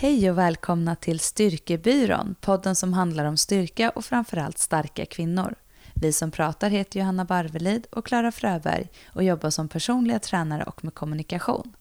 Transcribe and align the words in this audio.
Hej 0.00 0.30
och 0.30 0.38
välkomna 0.38 0.96
till 0.96 1.20
Styrkebyrån, 1.20 2.34
podden 2.40 2.76
som 2.76 2.92
handlar 2.92 3.24
om 3.24 3.36
styrka 3.36 3.90
och 3.90 4.04
framförallt 4.04 4.58
starka 4.58 5.06
kvinnor. 5.06 5.54
Vi 5.94 6.12
som 6.12 6.30
pratar 6.30 6.70
heter 6.70 7.00
Johanna 7.00 7.24
Barvelid 7.24 7.86
och 7.90 8.06
Klara 8.06 8.32
Fröberg 8.32 8.88
och 9.06 9.24
jobbar 9.24 9.50
som 9.50 9.68
personliga 9.68 10.18
tränare 10.18 10.62
och 10.62 10.84
med 10.84 10.94
kommunikation. 10.94 11.72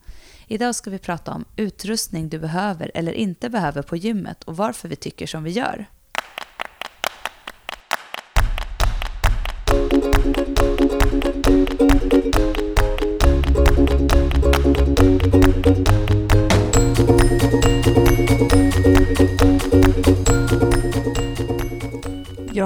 Idag 0.48 0.76
ska 0.76 0.90
vi 0.90 1.00
prata 1.00 1.32
om 1.32 1.46
utrustning 1.56 2.30
du 2.30 2.40
behöver 2.40 2.92
eller 2.94 3.14
inte 3.14 3.50
behöver 3.50 3.82
på 3.82 3.96
gymmet 3.96 4.44
och 4.44 4.58
varför 4.58 4.88
vi 4.88 4.96
tycker 4.96 5.28
som 5.28 5.44
vi 5.44 5.52
gör. 5.52 5.86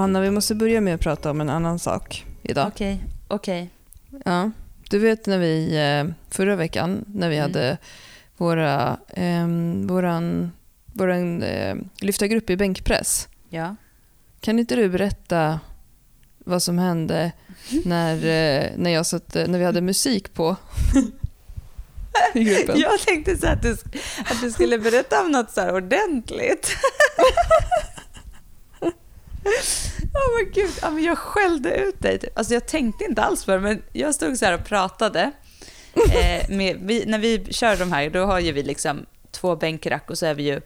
Johanna, 0.04 0.22
vi 0.22 0.32
måste 0.32 0.56
börja 0.56 0.82
med 0.82 0.96
att 0.96 1.02
prata 1.02 1.32
om 1.32 1.42
en 1.42 1.50
annan 1.50 1.80
sak 1.80 2.26
idag. 2.42 2.68
Okej, 2.68 3.04
okej. 3.28 3.70
Ja. 4.26 4.52
Du 4.90 5.00
vet 5.00 5.26
när 5.26 5.38
vi 5.38 5.78
eh, 5.78 6.14
förra 6.30 6.56
veckan 6.56 7.06
när 7.08 7.30
vi 7.30 7.36
Mm. 7.38 7.52
hade 7.52 7.78
våra, 8.38 8.98
eh, 9.10 9.48
våran, 9.86 10.52
våran 10.86 11.44
eh, 11.44 11.76
lyftargrupp 12.00 12.50
i 12.50 12.58
bänkpress. 12.58 13.28
Ja. 13.50 13.76
Kan 14.40 14.60
inte 14.60 14.76
du 14.76 14.90
berätta 14.90 15.60
vad 16.38 16.64
som 16.64 16.78
hände 16.78 17.32
när, 17.86 18.16
eh, 18.16 18.72
när, 18.78 18.90
jag 18.92 19.06
satt, 19.06 19.34
när 19.34 19.60
vi 19.60 19.66
hade 19.66 19.82
musik 19.82 20.34
på 20.34 20.56
i 22.34 22.44
gruppen? 22.44 22.80
Jag 22.80 23.00
tänkte 23.00 23.38
så 23.38 23.48
att 23.48 23.62
du, 23.62 23.72
att 24.26 24.42
du 24.42 24.52
skulle 24.52 24.80
berätta 24.80 25.22
om 25.22 25.32
något 25.32 25.52
så 25.52 25.72
ordentligt. 25.72 26.70
oh 30.14 30.38
men 30.38 30.52
gud, 30.54 30.72
ja, 30.82 30.90
men 30.90 31.04
jag 31.04 31.18
skällde 31.18 31.76
ut 31.76 32.00
dig. 32.00 32.20
typ. 32.20 32.38
Alltså 32.38 32.54
jag 32.54 32.68
tänkte 32.68 33.04
inte 33.06 33.22
alls 33.22 33.46
på 33.46 33.52
det, 33.52 33.60
men 33.60 33.82
jag 33.94 34.16
stod 34.16 34.38
så 34.38 34.46
här 34.46 34.54
och 34.54 34.66
pratade. 34.66 35.32
Eh, 35.96 36.50
med, 36.50 36.78
vi, 36.82 37.06
när 37.06 37.20
vi 37.20 37.46
kör 37.50 37.78
de 37.78 37.92
här, 37.92 38.10
då 38.10 38.26
har 38.26 38.40
ju 38.40 38.52
vi 38.52 38.64
liksom 38.64 39.06
två 39.32 39.56
bänkrack 39.56 40.10
och 40.10 40.18
så 40.18 40.26
är 40.26 40.34
vi 40.34 40.44
ju, 40.44 40.62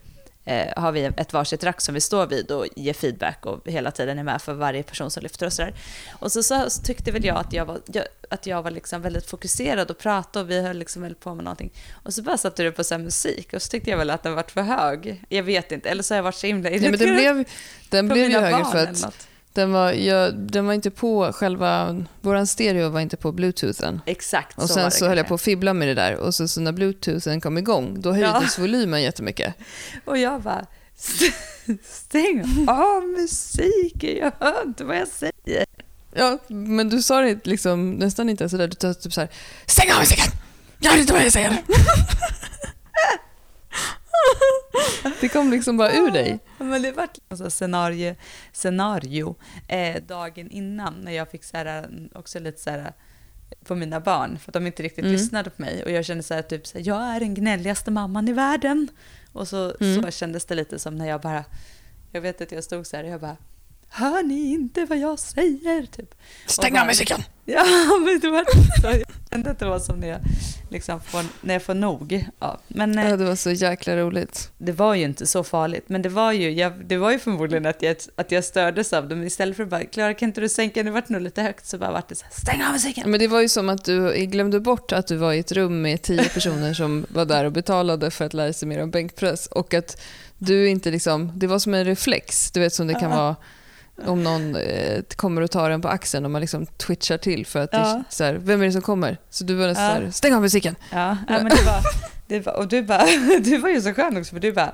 eh, 0.48 0.82
har 0.82 0.92
vi 0.92 1.04
ett 1.04 1.34
varsitt 1.34 1.64
rack 1.64 1.82
som 1.82 1.94
vi 1.94 2.02
står 2.02 2.28
vid 2.28 2.52
och 2.52 2.68
ger 2.76 2.94
feedback 2.94 3.46
och 3.46 3.62
hela 3.66 3.92
tiden 3.92 4.20
är 4.20 4.24
med 4.24 4.42
för 4.42 4.54
varje 4.54 4.84
person 4.84 5.12
som 5.12 5.24
lyfter 5.24 5.46
och 5.46 5.54
sådär. 5.54 5.74
Och 6.20 6.32
så, 6.32 6.44
så, 6.44 6.70
så 6.70 6.82
tyckte 6.82 7.12
väl 7.12 7.26
jag 7.26 7.38
att 7.38 7.54
jag 7.54 7.66
var, 7.66 7.80
jag, 7.86 8.04
att 8.30 8.46
jag 8.46 8.64
var 8.64 8.72
liksom 8.72 9.02
väldigt 9.02 9.30
fokuserad 9.30 9.92
och 9.92 9.98
pratade 9.98 10.44
och 10.44 10.50
vi 10.52 10.62
höll 10.62 10.78
liksom 10.78 11.02
väl 11.02 11.16
på 11.16 11.36
med 11.36 11.44
någonting. 11.44 11.72
Och 12.04 12.14
så 12.14 12.22
bara 12.22 12.38
satte 12.38 12.64
du 12.64 12.72
på 12.72 12.84
så 12.84 12.98
musik 12.98 13.54
och 13.54 13.62
så 13.62 13.70
tyckte 13.70 13.90
jag 13.90 13.98
väl 13.98 14.10
att 14.10 14.24
den 14.24 14.36
var 14.36 14.44
för 14.44 14.62
hög. 14.62 15.24
Jag 15.30 15.44
vet 15.44 15.72
inte, 15.72 15.90
eller 15.90 16.04
så 16.04 16.14
har 16.14 16.18
jag 16.18 16.24
varit 16.24 16.36
så 16.36 16.48
himla 16.48 16.70
Nej, 16.70 16.80
men 16.80 17.00
den 17.00 17.16
blev, 17.16 17.46
den 17.90 18.08
blev 18.08 18.30
ju 18.30 18.40
högre 18.40 18.66
för 18.66 18.78
att. 18.78 19.28
Den 19.58 19.72
var, 19.72 19.92
ja, 19.92 20.32
den 20.32 20.66
var 20.66 20.74
inte 20.74 20.92
på 20.92 21.32
själva... 21.34 22.04
Våran 22.22 22.48
stereo 22.48 22.90
var 22.90 23.00
inte 23.00 23.18
på 23.18 23.32
bluetoothen. 23.32 24.02
Exakt, 24.06 24.58
Och 24.58 24.62
så 24.62 24.68
sen 24.74 24.84
var 24.84 24.90
det 24.90 24.96
så 24.96 25.06
höll 25.08 25.18
jag 25.18 25.26
kanske. 25.26 25.30
på 25.30 25.36
att 25.36 25.42
fibbla 25.42 25.74
med 25.74 25.88
det 25.88 25.94
där 25.94 26.16
och 26.16 26.36
så, 26.36 26.48
så 26.48 26.62
när 26.62 26.72
bluetoothen 26.72 27.42
kom 27.42 27.58
igång 27.58 28.02
då 28.02 28.12
höjdes 28.12 28.60
volymen 28.60 29.02
jättemycket. 29.02 29.54
Och 30.06 30.18
jag 30.18 30.42
bara, 30.42 30.66
stäng 31.86 32.68
av 32.70 33.04
musiken, 33.04 34.18
jag 34.18 34.32
hör 34.40 34.64
inte 34.66 34.84
vad 34.84 34.98
jag 34.98 35.08
säger. 35.08 35.66
Ja, 36.14 36.38
men 36.48 36.90
du 36.90 37.02
sa 37.02 37.22
det 37.22 37.46
liksom 37.46 37.92
nästan 37.92 38.30
inte 38.30 38.50
sådär, 38.50 38.68
du 38.68 38.76
sa 38.80 38.94
typ 38.94 39.14
såhär 39.14 39.30
Stäng 39.66 39.92
av 39.92 40.00
musiken! 40.00 40.32
Jag 40.80 40.92
hör 40.92 41.00
inte 41.00 41.14
vad 41.14 41.26
jag 41.26 41.34
säger! 41.34 41.58
det 45.22 45.30
kom 45.30 45.52
liksom 45.52 45.78
bara 45.78 45.92
ur 45.94 46.12
dig. 46.12 46.40
Men 46.58 46.82
det 46.82 46.92
var 46.92 47.08
alltså 47.30 47.50
scenario, 47.50 48.16
scenario 48.54 49.36
eh, 49.68 50.04
dagen 50.04 50.52
innan 50.52 50.94
när 50.94 51.12
jag 51.12 51.32
fick 51.32 51.44
så 51.44 51.58
här, 51.58 51.90
också 52.16 52.40
lite 52.40 52.62
så 52.62 52.70
här 52.70 52.94
på 53.66 53.76
mina 53.76 54.00
barn 54.00 54.38
för 54.40 54.50
att 54.50 54.54
de 54.54 54.68
inte 54.68 54.84
riktigt 54.84 55.04
Mm. 55.06 55.12
lyssnade 55.12 55.50
på 55.50 55.62
mig 55.62 55.84
och 55.84 55.92
jag 55.92 56.06
kände 56.06 56.24
så 56.24 56.34
här 56.34 56.42
typ 56.42 56.68
så 56.68 56.78
här, 56.78 56.88
jag 56.88 57.02
är 57.02 57.20
den 57.20 57.34
gnälligaste 57.34 57.92
mamman 57.92 58.28
i 58.28 58.34
världen 58.34 58.88
och 59.34 59.48
så, 59.48 59.76
Mm. 59.82 60.02
så 60.04 60.12
kändes 60.12 60.46
det 60.46 60.56
lite 60.56 60.80
som 60.80 60.96
när 60.96 61.08
jag 61.08 61.22
bara 61.22 61.44
jag 62.12 62.22
vet 62.22 62.42
att 62.42 62.52
jag 62.52 62.64
stod 62.64 62.88
så 62.88 62.98
här 62.98 63.04
och 63.04 63.10
jag 63.10 63.22
bara 63.22 63.38
hör 63.90 64.24
ni 64.24 64.52
inte 64.54 64.86
vad 64.86 64.98
jag 64.98 65.20
säger 65.20 65.86
typ 65.86 66.16
Stäng 66.46 66.78
av 66.80 66.86
musiken! 66.86 67.24
Ja, 67.50 67.64
men 68.06 68.20
det 68.20 68.30
var 68.30 68.46
så. 68.82 68.88
Jag 69.32 69.48
att 69.48 69.60
det 69.60 69.66
var 69.66 69.80
som 69.80 70.00
när 70.00 70.08
jag, 70.08 70.20
liksom 70.70 71.02
får, 71.02 71.22
när 71.42 71.54
jag 71.54 71.64
får 71.64 71.74
nog. 71.74 72.26
Ja, 72.40 72.60
men 72.68 72.98
eh, 72.98 73.10
Ja, 73.10 73.18
det 73.18 73.26
var 73.26 73.36
så 73.36 73.52
jäkla 73.52 73.98
roligt. 73.98 74.52
det 74.58 74.72
var 74.72 74.96
ju 74.96 75.04
inte 75.04 75.26
så 75.26 75.44
farligt. 75.44 75.84
Men 75.88 76.02
det 76.02 76.10
var 76.10 76.32
ju, 76.32 76.52
jag, 76.52 76.86
det 76.86 76.98
var 76.98 77.12
ju 77.12 77.20
förmodligen 77.20 77.66
att 77.66 77.82
jag, 77.82 77.96
att 78.16 78.32
jag 78.32 78.44
stördes 78.44 78.94
av 78.94 79.08
det. 79.08 79.16
Men 79.16 79.28
istället 79.28 79.56
för 79.56 79.64
att 79.64 79.70
bara, 79.70 79.84
Klara 79.84 80.14
kan 80.14 80.30
inte 80.30 80.42
du 80.42 80.50
sänka, 80.50 80.84
det 80.84 80.92
vart 80.92 81.10
nog 81.10 81.22
lite 81.22 81.42
högt. 81.42 81.66
Så 81.68 81.78
bara 81.78 81.92
vart 81.92 82.10
det 82.10 82.16
så 82.16 82.26
här, 82.26 82.32
stäng 82.32 82.64
av 82.64 82.72
musiken. 82.72 83.12
Men 83.12 83.20
det 83.20 83.28
var 83.28 83.42
ju 83.42 83.50
som 83.50 83.70
att 83.70 83.86
du 83.86 84.26
glömde 84.26 84.60
bort 84.60 84.92
att 84.92 85.08
du 85.08 85.16
var 85.16 85.34
i 85.34 85.40
ett 85.40 85.52
rum 85.52 85.82
med 85.82 86.02
tio 86.02 86.30
personer 86.30 86.74
som 86.74 87.06
var 87.10 87.26
där 87.26 87.46
och 87.46 87.52
betalade 87.52 88.12
för 88.12 88.26
att 88.26 88.34
lära 88.34 88.54
sig 88.54 88.68
mer 88.68 88.84
om 88.84 88.92
bänkpress 88.92 89.48
och 89.48 89.74
att 89.74 90.02
du 90.38 90.70
inte 90.70 90.92
liksom, 90.92 91.32
det 91.36 91.48
var 91.48 91.60
som 91.60 91.74
en 91.74 91.86
reflex, 91.86 92.52
du 92.52 92.60
vet 92.60 92.74
som 92.74 92.88
det 92.88 92.94
kan 92.94 93.12
vara 93.12 93.36
om 94.06 94.24
någon 94.24 94.56
eh, 94.56 95.02
kommer 95.16 95.42
och 95.42 95.52
tar 95.52 95.70
en 95.70 95.82
på 95.82 95.88
axeln 95.88 96.26
och 96.26 96.32
man 96.32 96.42
liksom 96.42 96.66
twitchar 96.66 97.18
till 97.18 97.46
för 97.46 97.60
att 97.60 97.72
det, 97.72 97.78
Ja. 97.78 98.04
så 98.10 98.24
här, 98.24 98.34
vem 98.34 98.62
är 98.62 98.66
det 98.66 98.72
som 98.72 98.82
kommer? 98.82 99.18
Så 99.30 99.44
du 99.44 99.54
var 99.56 99.68
nästan 99.68 99.86
Ja. 99.86 99.96
så 99.96 100.02
här, 100.04 100.12
stäng 100.12 100.34
av 100.34 100.42
musiken! 100.42 100.76
Ja, 100.92 101.18
ja 101.28 101.34
men 101.38 101.50
det 101.50 101.64
var, 101.66 101.82
det 102.28 102.40
var, 102.40 102.54
och 102.54 102.68
du 102.68 102.82
bara, 102.84 103.06
du 103.40 103.58
var 103.58 103.70
ju 103.70 103.82
så 103.82 103.94
skön 103.94 104.18
också 104.18 104.34
för 104.34 104.40
du 104.40 104.52
bara, 104.54 104.74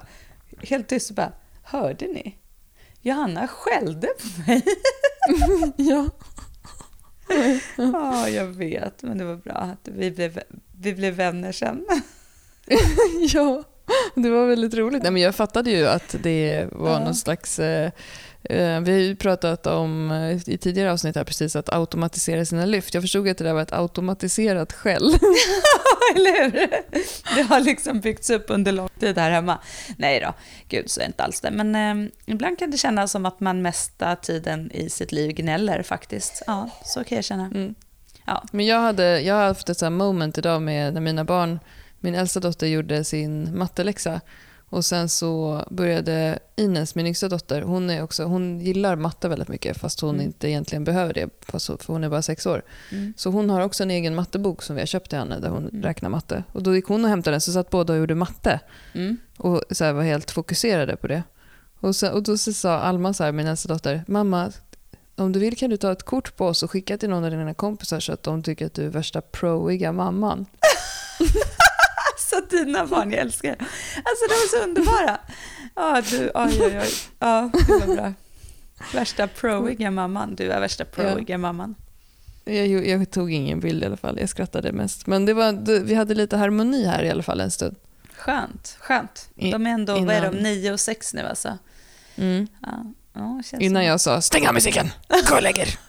helt 0.61 0.87
tyst 0.87 1.11
bara, 1.11 1.31
hörde 1.63 2.05
ni? 2.05 2.37
Johanna 3.01 3.47
skällde 3.47 4.07
på 4.07 4.41
mig. 4.51 4.61
ja. 5.77 6.09
Ja, 7.77 8.29
jag 8.29 8.45
vet, 8.45 9.01
men 9.03 9.17
det 9.17 9.25
var 9.25 9.35
bra 9.35 9.53
att 9.53 9.87
vi 9.91 10.11
blev, 10.11 10.39
vi 10.81 10.93
blev 10.93 11.13
vänner 11.13 11.51
sen. 11.51 11.85
ja, 13.33 13.63
det 14.15 14.29
var 14.29 14.45
väldigt 14.47 14.73
roligt. 14.73 15.03
Nej, 15.03 15.11
men 15.11 15.21
jag 15.21 15.35
fattade 15.35 15.71
ju 15.71 15.87
att 15.87 16.15
det 16.23 16.67
var 16.71 16.99
någon 16.99 17.15
slags... 17.15 17.59
Eh, 17.59 17.91
vi 18.49 18.91
har 18.91 18.99
ju 18.99 19.15
pratat 19.15 19.67
om 19.67 20.11
eh, 20.11 20.53
i 20.53 20.57
tidigare 20.57 20.91
avsnitt 20.91 21.15
här 21.15 21.23
precis 21.23 21.55
att 21.55 21.73
automatisera 21.73 22.45
sina 22.45 22.65
lyft. 22.65 22.93
Jag 22.93 23.03
förstod 23.03 23.27
att 23.29 23.37
det 23.37 23.43
där 23.43 23.53
var 23.53 23.61
ett 23.61 23.73
automatiserat 23.73 24.73
skäll. 24.73 25.13
Eller 26.15 26.43
hur? 26.43 26.69
Det 27.35 27.41
har 27.41 27.59
liksom 27.59 27.99
byggts 27.99 28.29
upp 28.29 28.45
under 28.47 28.71
lång 28.71 28.89
tid 28.99 29.17
här 29.17 29.31
hemma. 29.31 29.59
Nej 29.97 30.19
då, 30.19 30.33
gud 30.69 30.89
så 30.89 30.99
är 30.99 31.03
det 31.03 31.07
inte 31.07 31.23
alls 31.23 31.41
det. 31.41 31.51
Men 31.51 31.75
eh, 31.75 32.11
ibland 32.25 32.59
kan 32.59 32.71
det 32.71 32.77
kännas 32.77 33.11
som 33.11 33.25
att 33.25 33.39
man 33.39 33.61
mesta 33.61 34.15
tiden 34.15 34.71
i 34.71 34.89
sitt 34.89 35.11
liv 35.11 35.31
gnäller 35.31 35.83
faktiskt. 35.83 36.43
Ja, 36.47 36.69
så 36.85 37.03
kan 37.03 37.15
jag 37.15 37.25
känna. 37.25 37.45
Mm. 37.45 37.75
Ja. 38.25 38.43
Men 38.51 38.65
jag, 38.65 38.79
hade, 38.79 39.21
jag 39.21 39.35
har 39.35 39.47
haft 39.47 39.69
ett 39.69 39.77
sånt 39.77 39.97
moment 39.97 40.37
idag 40.37 40.61
med 40.61 40.93
när 40.93 41.01
mina 41.01 41.23
barn, 41.23 41.59
min 41.99 42.15
äldsta 42.15 42.39
dotter 42.39 42.67
gjorde 42.67 43.03
sin 43.03 43.57
matteläxa 43.57 44.21
och 44.73 44.85
sen 44.85 45.09
så 45.09 45.63
började 45.69 46.39
Ines, 46.55 46.95
min 46.95 47.07
yngsta 47.07 47.29
dotter, 47.29 47.61
hon, 47.61 47.89
är 47.89 48.03
också, 48.03 48.23
hon 48.23 48.59
gillar 48.59 48.95
matte 48.95 49.29
väldigt 49.29 49.47
mycket 49.47 49.77
fast 49.77 49.99
hon 49.99 50.15
Mm. 50.15 50.25
inte 50.25 50.49
egentligen 50.49 50.83
behöver 50.83 51.13
det 51.13 51.29
för 51.47 51.87
hon 51.87 52.03
är 52.03 52.09
bara 52.09 52.21
sex 52.21 52.45
år. 52.45 52.61
Mm. 52.91 53.13
Så 53.17 53.29
hon 53.29 53.49
har 53.49 53.61
också 53.61 53.83
en 53.83 53.91
egen 53.91 54.15
mattebok 54.15 54.61
som 54.63 54.75
vi 54.75 54.81
har 54.81 54.85
köpt 54.87 55.09
till 55.09 55.19
henne 55.19 55.39
där 55.39 55.49
hon 55.49 55.67
Mm. 55.69 55.83
räknar 55.83 56.09
matte. 56.09 56.43
Och 56.51 56.63
då 56.63 56.75
gick 56.75 56.85
hon 56.85 57.03
och 57.03 57.09
hämtade 57.09 57.33
den 57.33 57.41
så 57.41 57.51
satt 57.51 57.69
båda 57.69 57.93
och 57.93 57.99
gjorde 57.99 58.15
matte 58.15 58.59
Mm. 58.93 59.17
och 59.37 59.63
så 59.71 59.93
var 59.93 60.03
helt 60.03 60.31
fokuserade 60.31 60.95
på 60.95 61.07
det. 61.07 61.23
Och, 61.79 61.95
så, 61.95 62.09
och 62.11 62.23
då 62.23 62.37
så 62.37 62.53
sa 62.53 62.79
Alma, 62.79 63.13
så 63.13 63.23
här, 63.23 63.31
min 63.31 63.47
äldsta 63.47 63.69
dotter, 63.73 64.03
mamma, 64.07 64.51
om 65.15 65.31
du 65.31 65.39
vill 65.39 65.57
kan 65.57 65.69
du 65.69 65.77
ta 65.77 65.91
ett 65.91 66.03
kort 66.03 66.35
på 66.37 66.47
oss 66.47 66.63
och 66.63 66.71
skicka 66.71 66.97
till 66.97 67.09
någon 67.09 67.23
av 67.23 67.31
dina 67.31 67.53
kompisar 67.53 67.99
så 67.99 68.13
att 68.13 68.23
de 68.23 68.43
tycker 68.43 68.65
att 68.65 68.73
du 68.73 68.85
är 68.85 68.89
värsta 68.89 69.21
proiga 69.21 69.91
mamman. 69.91 70.45
Alltså 72.35 72.55
dina 72.57 72.85
barn, 72.85 73.11
jag 73.11 73.19
älskar 73.19 73.49
det. 73.49 73.65
Alltså 73.95 74.25
de 74.27 74.33
är 74.33 74.47
så 74.59 74.63
underbara. 74.67 75.17
Ja, 75.75 76.01
du, 76.09 76.31
oj, 76.35 76.61
oj, 76.65 76.79
oj. 76.81 76.91
Ja, 77.19 77.49
det 77.67 77.85
var 77.87 77.95
bra. 77.95 78.13
Värsta 78.93 79.27
proiga 79.27 79.91
mamman. 79.91 80.35
Du 80.35 80.51
är 80.51 80.59
värsta 80.59 80.85
proiga 80.85 81.37
mamman. 81.37 81.75
Jag, 82.45 82.87
jag 82.87 83.11
tog 83.11 83.33
ingen 83.33 83.59
bild 83.59 83.83
i 83.83 83.85
alla 83.85 83.97
fall, 83.97 84.19
jag 84.19 84.29
skrattade 84.29 84.71
mest. 84.71 85.07
Men 85.07 85.25
det 85.25 85.33
var, 85.33 85.79
vi 85.83 85.93
hade 85.93 86.13
lite 86.15 86.37
harmoni 86.37 86.85
här 86.85 87.03
i 87.03 87.09
alla 87.09 87.23
fall 87.23 87.39
en 87.41 87.51
stund. 87.51 87.75
Skönt, 88.15 88.77
skönt. 88.79 89.29
De 89.35 89.67
är 89.67 89.71
ändå, 89.71 89.93
vad 89.93 90.15
är 90.15 90.21
de, 90.21 90.27
innan- 90.27 90.43
nio 90.43 90.71
och 90.73 90.79
sex 90.79 91.13
nu 91.13 91.21
alltså? 91.21 91.57
Mm. 92.15 92.47
Ja, 92.61 92.93
ja 93.13 93.57
Innan 93.59 93.85
jag 93.85 94.01
sa 94.01 94.21
stäng 94.21 94.47
av 94.47 94.53
musiken, 94.53 94.89
gå 95.29 95.35
och 95.35 95.43
lägg 95.43 95.57
er. 95.57 95.79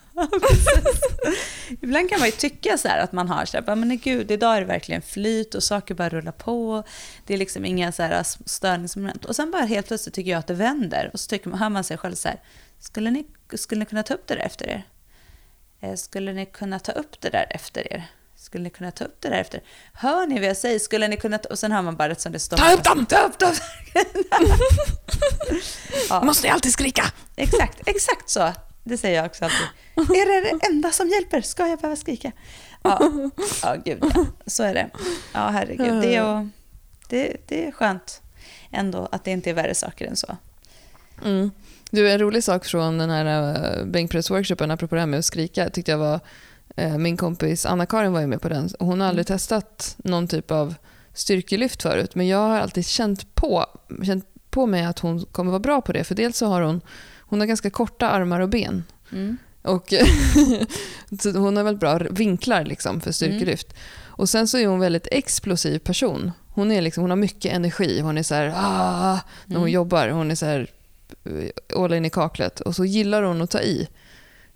Ibland 1.83 2.11
kan 2.11 2.19
man 2.19 2.29
ju 2.29 2.33
tycka 2.33 2.79
så 2.79 2.89
här 2.89 2.99
att 2.99 3.13
man 3.13 3.29
har 3.29 3.45
så 3.45 3.57
här, 3.57 3.75
men 3.77 3.99
gud, 3.99 4.31
idag 4.31 4.57
är 4.57 4.61
det 4.61 4.67
verkligen 4.67 5.03
flyt 5.03 5.55
och 5.55 5.63
saker 5.63 5.95
bara 5.95 6.09
rullar 6.09 6.33
på. 6.33 6.83
Det 7.27 7.35
är 7.35 7.39
liksom 7.39 7.65
inga 7.65 7.93
så 7.93 8.03
här 8.03 8.23
störningsmoment. 8.47 9.25
Och 9.25 9.37
sen 9.37 9.51
bara 9.51 9.65
helt 9.65 9.87
plötsligt 9.87 10.15
tycker 10.15 10.31
jag 10.31 10.39
att 10.39 10.47
det 10.47 10.55
vänder. 10.55 11.11
Och 11.13 11.21
så 11.21 11.29
tycker 11.29 11.49
man, 11.49 11.59
hör 11.59 11.69
man 11.69 11.85
sig 11.85 11.99
själv 11.99 12.15
så 12.15 12.29
här, 12.29 12.41
skulle 12.79 13.11
ni, 13.11 13.27
skulle 13.55 13.79
ni 13.79 13.87
kunna 13.87 14.03
ta 14.03 14.15
upp 14.15 14.27
det 14.27 14.35
där 14.35 14.43
efter 14.43 14.69
er? 14.69 14.83
Eh, 15.81 15.95
Skulle 15.95 16.33
ni 16.33 16.47
kunna 16.47 16.79
ta 16.79 16.93
upp 16.93 17.21
det 17.21 17.31
där 17.31 17.47
efter 17.51 17.93
er? 17.93 18.05
skulle 18.37 18.65
ni 18.65 18.71
kunna 18.71 18.91
ta 18.91 19.05
upp 19.05 19.17
det 19.21 19.29
där 19.29 19.41
efter? 19.41 19.63
Hör 19.93 20.27
ni 20.27 20.39
vad 20.41 20.49
jag 20.49 20.57
säger? 20.57 20.79
Skulle 20.79 21.09
ni 21.09 21.17
kunna 21.17 21.39
ta... 21.39 21.49
Och 21.49 21.59
sen 21.59 21.73
hör 21.73 21.83
man 21.83 21.97
bara 21.97 22.09
rätt 22.09 22.21
som 22.21 22.33
det 22.33 22.39
står. 22.39 22.57
Ta 22.57 22.73
upp 22.73 22.85
dem! 22.85 23.07
Ta 23.07 23.19
upp 23.27 23.39
dem! 23.39 23.53
ja, 26.09 26.23
Måste 26.25 26.47
jag 26.47 26.55
alltid 26.55 26.73
skrika? 26.73 27.05
exakt, 27.37 27.81
exakt 27.87 28.31
så. 28.31 28.53
Det 28.85 28.97
säger 28.97 29.17
jag 29.17 29.27
också 29.27 29.45
alltid. 29.45 29.67
Är 30.17 30.43
det 30.43 30.51
det 30.51 30.67
enda 30.67 30.91
som 30.91 31.09
hjälper? 31.09 31.41
Ska 31.41 31.67
jag 31.67 31.79
behöva 31.79 31.97
skrika? 31.97 32.33
Ja, 32.83 33.11
ja 33.63 33.77
gud 33.85 33.99
ja. 34.15 34.27
Så 34.47 34.63
är 34.63 34.75
det. 34.75 34.91
Ja, 35.33 35.49
herregud. 35.49 36.03
Det 36.03 36.17
är, 36.17 36.39
och, 36.39 36.47
det, 37.09 37.37
det 37.47 37.67
är 37.67 37.73
skönt 37.73 38.23
ändå 38.71 39.09
att 39.13 39.25
det 39.25 39.31
inte 39.31 39.51
är 39.51 39.55
värre 39.55 39.75
saker 39.75 40.07
än 40.07 40.17
så. 40.17 40.37
Mm. 41.25 41.51
Du, 41.91 42.11
en 42.11 42.19
rolig 42.19 42.45
sak 42.45 42.65
från 42.65 42.99
den 42.99 43.11
här 43.11 43.57
uh, 43.81 43.87
bänkpressworkshopen, 43.87 44.71
apropå 44.71 44.95
det 44.95 45.01
här 45.01 45.07
med 45.07 45.19
att 45.19 45.25
skrika, 45.25 45.71
tyckte 45.71 45.91
jag 45.91 45.99
var 45.99 46.21
uh, 46.81 46.99
min 46.99 47.17
kompis 47.17 47.67
Anna-Karin 47.67 48.13
var 48.13 48.21
ju 48.21 48.27
med 48.27 48.41
på 48.41 48.49
den. 48.49 48.69
Hon 48.79 49.01
har 49.01 49.09
aldrig 49.09 49.27
testat 49.27 49.97
någon 49.99 50.29
typ 50.29 50.51
av 50.51 50.75
styrkelyft 51.13 51.83
förut, 51.83 52.15
men 52.15 52.29
jag 52.29 52.39
har 52.39 52.59
alltid 52.59 52.87
känt 52.87 53.35
på, 53.35 53.67
känt 54.07 54.27
på 54.51 54.67
mig 54.67 54.85
att 54.85 54.99
hon 54.99 55.25
kommer 55.25 55.51
vara 55.51 55.61
bra 55.61 55.81
på 55.81 55.93
det. 55.93 56.05
För 56.05 56.15
dels 56.15 56.37
så 56.37 56.47
har 56.47 56.63
hon, 56.63 56.81
hon 57.35 57.41
har 57.41 57.47
ganska 57.47 57.71
korta 57.71 58.09
armar 58.09 58.41
och 58.41 58.49
ben. 58.49 58.85
Mm. 59.13 59.37
Och 59.63 59.93
hon 61.35 61.57
har 61.57 61.65
väldigt 61.65 61.81
bra 61.81 61.99
vinklar 62.11 62.65
liksom 62.65 63.01
för 63.01 63.13
styrkelyft. 63.13 63.75
Och 64.03 64.29
sen 64.29 64.49
så 64.49 64.59
är 64.59 64.67
hon 64.67 64.75
en 64.75 64.81
väldigt 64.81 65.09
explosiv 65.11 65.79
person. 65.79 66.33
Hon, 66.49 66.73
är 66.73 66.83
liksom, 66.83 67.01
hon 67.03 67.11
har 67.11 67.17
mycket 67.17 67.53
energi. 67.53 68.01
Hon 68.01 68.19
är 68.19 68.23
så 68.23 68.35
här, 68.35 68.53
ah, 68.57 69.19
när 69.47 69.57
hon 69.57 69.63
Mm. 69.65 69.73
jobbar. 69.73 70.09
Hon 70.09 70.31
är 70.31 70.35
så 70.35 70.47
här, 70.47 70.67
eh, 71.25 71.81
all 71.83 71.93
in 71.95 72.05
i 72.05 72.11
kaklet. 72.11 72.61
Och 72.61 72.77
så 72.77 72.85
gillar 72.85 73.23
hon 73.23 73.43
att 73.43 73.51
ta 73.51 73.61
i. 73.61 73.89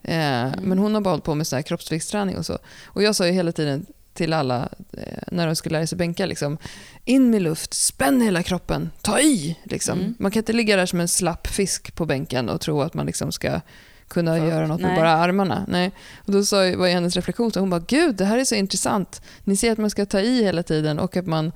Eh, 0.02 0.50
Men 0.62 0.78
hon 0.78 0.94
har 0.94 1.00
bara 1.00 1.10
hållit 1.10 1.24
på 1.24 1.34
med 1.34 1.46
så 1.46 1.56
här 1.56 1.62
kroppsviktsträning 1.62 2.36
och 2.36 2.46
så. 2.46 2.58
Och 2.86 3.02
jag 3.02 3.14
sa 3.16 3.26
ju 3.26 3.32
hela 3.32 3.52
tiden 3.52 3.86
till 4.18 4.32
alla 4.32 4.68
eh, 4.92 5.22
när 5.32 5.46
de 5.46 5.56
skulle 5.56 5.78
lära 5.78 5.86
sig 5.86 5.98
bänka, 5.98 6.26
liksom, 6.26 6.58
in 7.04 7.30
med 7.30 7.42
luft, 7.42 7.74
spänn 7.74 8.20
hela 8.20 8.42
kroppen, 8.42 8.90
ta 9.02 9.20
i. 9.20 9.56
Liksom. 9.64 9.98
Mm. 9.98 10.14
Man 10.18 10.30
kan 10.30 10.40
inte 10.40 10.52
ligga 10.52 10.76
där 10.76 10.86
som 10.86 11.00
en 11.00 11.08
slapp 11.08 11.46
fisk 11.46 11.94
på 11.94 12.06
bänken 12.06 12.48
och 12.48 12.60
tro 12.60 12.82
att 12.82 12.94
man 12.94 13.06
liksom 13.06 13.32
ska 13.32 13.60
kunna 14.08 14.38
upp- 14.38 14.48
göra 14.48 14.66
något 14.66 14.80
med 14.80 14.90
nej. 14.90 14.98
bara 15.00 15.10
armarna. 15.12 15.64
Nej. 15.68 15.92
Och 16.26 16.32
då 16.32 16.44
sa, 16.44 16.56
var 16.56 16.88
hennes 16.88 17.16
reflektion, 17.16 17.52
så 17.52 17.60
hon 17.60 17.70
bara 17.70 17.84
“Gud, 17.88 18.14
det 18.16 18.24
här 18.24 18.38
är 18.38 18.44
så 18.44 18.54
intressant. 18.54 19.22
Ni 19.44 19.56
säger 19.56 19.72
att 19.72 19.78
man 19.78 19.90
ska 19.90 20.06
ta 20.06 20.20
i 20.20 20.42
hela 20.44 20.62
tiden 20.62 20.98
och 20.98 21.16
att 21.16 21.26
man, 21.26 21.52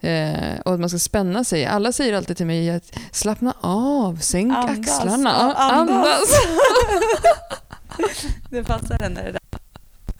eh, 0.00 0.60
och 0.64 0.74
att 0.74 0.80
man 0.80 0.88
ska 0.88 0.98
spänna 0.98 1.44
sig. 1.44 1.66
Alla 1.66 1.92
säger 1.92 2.14
alltid 2.14 2.36
till 2.36 2.46
mig 2.46 2.70
att 2.70 2.98
slappna 3.12 3.54
av, 3.60 4.16
sänk 4.16 4.56
Andas, 4.56 4.78
axlarna, 4.78 5.32
andas." 5.32 5.72
andas. 5.72 6.28
Det 8.50 8.64
passar 8.64 8.98
henne 8.98 9.22
det 9.22 9.32
där. 9.32 9.45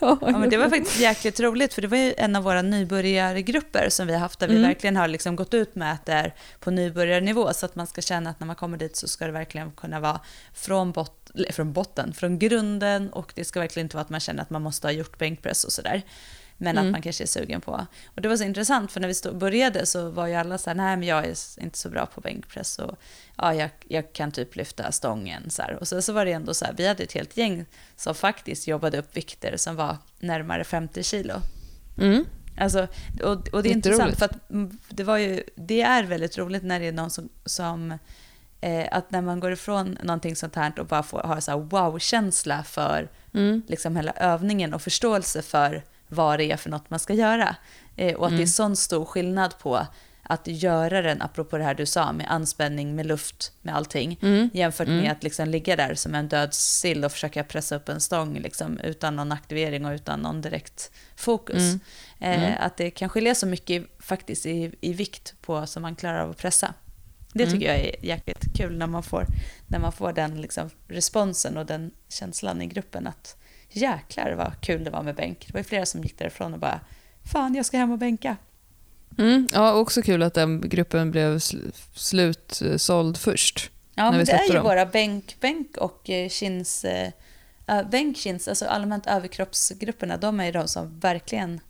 Ja, 0.06 0.19
Ja, 0.32 0.38
men 0.38 0.50
det 0.50 0.56
var 0.56 0.69
faktiskt 0.70 1.00
jäkligt 1.00 1.41
roligt, 1.41 1.75
för 1.75 1.82
det 1.82 1.88
var 1.88 1.99
ju 1.99 2.14
en 2.19 2.37
av 2.37 2.43
våra 2.43 2.62
nybörjargrupper 2.62 3.88
som 3.91 4.06
vi 4.06 4.12
har 4.12 4.20
haft, 4.20 4.38
där 4.38 4.49
vi 4.49 4.55
Mm. 4.56 4.69
verkligen 4.69 4.97
har 4.97 5.08
liksom 5.08 5.37
gått 5.37 5.55
ut 5.55 5.75
med 5.75 5.93
att 5.93 6.06
det 6.06 6.12
är 6.12 6.35
på 6.61 6.70
nybörjarnivå, 6.70 7.53
så 7.53 7.67
att 7.67 7.76
man 7.76 7.87
ska 7.87 8.00
känna 8.03 8.31
att 8.31 8.41
när 8.41 8.47
man 8.47 8.56
kommer 8.56 8.79
dit 8.79 8.97
så 8.97 9.08
ska 9.08 9.26
det 9.26 9.32
verkligen 9.32 9.70
kunna 9.70 10.00
vara 10.00 10.20
från, 10.55 10.93
bot 10.93 11.31
från 11.50 11.73
botten, 11.73 12.12
från 12.12 12.38
grunden, 12.38 13.12
och 13.12 13.32
det 13.35 13.44
ska 13.44 13.61
verkligen 13.61 13.87
inte 13.87 13.97
vara 13.97 14.05
att 14.05 14.11
man 14.11 14.20
känner 14.20 14.43
att 14.43 14.50
man 14.50 14.62
måste 14.62 14.87
ha 14.87 14.93
gjort 14.93 15.19
bänkpress 15.19 15.64
och 15.64 15.73
sådär. 15.73 16.03
Men 16.58 16.76
Mm. 16.79 16.87
att 16.87 16.93
man 16.93 17.03
kanske 17.03 17.25
är 17.25 17.26
sugen 17.26 17.61
på. 17.61 17.87
Och 18.14 18.23
det 18.23 18.29
var 18.29 18.37
så 18.37 18.44
intressant, 18.44 18.93
för 18.93 19.00
när 19.00 19.08
vi 19.08 19.14
stod, 19.14 19.37
började 19.38 19.87
så 19.87 20.11
var 20.11 20.26
ju 20.26 20.35
alla 20.35 20.58
så 20.58 20.70
här, 20.70 20.75
nej 20.75 20.97
men 20.97 21.08
jag 21.08 21.25
är 21.25 21.35
inte 21.62 21.79
så 21.79 21.88
bra 21.88 22.06
på 22.06 22.20
bänkpress 22.20 22.79
och 22.79 22.99
ja, 23.37 23.55
jag, 23.55 23.70
jag 23.88 24.12
kan 24.12 24.32
typ 24.32 24.56
lyfta 24.56 24.93
stången. 24.93 25.50
Så 25.50 25.62
här. 25.62 25.75
Och 25.75 25.88
så, 25.88 26.03
så 26.03 26.12
var 26.12 26.25
det 26.25 26.32
ändå 26.32 26.55
så 26.55 26.64
här, 26.64 26.75
vi 26.76 26.87
hade 26.88 27.03
ett 27.03 27.12
helt 27.12 27.37
gäng 27.37 27.64
som 27.97 28.14
faktiskt 28.14 28.67
jobbade 28.67 28.99
upp 28.99 29.17
vikter 29.17 29.56
som 29.56 29.76
var 29.76 29.97
närmare 30.19 30.64
50 30.64 31.03
kilo. 31.03 31.35
Mm. 31.99 32.25
Alltså, 32.58 32.88
och, 33.23 33.49
och 33.49 33.62
det 33.62 33.69
är 33.69 33.73
intressant 33.73 34.19
för 34.19 34.25
att 34.25 34.37
det, 34.88 35.05
var 35.05 35.17
ju, 35.17 35.43
det 35.55 35.82
är 35.82 36.03
väldigt 36.05 36.38
roligt 36.38 36.62
när 36.62 36.81
det 36.81 36.87
är 36.88 36.93
någon 36.93 37.11
som, 37.11 37.29
som 37.44 37.99
eh, 38.61 38.87
att 38.91 39.11
när 39.11 39.20
man 39.20 39.41
går 39.41 39.53
ifrån 39.53 39.99
någonting 40.03 40.37
sånt 40.37 40.55
här 40.55 40.81
och 40.81 40.87
bara 40.87 41.03
får 41.03 41.19
ha 41.20 41.41
så 41.41 41.50
här 41.50 41.58
wow-känsla 41.58 42.62
för 42.64 43.08
Mm. 43.35 43.62
liksom 43.67 43.97
hela 43.97 44.12
övningen 44.12 44.75
och 44.75 44.82
förståelse 44.82 45.43
för 45.43 45.85
vad 46.08 46.38
det 46.38 46.53
är 46.53 46.56
för 46.56 46.70
något 46.70 46.91
man 46.91 46.99
ska 47.00 47.14
göra. 47.14 47.56
Eh, 47.97 48.14
och 48.14 48.25
att 48.26 48.31
det 48.32 48.37
är 48.37 48.38
Mm. 48.38 48.47
sån 48.47 48.76
stor 48.76 49.05
skillnad 49.05 49.58
på 49.58 49.87
att 50.29 50.47
göra 50.47 51.03
den, 51.03 51.23
apropå 51.23 51.58
det 51.58 51.64
här 51.64 51.75
du 51.75 51.87
sa, 51.87 52.12
med 52.12 52.26
anspänning, 52.32 52.94
med 52.97 53.06
luft, 53.06 53.53
med 53.62 53.76
allting, 53.76 54.19
Mm. 54.23 54.50
jämfört 54.55 54.88
Mm. 54.88 55.00
med 55.00 55.12
att 55.12 55.23
liksom 55.23 55.49
ligga 55.49 55.76
där 55.76 55.94
som 55.94 56.14
en 56.14 56.29
död 56.29 56.55
sill 56.55 57.05
och 57.05 57.12
försöka 57.12 57.44
pressa 57.44 57.76
upp 57.76 57.88
en 57.88 58.00
stång 58.00 58.35
liksom, 58.38 58.79
utan 58.81 59.17
någon 59.17 59.32
aktivering 59.32 59.87
och 59.87 59.93
utan 59.93 60.20
någon 60.20 60.41
direkt 60.41 60.91
fokus. 61.17 61.56
Mm. 61.56 61.81
Eh, 62.20 62.43
Mm. 62.49 62.53
Att 62.61 62.76
det 62.76 62.91
kan 62.91 63.08
skilja 63.08 63.35
så 63.35 63.47
mycket 63.47 63.87
faktiskt 63.99 64.47
i, 64.47 64.73
i 64.81 64.93
vikt 64.93 65.35
på 65.41 65.67
som 65.67 65.82
man 65.82 65.97
klarar 65.97 66.19
av 66.20 66.31
att 66.31 66.37
pressa. 66.38 66.75
Det 67.32 67.43
Mm. 67.44 67.55
tycker 67.55 67.67
jag 67.73 67.81
är 67.81 68.05
jäkligt 68.05 68.44
kul 68.56 68.79
när 68.79 68.87
man 68.87 69.03
får, 69.03 69.26
när 69.67 69.79
man 69.79 69.93
får 69.93 70.12
den 70.12 70.41
liksom 70.41 70.70
responsen 70.88 71.56
och 71.56 71.67
den 71.67 71.91
känslan 72.08 72.62
i 72.62 72.67
gruppen 72.67 73.06
att 73.06 73.37
jäklar 73.76 74.32
vad 74.32 74.61
kul 74.61 74.84
det 74.84 74.90
var 74.90 75.02
med 75.02 75.14
bänk. 75.14 75.44
Det 75.46 75.55
var 75.55 75.62
flera 75.62 75.87
som 75.87 76.02
gick 76.02 76.19
därifrån 76.19 76.55
och 76.55 76.61
bara 76.61 76.81
fan 77.32 77.55
jag 77.55 77.67
ska 77.67 77.76
hem 77.78 77.93
och 77.93 77.99
bänka. 77.99 78.37
Mm. 79.19 79.49
Ja, 79.52 79.73
också 79.73 80.02
kul 80.02 80.23
att 80.23 80.34
den 80.34 80.61
gruppen 80.69 81.11
blev 81.11 81.37
sl- 81.37 81.73
slutsåld 81.94 83.17
först. 83.17 83.70
Ja 83.94 84.11
men 84.12 84.25
det 84.25 84.32
är 84.32 84.46
ju 84.49 84.55
dem. 84.55 84.64
våra 84.64 84.87
bänk, 84.87 85.37
bänk 85.40 85.76
och 85.76 86.11
eh, 86.11 86.28
kins, 86.28 86.84
eh, 86.84 87.11
äh, 87.67 87.88
bänk, 87.90 88.17
kins, 88.17 88.49
alltså 88.49 88.67
allmänt 88.67 89.06
överkroppsgrupperna, 89.06 90.17
de 90.17 90.40
är 90.40 90.44
ju 90.46 90.52
de 90.52 90.69
som 90.69 91.00
verkligen 91.00 91.61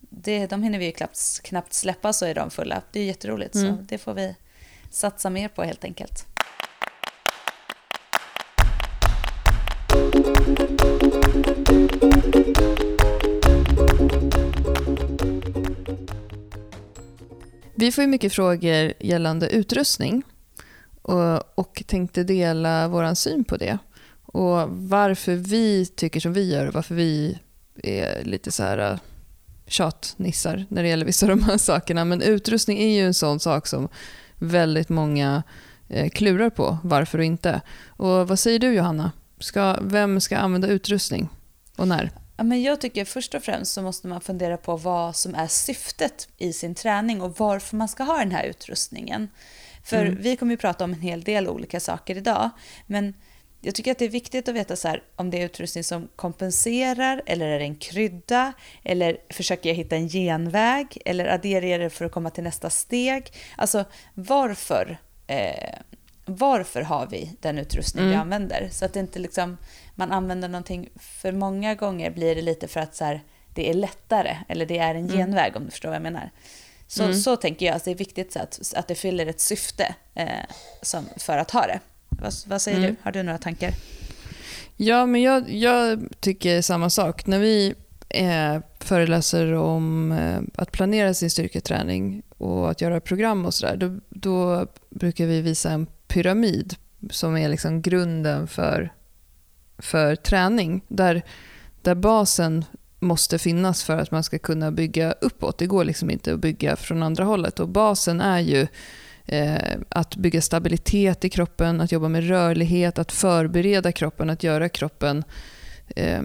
det, 0.00 0.46
de 0.46 0.62
hinner 0.62 0.78
vi 0.78 0.84
ju 0.84 0.92
knappt, 0.92 1.40
knappt 1.42 1.72
släppa 1.72 2.12
så 2.12 2.26
är 2.26 2.34
de 2.34 2.50
fulla. 2.50 2.82
Det 2.92 3.00
är 3.00 3.04
jätteroligt, 3.04 3.54
Mm. 3.54 3.76
så 3.76 3.82
det 3.82 3.98
får 3.98 4.14
vi 4.14 4.36
satsa 4.90 5.30
mer 5.30 5.48
på 5.48 5.62
helt 5.64 5.84
enkelt. 5.84 6.26
Vi 17.74 17.92
får 17.92 18.02
ju 18.02 18.08
mycket 18.08 18.32
frågor 18.32 18.92
gällande 19.00 19.48
utrustning 19.48 20.22
och, 21.02 21.58
och 21.58 21.82
tänkte 21.86 22.24
dela 22.24 22.88
vår 22.88 23.14
syn 23.14 23.44
på 23.44 23.56
det. 23.56 23.78
Och 24.24 24.68
varför 24.70 25.34
vi 25.34 25.86
tycker 25.86 26.20
som 26.20 26.32
vi 26.32 26.52
gör 26.52 26.66
och 26.66 26.74
varför 26.74 26.94
vi 26.94 27.38
är 27.82 28.24
lite 28.24 28.52
så 28.52 28.62
här 28.62 28.78
äh, 28.78 28.98
tjatnissar 29.66 30.66
när 30.68 30.82
det 30.82 30.88
gäller 30.88 31.06
vissa 31.06 31.26
av 31.26 31.36
de 31.36 31.42
här 31.42 31.58
sakerna. 31.58 32.04
Men 32.04 32.22
utrustning 32.22 32.78
är 32.78 32.88
ju 32.88 33.06
en 33.06 33.14
sån 33.14 33.40
sak 33.40 33.66
som 33.66 33.88
väldigt 34.38 34.88
många 34.88 35.42
eh, 35.88 36.10
klurar 36.10 36.50
på, 36.50 36.78
varför 36.82 37.18
och 37.18 37.24
inte. 37.24 37.60
Och 37.86 38.28
vad 38.28 38.38
säger 38.38 38.58
du 38.58 38.72
Johanna? 38.74 39.12
Ska, 39.38 39.76
vem 39.82 40.20
ska 40.20 40.36
använda 40.36 40.68
utrustning 40.68 41.28
och 41.76 41.88
när? 41.88 42.10
Ja, 42.36 42.44
men 42.44 42.62
jag 42.62 42.80
tycker 42.80 43.04
först 43.04 43.34
och 43.34 43.42
främst 43.42 43.72
så 43.72 43.82
måste 43.82 44.06
man 44.06 44.20
fundera 44.20 44.56
på 44.56 44.76
vad 44.76 45.16
som 45.16 45.34
är 45.34 45.46
syftet 45.46 46.28
i 46.38 46.52
sin 46.52 46.74
träning 46.74 47.22
och 47.22 47.38
varför 47.38 47.76
man 47.76 47.88
ska 47.88 48.02
ha 48.04 48.18
den 48.18 48.32
här 48.32 48.44
utrustningen. 48.44 49.28
För 49.84 50.06
Mm. 50.06 50.22
vi 50.22 50.36
kommer 50.36 50.52
ju 50.52 50.56
prata 50.56 50.84
om 50.84 50.92
en 50.92 51.00
hel 51.00 51.22
del 51.22 51.48
olika 51.48 51.80
saker 51.80 52.16
idag, 52.16 52.50
men 52.86 53.14
jag 53.60 53.74
tycker 53.74 53.90
att 53.92 53.98
det 53.98 54.04
är 54.04 54.08
viktigt 54.08 54.48
att 54.48 54.54
veta 54.54 54.76
så 54.76 54.88
här, 54.88 55.02
om 55.16 55.30
det 55.30 55.40
är 55.40 55.44
utrustning 55.44 55.84
som 55.84 56.08
kompenserar, 56.16 57.22
eller 57.26 57.46
är 57.46 57.58
det 57.58 57.64
en 57.64 57.76
krydda, 57.76 58.52
eller 58.82 59.16
försöker 59.30 59.68
jag 59.68 59.76
hitta 59.76 59.96
en 59.96 60.08
genväg, 60.08 60.98
eller 61.04 61.26
adderar 61.26 61.66
jag 61.66 61.80
det 61.80 61.90
för 61.90 62.04
att 62.04 62.12
komma 62.12 62.30
till 62.30 62.44
nästa 62.44 62.70
steg? 62.70 63.32
Alltså 63.56 63.84
varför, 64.14 64.98
eh, 65.26 65.74
varför 66.24 66.82
har 66.82 67.06
vi 67.06 67.36
den 67.40 67.58
utrustning 67.58 68.04
vi 68.04 68.10
Mm. 68.10 68.20
använder? 68.20 68.68
Så 68.72 68.84
att 68.84 68.92
det 68.92 69.00
inte 69.00 69.18
liksom, 69.18 69.56
man 69.94 70.12
använder 70.12 70.48
någonting, 70.48 70.88
för 71.00 71.32
många 71.32 71.74
gånger 71.74 72.10
blir 72.10 72.34
det 72.34 72.42
lite 72.42 72.68
för 72.68 72.80
att 72.80 72.94
så 72.96 73.04
här, 73.04 73.22
det 73.54 73.70
är 73.70 73.74
lättare, 73.74 74.36
eller 74.48 74.66
det 74.66 74.78
är 74.78 74.94
en 74.94 75.04
Mm. 75.04 75.16
genväg 75.16 75.56
om 75.56 75.64
du 75.64 75.70
förstår 75.70 75.88
vad 75.88 75.96
jag 75.96 76.02
menar. 76.02 76.30
Så, 76.86 77.02
Mm. 77.02 77.14
så 77.16 77.36
tänker 77.36 77.66
jag, 77.66 77.74
att 77.74 77.84
det 77.84 77.90
är 77.90 77.94
viktigt 77.94 78.32
så 78.32 78.38
att, 78.38 78.72
att 78.76 78.88
det 78.88 78.94
fyller 78.94 79.26
ett 79.26 79.40
syfte 79.40 79.94
eh, 80.14 80.28
som, 80.82 81.04
för 81.16 81.38
att 81.38 81.50
ha 81.50 81.66
det. 81.66 81.80
Vad, 82.08 82.32
vad 82.46 82.62
säger 82.62 82.78
Mm. 82.78 82.90
du? 82.90 82.96
Har 83.02 83.12
du 83.12 83.22
några 83.22 83.38
tankar? 83.38 83.70
Ja, 84.76 85.06
men 85.06 85.22
jag, 85.22 85.50
jag 85.50 86.00
tycker 86.20 86.62
samma 86.62 86.90
sak. 86.90 87.26
När 87.26 87.38
vi 87.38 87.74
eh, 88.08 88.58
föreläser 88.80 89.52
om 89.52 90.12
eh, 90.12 90.40
att 90.62 90.72
planera 90.72 91.14
sin 91.14 91.30
styrketräning 91.30 92.22
och 92.38 92.70
att 92.70 92.80
göra 92.80 93.00
program 93.00 93.46
och 93.46 93.54
sådär, 93.54 93.76
då, 93.76 93.96
då 94.08 94.66
brukar 94.90 95.26
vi 95.26 95.40
visa 95.40 95.70
en 95.70 95.86
pyramid 96.08 96.74
som 97.10 97.36
är 97.36 97.48
liksom 97.48 97.82
grunden 97.82 98.46
för, 98.48 98.92
för 99.78 100.16
träning. 100.16 100.82
Där, 100.88 101.22
där 101.82 101.94
basen 101.94 102.64
måste 103.00 103.38
finnas 103.38 103.84
för 103.84 103.98
att 103.98 104.10
man 104.10 104.22
ska 104.22 104.38
kunna 104.38 104.70
bygga 104.70 105.12
uppåt. 105.12 105.58
Det 105.58 105.66
går 105.66 105.84
liksom 105.84 106.10
inte 106.10 106.34
att 106.34 106.40
bygga 106.40 106.76
från 106.76 107.02
andra 107.02 107.24
hållet. 107.24 107.60
Och 107.60 107.68
basen 107.68 108.20
är 108.20 108.40
ju 108.40 108.66
eh, 109.24 109.78
att 109.88 110.16
bygga 110.16 110.40
stabilitet 110.40 111.24
i 111.24 111.28
kroppen, 111.28 111.80
att 111.80 111.92
jobba 111.92 112.08
med 112.08 112.28
rörlighet, 112.28 112.98
att 112.98 113.12
förbereda 113.12 113.92
kroppen, 113.92 114.30
att 114.30 114.42
göra 114.42 114.68
kroppen 114.68 115.24
eh, 115.96 116.22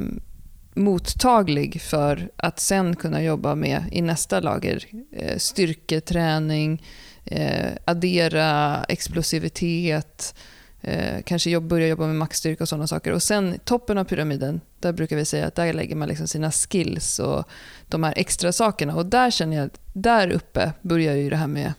mottaglig 0.74 1.82
för 1.82 2.30
att 2.36 2.60
sen 2.60 2.96
kunna 2.96 3.24
jobba 3.24 3.56
med 3.56 3.84
i 3.92 4.02
nästa 4.02 4.40
lager 4.40 4.86
eh, 5.12 5.38
styrketräning, 5.38 6.84
eh, 7.26 7.70
addera 7.86 8.84
explosivitet, 8.84 10.36
eh, 10.82 11.22
kanske 11.26 11.50
jobb, 11.50 11.64
börja 11.64 11.88
jobba 11.88 12.06
med 12.08 12.16
maxstyrka 12.16 12.64
och 12.64 12.70
sådana 12.70 12.88
saker. 12.88 13.12
Och 13.14 13.24
sen 13.24 13.60
toppen 13.64 13.98
av 13.98 14.04
pyramiden, 14.04 14.62
där 14.80 14.94
brukar 14.94 15.16
vi 15.16 15.26
säga 15.26 15.48
att 15.48 15.56
där 15.56 15.74
lägger 15.74 15.96
man 15.96 16.08
liksom 16.08 16.28
sina 16.28 16.52
skills 16.52 17.20
och 17.20 17.44
de 17.88 18.04
här 18.04 18.14
extra 18.18 18.52
sakerna. 18.52 18.96
Och 18.96 19.06
där 19.06 19.32
känner 19.32 19.58
jag 19.58 19.66
att 19.66 19.80
där 19.94 20.30
uppe 20.30 20.74
börjar 20.82 21.16
ju 21.16 21.30
det 21.30 21.36
här 21.36 21.48
med 21.48 21.74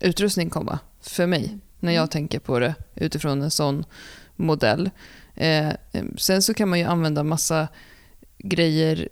utrustning 0.00 0.50
komma 0.50 0.78
för 1.00 1.26
mig. 1.26 1.58
När 1.80 1.92
jag 1.92 2.10
tänker 2.10 2.38
på 2.38 2.58
det 2.58 2.74
utifrån 2.94 3.42
en 3.42 3.50
sån 3.50 3.84
modell. 4.36 4.90
Eh, 5.34 5.72
sen 6.16 6.42
så 6.42 6.54
kan 6.54 6.68
man 6.68 6.78
ju 6.78 6.84
använda 6.84 7.22
massa 7.22 7.68
grejer 8.38 9.08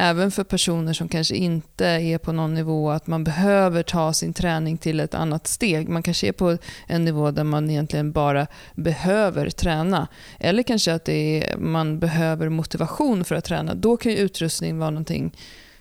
även 0.00 0.30
för 0.30 0.44
personer 0.44 0.92
som 0.92 1.08
kanske 1.08 1.36
inte 1.36 1.86
är 1.86 2.18
på 2.18 2.32
någon 2.32 2.54
nivå 2.54 2.90
att 2.90 3.06
man 3.06 3.24
behöver 3.24 3.82
ta 3.82 4.12
sin 4.12 4.32
träning 4.32 4.78
till 4.78 5.00
ett 5.00 5.14
annat 5.14 5.46
steg. 5.46 5.88
Man 5.88 6.02
kanske 6.02 6.28
är 6.28 6.32
på 6.32 6.58
en 6.86 7.04
nivå 7.04 7.30
där 7.30 7.44
man 7.44 7.70
egentligen 7.70 8.12
bara 8.12 8.46
behöver 8.74 9.50
träna. 9.50 10.08
Eller 10.38 10.62
kanske 10.62 10.94
att 10.94 11.08
är, 11.08 11.56
man 11.56 11.98
behöver 11.98 12.48
motivation 12.48 13.24
för 13.24 13.34
att 13.34 13.44
träna. 13.44 13.74
Då 13.74 13.96
kan 13.96 14.12
ju 14.12 14.18
utrustning 14.18 14.78
vara 14.78 14.90
någonting 14.90 15.36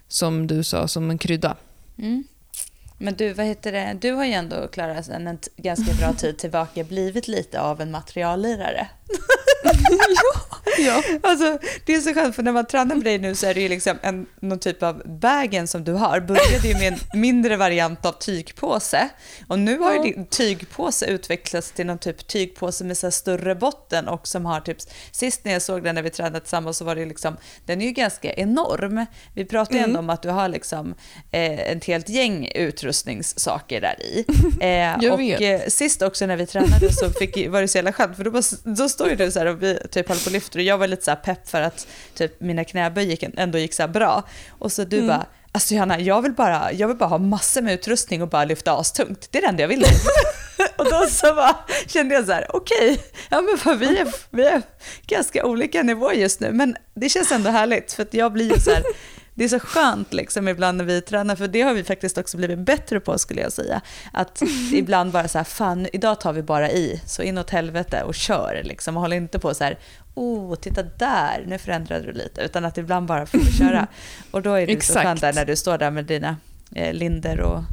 som 0.08 0.48
du 0.48 0.64
sa, 0.64 0.88
som 0.88 1.10
en 1.10 1.18
krydda. 1.18 1.56
Mm. 1.98 2.24
Men 2.98 3.14
du, 3.14 3.34
vad 3.34 3.46
heter 3.46 3.72
det? 3.72 3.98
du 4.02 4.12
har 4.12 4.26
ju 4.26 4.32
ändå, 4.32 4.68
Klara, 4.68 5.04
sedan 5.04 5.28
en 5.28 5.40
ganska 5.58 5.94
bra 5.94 6.14
tid 6.14 6.38
tillbaka 6.38 6.84
blivit 6.84 7.28
lite 7.28 7.62
av 7.62 7.82
en 7.82 7.92
materiallirare. 7.92 8.88
ja, 10.00 10.49
ja. 10.78 11.04
Alltså, 11.24 11.60
det 11.86 11.96
är 11.96 12.00
så 12.00 12.14
skönt, 12.14 12.36
för 12.36 12.44
när 12.44 12.52
man 12.52 12.66
tränar 12.66 12.96
med 12.96 13.06
dig 13.06 13.18
nu 13.18 13.36
så 13.36 13.48
är 13.48 13.54
det 13.54 13.62
ju 13.62 13.70
liksom 13.70 13.98
en, 14.02 14.26
någon 14.40 14.60
typ 14.60 14.84
av 14.84 15.02
vägen 15.06 15.68
som 15.68 15.84
du 15.84 15.94
har. 15.94 16.20
Började 16.20 16.68
ju 16.68 16.74
med 16.74 16.94
en 16.94 17.00
mindre 17.22 17.58
variant 17.58 18.06
av 18.06 18.12
tygpåse. 18.12 19.10
Och 19.48 19.60
nu 19.60 19.78
har 19.78 19.94
ju 19.94 20.00
din 20.00 20.26
tygpåse 20.26 21.06
utvecklats 21.06 21.72
till 21.72 21.86
någon 21.86 21.98
typ 21.98 22.28
tygpåse 22.28 22.84
med 22.84 22.98
så 22.98 23.12
större 23.12 23.56
botten 23.56 24.08
och 24.08 24.28
som 24.28 24.46
har 24.46 24.60
typ... 24.60 24.78
Sist 25.12 25.46
när 25.46 25.54
jag 25.54 25.62
såg 25.62 25.84
den 25.84 25.96
när 25.96 26.02
vi 26.02 26.10
tränade 26.10 26.40
tillsammans 26.40 26.78
så 26.78 26.86
var 26.86 26.96
det 26.96 27.06
liksom... 27.06 27.38
Den 27.66 27.82
är 27.82 27.86
ju 27.86 27.92
ganska 27.92 28.34
enorm. 28.34 29.06
Vi 29.36 29.46
pratade 29.46 29.78
ju 29.78 29.84
mm. 29.84 29.90
ändå 29.90 30.00
om 30.00 30.10
att 30.10 30.22
du 30.22 30.30
har 30.30 30.48
liksom 30.48 30.96
eh, 31.32 31.60
ett 31.60 31.86
helt 31.86 32.10
gäng 32.10 32.52
utrustningssaker 32.56 33.82
där 33.82 33.96
i. 34.02 34.26
Eh, 34.60 35.14
och 35.14 35.22
eh, 35.22 35.62
sist 35.68 36.02
också 36.02 36.26
när 36.26 36.38
vi 36.38 36.46
tränade 36.46 36.94
så 36.94 37.10
fick, 37.10 37.48
var 37.50 37.62
det 37.62 37.68
så 37.68 37.78
jävla 37.78 37.94
skönt 37.94 38.18
för 38.18 38.24
då, 38.24 38.32
bara, 38.32 38.44
då 38.64 38.90
står 38.90 39.10
ju 39.10 39.16
du 39.16 39.32
så 39.32 39.40
här 39.40 39.46
och 39.46 39.64
vi 39.64 39.80
typ 39.92 40.08
håller 40.08 40.22
på 40.22 40.26
och 40.26 40.32
lyfter 40.32 40.59
och 40.60 40.64
jag 40.66 40.78
var 40.78 40.88
lite 40.88 41.06
så 41.06 41.16
pepp 41.16 41.50
för 41.50 41.62
att 41.62 41.88
typ 42.16 42.42
mina 42.42 42.64
knäböj 42.64 43.06
gick, 43.06 43.24
ändå 43.38 43.58
gick 43.58 43.74
så 43.74 43.88
bra. 43.88 44.24
Och 44.50 44.72
så 44.72 44.84
du 44.84 44.98
mm. 44.98 45.08
bara, 45.08 45.26
alltså 45.52 45.74
Johanna, 45.74 46.00
jag 46.00 46.22
vill, 46.22 46.34
bara, 46.34 46.72
jag 46.72 46.88
vill 46.88 46.98
bara 46.98 47.10
ha 47.10 47.18
massor 47.18 47.62
med 47.62 47.74
utrustning 47.74 48.22
och 48.22 48.30
bara 48.30 48.46
lyfta 48.46 48.72
astungt. 48.72 49.28
Det 49.32 49.38
är 49.38 49.42
det 49.42 49.48
enda 49.48 49.62
jag 49.62 49.68
vill. 49.68 49.86
och 50.78 50.86
då 50.86 51.06
så 51.10 51.34
bara, 51.34 51.56
kände 51.88 52.16
jag 52.16 52.26
så 52.26 52.32
här, 52.32 52.56
okej, 52.56 52.92
okay, 52.92 53.04
ja 53.30 53.42
men 53.42 53.58
för 53.58 53.76
vi 53.76 53.98
är, 53.98 54.08
vi 54.30 54.46
är 54.46 54.62
ganska 55.08 55.46
olika 55.46 55.84
nivåer 55.84 56.14
just 56.14 56.40
nu, 56.40 56.52
men 56.52 56.76
det 56.94 57.10
känns 57.10 57.32
ändå 57.32 57.50
härligt 57.50 57.94
för 57.94 58.04
att 58.04 58.14
jag 58.14 58.34
blir 58.34 58.54
ju 58.54 58.60
så 58.60 58.72
här, 58.72 58.84
det 59.40 59.46
är 59.46 59.50
så 59.50 59.60
skönt 59.60 60.14
liksom 60.14 60.48
ibland 60.48 60.78
när 60.78 60.86
vi 60.86 61.02
tränar, 61.02 61.36
för 61.36 61.48
det 61.48 61.62
har 61.62 61.74
vi 61.74 61.84
faktiskt 61.84 62.18
också 62.18 62.38
blivit 62.38 62.60
bättre 62.60 63.00
på 63.00 63.18
skulle 63.18 63.42
jag 63.42 63.52
säga. 63.52 63.82
Att 64.14 64.42
ibland 64.74 65.12
bara 65.12 65.28
så 65.28 65.38
här, 65.38 65.46
fan 65.46 65.88
idag 65.94 66.20
tar 66.20 66.34
vi 66.34 66.42
bara 66.42 66.72
i, 66.72 67.02
så 67.06 67.22
inåt 67.22 67.50
helvete 67.50 68.04
och 68.04 68.16
kör 68.16 68.62
liksom. 68.64 68.98
Och 68.98 69.02
håller 69.02 69.18
inte 69.18 69.40
på 69.40 69.54
så 69.54 69.64
här, 69.64 69.80
oh 70.14 70.56
titta 70.56 70.84
där, 70.84 71.44
nu 71.48 71.58
förändrade 71.58 72.06
du 72.06 72.12
lite. 72.12 72.42
Utan 72.42 72.66
att 72.66 72.78
ibland 72.78 73.08
bara 73.08 73.26
får 73.26 73.40
köra. 73.40 73.88
Och 74.32 74.42
då 74.42 74.54
är 74.54 74.68
det 74.68 74.84
så 74.84 75.00
skönt 75.00 75.22
där 75.22 75.34
när 75.34 75.46
du 75.46 75.56
står 75.56 75.78
där 75.78 75.92
med 75.92 76.06
dina 76.06 76.38
eh, 76.76 76.94
linder 76.94 77.42
och 77.42 77.64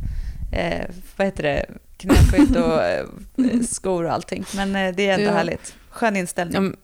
eh, 0.57 0.87
vad 1.17 1.27
heter 1.27 1.43
det, 1.43 1.67
knäskydd 1.97 2.57
och 2.57 2.85
eh, 2.85 3.61
skor 3.69 4.05
och 4.05 4.13
allting. 4.13 4.45
Men 4.55 4.77
eh, 4.77 4.95
det 4.95 5.09
är 5.09 5.15
ändå 5.15 5.27
ja. 5.27 5.33
härligt. 5.33 5.75
Skön 5.91 6.17
inställning. 6.17 6.77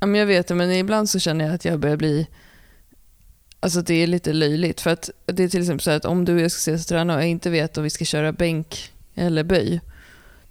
Ja, 0.00 0.06
men 0.06 0.20
jag 0.20 0.26
vet 0.26 0.46
det, 0.46 0.54
men 0.54 0.72
ibland 0.72 1.10
så 1.10 1.18
känner 1.18 1.44
jag 1.44 1.54
att 1.54 1.64
jag 1.64 1.78
börjar 1.78 1.96
bli 1.96 2.26
Alltså 3.60 3.82
det 3.82 3.94
är 3.94 4.06
lite 4.06 4.32
löjligt. 4.32 4.80
För 4.80 4.90
att 4.90 5.10
det 5.26 5.44
är 5.44 5.48
till 5.48 5.60
exempel 5.60 5.84
så 5.84 5.90
att 5.90 6.04
om 6.04 6.24
du 6.24 6.34
och 6.34 6.40
jag 6.40 6.50
ska 6.50 6.58
ses 6.58 6.82
och 6.82 6.88
träna 6.88 7.14
och 7.14 7.20
jag 7.20 7.28
inte 7.28 7.50
vet 7.50 7.78
om 7.78 7.84
vi 7.84 7.90
ska 7.90 8.04
köra 8.04 8.32
bänk 8.32 8.92
eller 9.14 9.44
böj. 9.44 9.80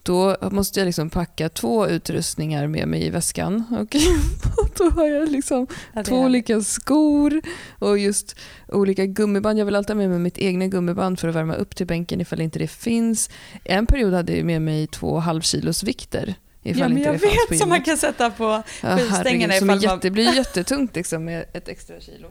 Då 0.03 0.37
måste 0.41 0.79
jag 0.79 0.85
liksom 0.85 1.09
packa 1.09 1.49
två 1.49 1.87
utrustningar 1.87 2.67
med 2.67 2.87
mig 2.87 3.05
i 3.05 3.09
väskan. 3.09 3.63
Och, 3.79 3.95
då 4.77 4.89
har 4.89 5.07
jag 5.07 5.31
liksom 5.31 5.67
ja, 5.93 6.03
två 6.03 6.19
olika 6.19 6.61
skor 6.61 7.41
och 7.79 7.99
just 7.99 8.35
olika 8.67 9.05
gummiband. 9.05 9.59
Jag 9.59 9.65
vill 9.65 9.75
alltid 9.75 9.95
ha 9.95 10.01
med 10.01 10.09
mig 10.09 10.19
mitt 10.19 10.37
egna 10.37 10.67
gummiband 10.67 11.19
för 11.19 11.27
att 11.27 11.35
värma 11.35 11.55
upp 11.55 11.75
till 11.75 11.87
bänken 11.87 12.21
ifall 12.21 12.41
inte 12.41 12.59
det 12.59 12.67
finns. 12.67 13.29
En 13.63 13.85
period 13.85 14.13
hade 14.13 14.35
jag 14.35 14.45
med 14.45 14.61
mig 14.61 14.87
två 14.87 15.19
halvkilos 15.19 15.83
vikter. 15.83 16.35
ja, 16.61 16.89
men 16.89 17.01
jag 17.01 17.13
vet 17.13 17.59
som 17.59 17.69
man 17.69 17.81
kan 17.81 17.97
sätta 17.97 18.29
på 18.29 18.63
skivstängerna. 18.81 19.55
Ja, 19.55 19.65
man... 19.65 19.99
Det 20.01 20.11
blir 20.11 20.35
jättetungt 20.35 20.95
liksom 20.95 21.25
med 21.25 21.45
ett 21.53 21.67
extra 21.67 21.99
kilo. 21.99 22.27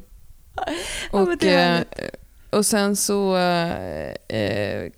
och, 1.10 1.42
ja, 1.44 1.84
och 2.50 2.66
sen 2.66 2.96
så 2.96 3.36
eh, 4.28 4.90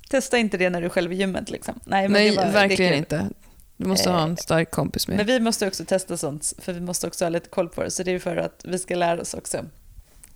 Testa 0.10 0.38
inte 0.38 0.58
det 0.58 0.70
när 0.70 0.82
du 0.82 0.86
är 0.86 0.90
själv 0.90 1.14
i 1.14 1.16
gymmet. 1.16 1.50
Liksom. 1.50 1.80
Nej, 1.84 2.10
Nej 2.10 2.36
var, 2.36 2.52
verkligen 2.52 2.94
inte. 2.94 3.30
Du 3.78 3.88
måste 3.88 4.10
ha 4.10 4.24
en 4.24 4.32
eh, 4.32 4.36
stark 4.36 4.72
kompis 4.72 5.08
med. 5.08 5.18
Men 5.18 5.26
vi 5.26 5.40
måste 5.40 5.68
också 5.68 5.86
testa 5.86 6.18
sånt, 6.18 6.54
för 6.58 6.74
vi 6.74 6.82
måste 6.82 7.08
också 7.08 7.26
ha 7.26 7.30
lite 7.30 7.50
koll 7.50 7.70
på 7.70 7.84
det. 7.84 7.92
Så 7.92 8.04
det 8.04 8.12
är 8.12 8.20
för 8.20 8.38
att 8.38 8.62
vi 8.64 8.80
ska 8.80 8.96
lära 8.96 9.22
oss 9.22 9.34
också 9.34 9.66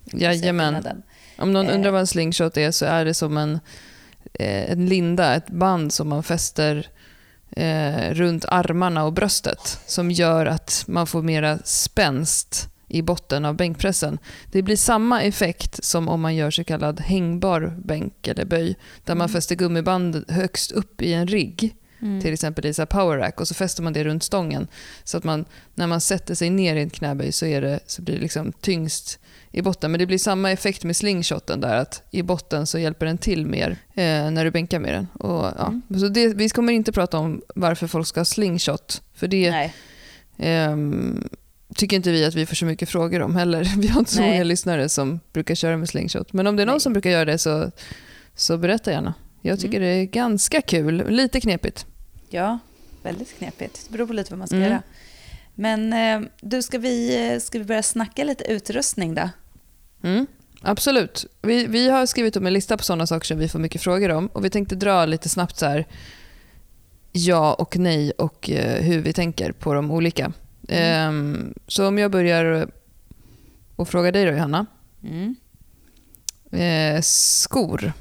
Jajamän. 0.06 0.74
skillnaden. 0.74 1.04
Om 1.38 1.54
någon 1.54 1.68
Eh. 1.70 1.76
undrar 1.76 1.92
vad 1.92 2.02
en 2.02 2.08
slingshot 2.08 2.58
är 2.58 2.72
så 2.72 2.86
är 2.86 3.06
det 3.06 3.14
som 3.14 3.38
en, 3.38 3.60
eh, 4.34 4.72
en 4.72 4.86
linda, 4.86 5.36
ett 5.36 5.50
band 5.50 5.94
som 5.94 6.10
man 6.10 6.24
fäster 6.24 6.88
eh, 7.56 8.14
runt 8.14 8.46
armarna 8.46 9.04
och 9.04 9.14
bröstet 9.14 9.80
som 9.86 10.12
gör 10.12 10.46
att 10.46 10.84
man 10.88 11.08
får 11.08 11.22
mera 11.22 11.60
spänst 11.64 12.70
i 12.88 13.02
botten 13.02 13.46
av 13.46 13.56
bänkpressen. 13.56 14.18
Det 14.52 14.62
blir 14.62 14.76
samma 14.76 15.22
effekt 15.22 15.84
som 15.84 16.10
om 16.10 16.22
man 16.22 16.36
gör 16.36 16.52
så 16.52 16.64
kallad 16.64 17.00
hängbar 17.00 17.74
bänk 17.86 18.28
eller 18.28 18.46
böj 18.46 18.76
där 19.04 19.16
man 19.16 19.26
Mm. 19.26 19.34
fäster 19.34 19.56
gummiband 19.56 20.26
högst 20.28 20.72
upp 20.72 21.02
i 21.02 21.14
en 21.14 21.28
rigg 21.28 21.76
Mm. 22.02 22.22
till 22.22 22.34
exempel 22.34 22.66
i 22.66 22.74
power 22.74 23.18
rack 23.18 23.42
och 23.42 23.48
så 23.48 23.54
fäster 23.54 23.84
man 23.84 23.94
det 23.94 24.04
runt 24.04 24.24
stången 24.24 24.68
så 25.04 25.18
att 25.18 25.24
man, 25.24 25.46
när 25.76 25.88
man 25.88 26.02
sätter 26.02 26.36
sig 26.36 26.50
ner 26.50 26.76
i 26.76 26.82
en 26.82 26.90
knäböj 26.90 27.32
så, 27.32 27.46
är 27.46 27.62
det, 27.62 27.80
så 27.88 28.02
blir 28.02 28.16
det 28.16 28.22
liksom 28.22 28.52
tyngst 28.62 29.20
i 29.56 29.62
botten. 29.62 29.92
Men 29.92 30.00
det 30.00 30.06
blir 30.06 30.18
samma 30.18 30.52
effekt 30.52 30.84
med 30.84 30.96
slingshoten 30.96 31.60
där 31.62 31.76
att 31.76 32.04
i 32.12 32.22
botten 32.22 32.68
så 32.68 32.80
hjälper 32.80 33.06
den 33.06 33.18
till 33.18 33.46
mer 33.46 33.70
eh, 33.94 34.32
när 34.32 34.46
du 34.46 34.52
bänkar 34.52 34.80
med 34.80 34.94
den. 34.94 35.08
Och, 35.20 35.46
ja. 35.58 35.68
Mm. 35.90 36.00
så 36.00 36.08
det, 36.08 36.28
vi 36.28 36.50
kommer 36.50 36.74
inte 36.74 36.92
prata 36.92 37.18
om 37.18 37.42
varför 37.56 37.88
folk 37.88 38.08
ska 38.08 38.20
ha 38.20 38.26
slingshot 38.26 39.02
för 39.14 39.28
det 39.28 39.72
ehm, 40.38 41.28
tycker 41.76 41.96
inte 41.96 42.12
vi 42.12 42.26
att 42.26 42.36
vi 42.36 42.46
får 42.46 42.56
så 42.56 42.66
mycket 42.66 42.90
frågor 42.90 43.22
om 43.22 43.36
heller. 43.36 43.64
Vi 43.78 43.88
har 43.88 44.00
inte 44.00 44.12
så 44.14 44.20
Nej. 44.22 44.32
många 44.32 44.44
lyssnare 44.44 44.90
som 44.90 45.20
brukar 45.34 45.56
köra 45.56 45.78
med 45.78 45.90
slingshot. 45.90 46.34
Men 46.34 46.48
om 46.48 46.56
det 46.56 46.62
är 46.62 46.66
någon 46.66 46.74
Nej. 46.74 46.82
som 46.82 46.94
brukar 46.94 47.10
göra 47.10 47.26
det 47.26 47.38
så, 47.38 47.72
så 48.36 48.58
berätta 48.58 48.92
gärna. 48.92 49.14
Jag 49.42 49.60
tycker 49.60 49.78
Mm. 49.78 49.90
det 49.90 49.96
är 49.96 50.06
ganska 50.06 50.62
kul, 50.62 51.10
lite 51.10 51.42
knepigt. 51.42 51.86
Ja, 52.30 52.60
väldigt 53.04 53.38
knepigt. 53.38 53.86
Det 53.88 53.92
beror 53.94 54.08
på 54.08 54.14
lite 54.14 54.32
vad 54.32 54.40
man 54.40 54.48
ska 54.48 54.58
Mm. 54.58 54.70
göra. 54.70 54.82
Men 55.56 55.94
eh, 55.94 56.30
du, 56.42 56.62
ska 56.62 56.78
vi, 56.78 57.28
eh, 57.32 57.40
ska 57.40 57.60
vi 57.60 57.66
börja 57.66 57.84
snacka 57.84 58.24
lite 58.24 58.44
utrustning 58.44 59.16
då? 59.16 59.30
Mm, 60.04 60.28
absolut. 60.62 61.26
Vi, 61.42 61.66
vi 61.66 61.90
har 61.90 62.06
skrivit 62.06 62.36
upp 62.36 62.46
en 62.46 62.54
lista 62.54 62.78
på 62.78 62.84
sådana 62.84 63.08
saker 63.08 63.26
som 63.28 63.38
vi 63.40 63.48
får 63.50 63.60
mycket 63.60 63.82
frågor 63.82 64.12
om. 64.12 64.28
Och 64.28 64.46
Vi 64.46 64.50
tänkte 64.50 64.76
dra 64.76 65.06
lite 65.06 65.30
snabbt 65.30 65.58
så 65.58 65.66
här, 65.66 65.86
ja 67.12 67.54
och 67.54 67.78
nej 67.78 68.12
och 68.12 68.50
eh, 68.50 68.84
hur 68.84 69.02
vi 69.02 69.14
tänker 69.14 69.52
på 69.52 69.74
de 69.74 69.92
olika. 69.92 70.32
Ehm, 70.70 71.54
så 71.68 71.88
om 71.88 71.98
jag 71.98 72.12
börjar 72.12 72.70
och 73.76 73.90
fråga 73.90 74.12
dig 74.12 74.26
då 74.26 74.32
Johanna. 74.32 74.66
Mm. 75.04 75.36
Eh, 76.52 77.02
skor, 77.02 77.94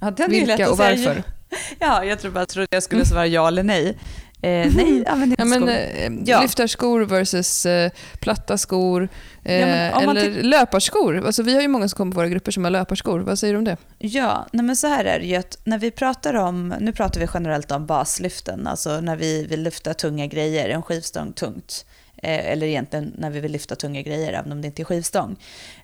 Ja, 0.00 0.12
vilka 0.28 0.64
att 0.64 0.70
och 0.70 0.76
säga. 0.76 0.96
varför? 1.06 1.22
Ja, 1.78 2.04
jag 2.04 2.20
tror 2.20 2.30
bara 2.32 2.46
trodde 2.46 2.66
jag 2.70 2.82
skulle 2.82 3.04
svara 3.04 3.26
ja 3.26 3.48
eller 3.48 3.62
nej. 3.62 3.98
Eh, 4.44 4.72
nej, 4.76 5.04
använd 5.06 5.32
inte 5.32 5.42
Ja, 5.42 5.44
men, 5.44 5.58
skor. 5.60 5.68
eh, 5.70 6.12
Ja. 6.24 6.42
Lyftarskor 6.42 7.00
versus 7.04 7.66
eh, 7.66 7.90
platta 8.20 8.58
skor. 8.58 9.08
Eh, 9.44 9.54
Ja, 9.60 10.00
eller 10.02 10.42
löparskor. 10.42 11.26
Alltså, 11.26 11.42
vi 11.42 11.54
har 11.54 11.62
ju 11.62 11.68
många 11.68 11.88
som 11.88 11.96
kommer 11.96 12.12
på 12.12 12.16
våra 12.16 12.28
grupper 12.28 12.52
som 12.52 12.64
har 12.64 12.70
löparskor. 12.70 13.20
Vad 13.20 13.38
säger 13.38 13.54
du 13.54 13.58
om 13.58 13.64
det? 13.64 13.76
Ja, 13.98 14.46
nej 14.52 14.64
men 14.64 14.76
så 14.76 14.86
här 14.86 15.04
är 15.04 15.18
det 15.18 15.26
ju 15.26 15.36
att 15.36 15.58
när 15.64 15.78
vi 15.78 15.90
pratar 15.90 16.34
om, 16.34 16.74
nu 16.80 16.92
pratar 16.92 17.20
vi 17.20 17.26
generellt 17.34 17.70
om 17.70 17.86
baslyften, 17.86 18.66
alltså 18.66 19.00
när 19.00 19.16
vi 19.16 19.46
vill 19.46 19.62
lyfta 19.62 19.94
tunga 19.94 20.26
grejer, 20.26 20.68
en 20.68 20.82
skivstång 20.82 21.32
tungt, 21.32 21.86
eh, 22.22 22.50
eller 22.52 22.66
egentligen 22.66 23.12
när 23.18 23.30
vi 23.30 23.40
vill 23.40 23.52
lyfta 23.52 23.74
tunga 23.74 24.02
grejer, 24.02 24.32
även 24.32 24.52
om 24.52 24.60
det 24.62 24.66
inte 24.66 24.82
är 24.82 24.84
skivstång. 24.84 25.36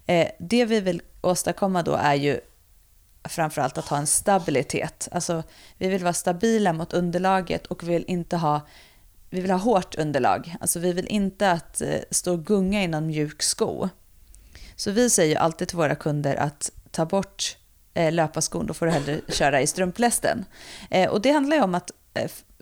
Eh, 0.06 0.26
det 0.38 0.64
vi 0.64 0.80
vill 0.80 1.02
åstadkomma 1.20 1.82
då 1.82 1.94
är 2.02 2.14
ju 2.14 2.40
framförallt 3.24 3.78
att 3.78 3.88
ha 3.88 3.96
en 3.96 4.06
stabilitet. 4.06 5.08
Alltså 5.12 5.42
vi 5.78 5.88
vill 5.88 6.02
vara 6.02 6.14
stabila 6.14 6.72
mot 6.72 6.92
underlaget 6.92 7.66
och 7.66 7.82
vi 7.82 7.86
vill 7.86 8.04
inte 8.08 8.36
ha 8.36 8.66
vi 9.30 9.40
vill 9.40 9.50
ha 9.50 9.58
hårt 9.58 9.94
underlag. 9.94 10.56
Alltså 10.60 10.78
vi 10.78 10.92
vill 10.92 11.08
inte 11.08 11.50
att 11.50 11.80
eh, 11.80 12.00
stå 12.10 12.32
och 12.32 12.44
gunga 12.44 12.82
i 12.82 12.88
någon 12.88 13.06
mjuk 13.06 13.42
sko. 13.42 13.88
Så 14.76 14.90
vi 14.90 15.10
säger 15.10 15.36
alltid 15.36 15.68
till 15.68 15.76
våra 15.76 15.94
kunder 15.94 16.36
att 16.36 16.70
ta 16.90 17.06
bort 17.06 17.56
eh, 17.94 18.12
löparskon, 18.12 18.66
då 18.66 18.74
får 18.74 18.86
du 18.86 18.92
hellre 18.92 19.20
köra 19.28 19.60
i 19.60 19.66
strumplästen. 19.66 20.44
Eh, 20.90 21.10
och 21.10 21.20
det 21.20 21.30
handlar 21.30 21.56
ju 21.56 21.62
om 21.62 21.74
att 21.74 21.90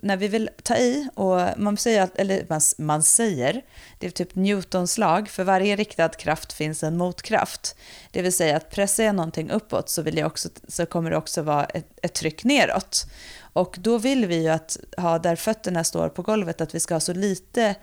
när 0.01 0.17
vi 0.17 0.27
vill 0.27 0.49
ta 0.63 0.77
i, 0.77 1.09
och 1.15 1.41
man 1.57 1.77
säger, 1.77 2.01
att- 2.01 2.17
eller 2.17 2.45
man, 2.49 2.61
man 2.77 3.03
säger, 3.03 3.61
det 3.99 4.07
är 4.07 4.11
typ 4.11 4.35
Newtons 4.35 4.97
lag, 4.97 5.29
för 5.29 5.43
varje 5.43 5.75
riktad 5.75 6.09
kraft 6.09 6.53
finns 6.53 6.83
en 6.83 6.97
motkraft. 6.97 7.75
Det 8.11 8.21
vill 8.21 8.33
säga 8.33 8.57
att 8.57 8.69
pressar 8.71 9.03
jag 9.03 9.15
någonting 9.15 9.49
uppåt 9.49 9.89
så, 9.89 10.01
vill 10.01 10.17
jag 10.17 10.27
också, 10.27 10.49
så 10.67 10.85
kommer 10.85 11.09
det 11.11 11.17
också 11.17 11.41
vara 11.41 11.65
ett, 11.65 11.87
ett 12.01 12.13
tryck 12.13 12.43
neråt. 12.43 13.05
Och 13.53 13.75
då 13.79 13.97
vill 13.97 14.25
vi 14.25 14.41
ju 14.41 14.49
att 14.49 14.77
ha 14.97 15.19
där 15.19 15.35
fötterna 15.35 15.83
står 15.83 16.09
på 16.09 16.21
golvet, 16.21 16.61
att 16.61 16.75
vi 16.75 16.79
ska 16.79 16.95
ha 16.95 16.99
så 16.99 17.13
lite, 17.13 17.75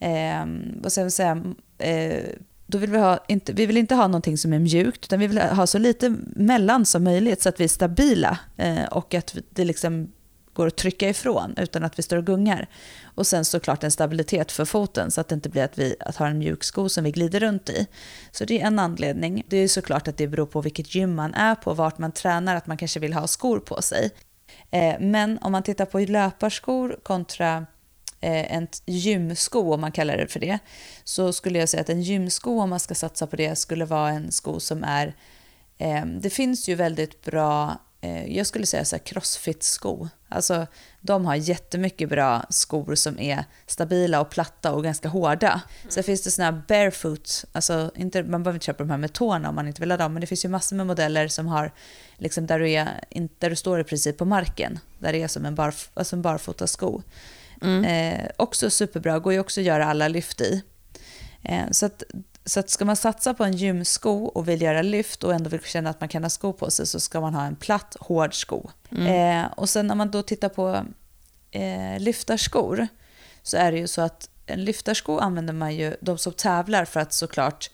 eh, 0.00 0.46
vad 0.82 0.92
ska 0.92 1.00
jag 1.00 1.12
säga, 1.12 1.44
eh, 1.78 2.24
då 2.66 2.78
vill 2.78 2.90
vi, 2.90 2.98
ha, 2.98 3.18
inte, 3.28 3.52
vi 3.52 3.66
vill 3.66 3.76
inte 3.76 3.94
ha 3.94 4.06
någonting 4.06 4.38
som 4.38 4.52
är 4.52 4.58
mjukt, 4.58 5.04
utan 5.04 5.18
vi 5.20 5.26
vill 5.26 5.38
ha 5.38 5.66
så 5.66 5.78
lite 5.78 6.16
mellan 6.36 6.86
som 6.86 7.04
möjligt 7.04 7.42
så 7.42 7.48
att 7.48 7.60
vi 7.60 7.64
är 7.64 7.68
stabila 7.68 8.38
eh, 8.56 8.84
och 8.84 9.14
att 9.14 9.36
det 9.50 9.64
liksom 9.64 10.12
går 10.54 10.66
att 10.66 10.76
trycka 10.76 11.08
ifrån 11.08 11.54
utan 11.56 11.84
att 11.84 11.98
vi 11.98 12.02
står 12.02 12.16
och 12.16 12.26
gungar. 12.26 12.68
Och 13.04 13.26
sen 13.26 13.44
såklart 13.44 13.84
en 13.84 13.90
stabilitet 13.90 14.52
för 14.52 14.64
foten 14.64 15.10
så 15.10 15.20
att 15.20 15.28
det 15.28 15.34
inte 15.34 15.48
blir 15.48 15.64
att 15.64 15.78
vi 15.78 15.96
att 16.00 16.16
har 16.16 16.26
en 16.26 16.38
mjuk 16.38 16.64
sko 16.64 16.88
som 16.88 17.04
vi 17.04 17.10
glider 17.10 17.40
runt 17.40 17.68
i. 17.68 17.86
Så 18.30 18.44
det 18.44 18.60
är 18.60 18.66
en 18.66 18.78
anledning. 18.78 19.42
Det 19.48 19.56
är 19.56 19.68
såklart 19.68 20.08
att 20.08 20.16
det 20.16 20.26
beror 20.26 20.46
på 20.46 20.60
vilket 20.60 20.94
gym 20.94 21.14
man 21.14 21.34
är 21.34 21.54
på, 21.54 21.74
vart 21.74 21.98
man 21.98 22.12
tränar, 22.12 22.56
att 22.56 22.66
man 22.66 22.76
kanske 22.76 23.00
vill 23.00 23.12
ha 23.12 23.26
skor 23.26 23.58
på 23.58 23.82
sig. 23.82 24.10
Eh, 24.70 24.94
men 25.00 25.38
om 25.38 25.52
man 25.52 25.62
tittar 25.62 25.86
på 25.86 25.98
löparskor 25.98 26.98
kontra 27.02 27.66
eh, 28.20 28.56
en 28.56 28.68
gymsko, 28.86 29.74
om 29.74 29.80
man 29.80 29.92
kallar 29.92 30.16
det 30.16 30.26
för 30.26 30.40
det, 30.40 30.58
så 31.04 31.32
skulle 31.32 31.58
jag 31.58 31.68
säga 31.68 31.80
att 31.80 31.88
en 31.88 32.02
gymsko, 32.02 32.60
om 32.60 32.70
man 32.70 32.80
ska 32.80 32.94
satsa 32.94 33.26
på 33.26 33.36
det, 33.36 33.56
skulle 33.56 33.84
vara 33.84 34.10
en 34.10 34.32
sko 34.32 34.60
som 34.60 34.84
är... 34.84 35.14
Eh, 35.78 36.06
det 36.06 36.30
finns 36.30 36.68
ju 36.68 36.74
väldigt 36.74 37.22
bra, 37.22 37.80
jag 38.28 38.46
skulle 38.46 38.66
säga 38.66 38.84
så 38.84 38.96
crossfit-sko. 38.96 40.08
Alltså, 40.28 40.66
de 41.00 41.26
har 41.26 41.34
jättemycket 41.34 42.08
bra 42.08 42.44
skor 42.50 42.94
som 42.94 43.18
är 43.18 43.44
stabila 43.66 44.20
och 44.20 44.30
platta 44.30 44.72
och 44.72 44.84
ganska 44.84 45.08
hårda. 45.08 45.60
Sen 45.88 46.04
finns 46.04 46.22
det 46.22 46.30
såna 46.30 46.50
här 46.50 46.62
barefoot, 46.68 47.44
alltså 47.52 47.90
inte, 47.96 48.22
man 48.22 48.42
behöver 48.42 48.56
inte 48.56 48.66
köpa 48.66 48.84
de 48.84 48.90
här 48.90 48.98
med 48.98 49.12
tårna 49.12 49.48
om 49.48 49.54
man 49.54 49.66
inte 49.66 49.80
vill 49.80 49.90
ha 49.90 49.98
dem, 49.98 50.12
men 50.12 50.20
det 50.20 50.26
finns 50.26 50.44
ju 50.44 50.48
massor 50.48 50.76
med 50.76 50.86
modeller 50.86 51.28
som 51.28 51.46
har, 51.46 51.72
liksom 52.16 52.46
där, 52.46 52.58
du 52.58 52.70
är, 52.70 53.04
där 53.38 53.50
du 53.50 53.56
står 53.56 53.80
i 53.80 53.84
princip 53.84 54.18
på 54.18 54.24
marken, 54.24 54.78
där 54.98 55.12
det 55.12 55.22
är 55.22 55.28
som 55.28 55.44
en, 55.44 55.54
barf, 55.54 55.90
alltså 55.94 56.16
en 56.16 56.22
barfotasko. 56.22 57.02
Eh, 57.84 58.30
också 58.36 58.70
superbra, 58.70 59.18
går 59.18 59.32
ju 59.32 59.40
också 59.40 59.60
att 59.60 59.64
göra 59.66 59.86
alla 59.86 60.08
lyft 60.08 60.40
i. 60.40 60.62
Eh, 61.42 61.64
så, 61.70 61.86
att, 61.86 62.02
så 62.46 62.60
att 62.60 62.70
ska 62.70 62.84
man 62.84 62.96
satsa 62.96 63.34
på 63.34 63.44
en 63.44 63.52
gymsko 63.52 64.24
och 64.24 64.48
vill 64.48 64.62
göra 64.62 64.82
lyft 64.82 65.24
och 65.24 65.34
ändå 65.34 65.50
vill 65.50 65.60
känna 65.60 65.90
att 65.90 66.00
man 66.00 66.08
kan 66.08 66.22
ha 66.22 66.30
sko 66.30 66.52
på 66.52 66.70
sig 66.70 66.86
så 66.86 67.00
ska 67.00 67.20
man 67.20 67.34
ha 67.34 67.44
en 67.44 67.56
platt, 67.56 67.96
hård 68.00 68.34
sko. 68.34 68.70
Eh, 69.08 69.44
och 69.56 69.68
sen 69.68 69.90
om 69.90 69.98
man 69.98 70.10
då 70.10 70.22
tittar 70.22 70.48
på 70.48 70.86
eh, 71.50 71.98
lyftarskor 71.98 72.88
så 73.42 73.56
är 73.56 73.72
det 73.72 73.78
ju 73.78 73.86
så 73.86 74.02
att 74.02 74.30
en 74.46 74.64
lyftarsko 74.64 75.18
använder 75.18 75.52
man 75.52 75.74
ju, 75.74 75.96
de 76.00 76.18
som 76.18 76.32
tävlar 76.32 76.84
för 76.84 77.00
att 77.00 77.12
såklart 77.12 77.70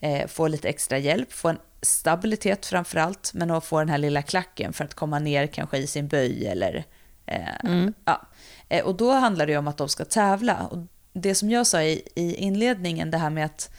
eh, 0.00 0.26
få 0.26 0.48
lite 0.48 0.68
extra 0.68 0.98
hjälp, 0.98 1.32
få 1.32 1.48
en 1.48 1.58
stabilitet 1.82 2.66
framför 2.66 2.98
allt, 2.98 3.30
men 3.34 3.50
att 3.50 3.64
få 3.64 3.78
den 3.78 3.88
här 3.88 3.98
lilla 3.98 4.22
klacken 4.22 4.72
för 4.72 4.84
att 4.84 4.94
komma 4.94 5.18
ner 5.18 5.46
kanske 5.46 5.78
i 5.78 5.86
sin 5.86 6.08
böj 6.08 6.46
eller 6.46 6.84
eh, 7.26 7.88
ja. 8.04 8.26
Eh, 8.68 8.84
och 8.84 8.96
då 8.96 9.12
handlar 9.12 9.46
det 9.46 9.52
ju 9.52 9.58
om 9.58 9.68
att 9.68 9.76
de 9.76 9.88
ska 9.88 10.04
tävla. 10.04 10.66
Och 10.70 10.78
det 11.12 11.34
som 11.34 11.50
jag 11.50 11.66
sa 11.66 11.82
i, 11.82 12.02
i 12.14 12.34
inledningen, 12.34 13.10
det 13.10 13.18
här 13.18 13.30
med 13.30 13.44
att, 13.44 13.70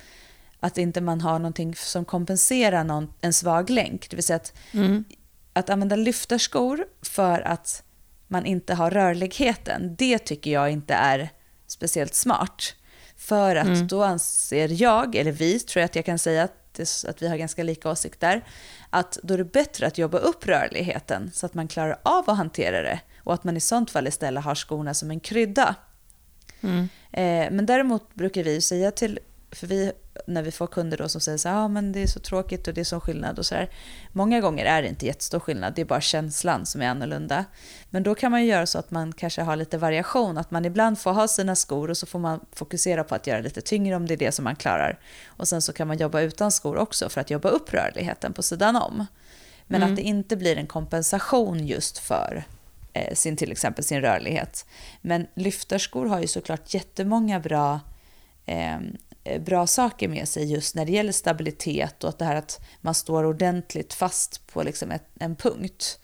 att 0.60 0.78
inte 0.78 1.02
man 1.02 1.22
har 1.22 1.40
någonting 1.40 1.76
som 1.76 2.06
kompenserar 2.06 2.84
någon, 2.84 3.14
en 3.22 3.34
svag 3.34 3.70
länk, 3.70 4.10
det 4.10 4.16
vill 4.16 4.24
säga 4.24 4.38
att, 4.38 4.54
att 5.54 5.70
använda 5.70 5.96
lyftarskor 5.96 6.86
för 7.02 7.42
att 7.42 7.84
man 8.28 8.46
inte 8.46 8.74
har 8.74 8.92
rörligheten, 8.92 9.96
det 9.96 10.20
tycker 10.20 10.52
jag 10.52 10.72
inte 10.72 10.94
är 10.94 11.30
speciellt 11.68 12.14
smart. 12.14 12.76
För 13.18 13.56
att 13.56 13.90
då 13.90 14.04
anser 14.04 14.82
jag, 14.82 15.16
eller 15.16 15.32
vi 15.32 15.60
tror 15.60 15.82
jag 15.82 15.86
att 15.86 15.96
jag 15.96 16.06
kan 16.06 16.20
säga 16.20 16.44
att, 16.44 16.74
det, 16.74 17.06
att 17.08 17.22
vi 17.22 17.28
har 17.28 17.38
ganska 17.38 17.64
lika 17.64 17.90
åsikter, 17.92 18.46
att 18.90 19.18
då 19.24 19.34
är 19.34 19.38
det 19.38 19.44
bättre 19.44 19.88
att 19.88 19.98
jobba 19.98 20.18
upp 20.18 20.48
rörligheten 20.48 21.32
så 21.34 21.46
att 21.46 21.54
man 21.54 21.68
klarar 21.68 22.00
av 22.04 22.30
att 22.30 22.38
hantera 22.38 22.82
det 22.82 23.00
och 23.24 23.34
att 23.34 23.44
man 23.44 23.58
i 23.58 23.60
sånt 23.60 23.92
fall 23.92 24.08
istället 24.08 24.44
har 24.44 24.56
skorna 24.56 24.94
som 24.94 25.12
en 25.12 25.20
krydda. 25.20 25.76
Eh, 27.12 27.52
men 27.52 27.66
däremot 27.66 28.16
brukar 28.16 28.44
vi 28.44 28.62
säga 28.62 28.92
till, 28.92 29.20
för 29.52 29.68
vi, 29.68 29.92
när 30.28 30.44
vi 30.44 30.52
får 30.52 30.68
kunder 30.68 30.98
då 30.98 31.10
som 31.10 31.22
säger 31.22 31.38
så 31.38 31.50
här, 31.50 31.56
ah, 31.56 31.68
men 31.68 31.92
det 31.92 32.00
är 32.00 32.08
så 32.08 32.20
tråkigt 32.20 32.68
och 32.68 32.74
det 32.74 32.82
är 32.82 32.86
så 32.86 33.00
skillnad 33.00 33.40
och 33.40 33.46
så 33.46 33.56
här. 33.56 33.70
Många 34.12 34.42
gånger 34.42 34.66
är 34.66 34.82
det 34.82 34.88
inte 34.88 35.06
jättestor 35.06 35.40
skillnad, 35.40 35.74
det 35.76 35.82
är 35.82 35.86
bara 35.86 36.02
känslan 36.02 36.66
som 36.66 36.82
är 36.82 36.88
annorlunda. 36.88 37.46
Men 37.90 38.04
då 38.04 38.16
kan 38.16 38.32
man 38.32 38.42
ju 38.42 38.48
göra 38.48 38.66
så 38.66 38.80
att 38.80 38.92
man 38.92 39.14
kanske 39.14 39.42
har 39.42 39.56
lite 39.56 39.78
variation, 39.78 40.38
att 40.38 40.52
man 40.52 40.66
ibland 40.66 41.00
får 41.00 41.12
ha 41.12 41.28
sina 41.28 41.56
skor 41.56 41.90
och 41.90 41.98
så 41.98 42.06
får 42.06 42.20
man 42.20 42.40
fokusera 42.52 43.04
på 43.04 43.16
att 43.16 43.28
göra 43.28 43.42
lite 43.42 43.62
tyngre 43.62 43.96
om 43.96 44.08
det 44.08 44.14
är 44.14 44.18
det 44.18 44.32
som 44.32 44.44
man 44.44 44.56
klarar. 44.56 45.00
Och 45.28 45.48
sen 45.48 45.62
så 45.62 45.74
kan 45.74 45.88
man 45.88 45.98
jobba 45.98 46.22
utan 46.22 46.52
skor 46.52 46.78
också 46.78 47.10
för 47.10 47.22
att 47.22 47.30
jobba 47.30 47.50
upp 47.50 47.74
rörligheten 47.74 48.34
på 48.34 48.44
sidan 48.44 48.76
om. 48.76 49.06
Men 49.72 49.84
att 49.84 49.96
det 49.96 50.02
inte 50.02 50.38
blir 50.38 50.58
en 50.58 50.68
kompensation 50.68 51.68
just 51.68 51.98
för 51.98 52.44
eh, 52.94 53.14
sin, 53.14 53.38
till 53.38 53.52
exempel 53.52 53.84
sin 53.84 54.02
rörlighet. 54.02 54.66
Men 55.02 55.28
lyftarskor 55.36 56.06
har 56.06 56.20
ju 56.20 56.28
såklart 56.28 56.74
jättemånga 56.74 57.40
bra 57.40 57.80
eh, 58.46 58.80
bra 59.40 59.68
saker 59.68 60.08
med 60.08 60.28
sig 60.28 60.52
just 60.52 60.76
när 60.76 60.86
det 60.86 60.92
gäller 60.92 61.12
stabilitet 61.12 62.04
och 62.04 62.10
att 62.10 62.20
det 62.20 62.26
här 62.26 62.36
att 62.36 62.62
man 62.82 62.94
står 62.94 63.24
ordentligt 63.24 63.94
fast 63.94 64.48
på 64.48 64.64
liksom 64.64 64.92
ett, 64.92 65.06
en 65.20 65.36
punkt. 65.36 66.00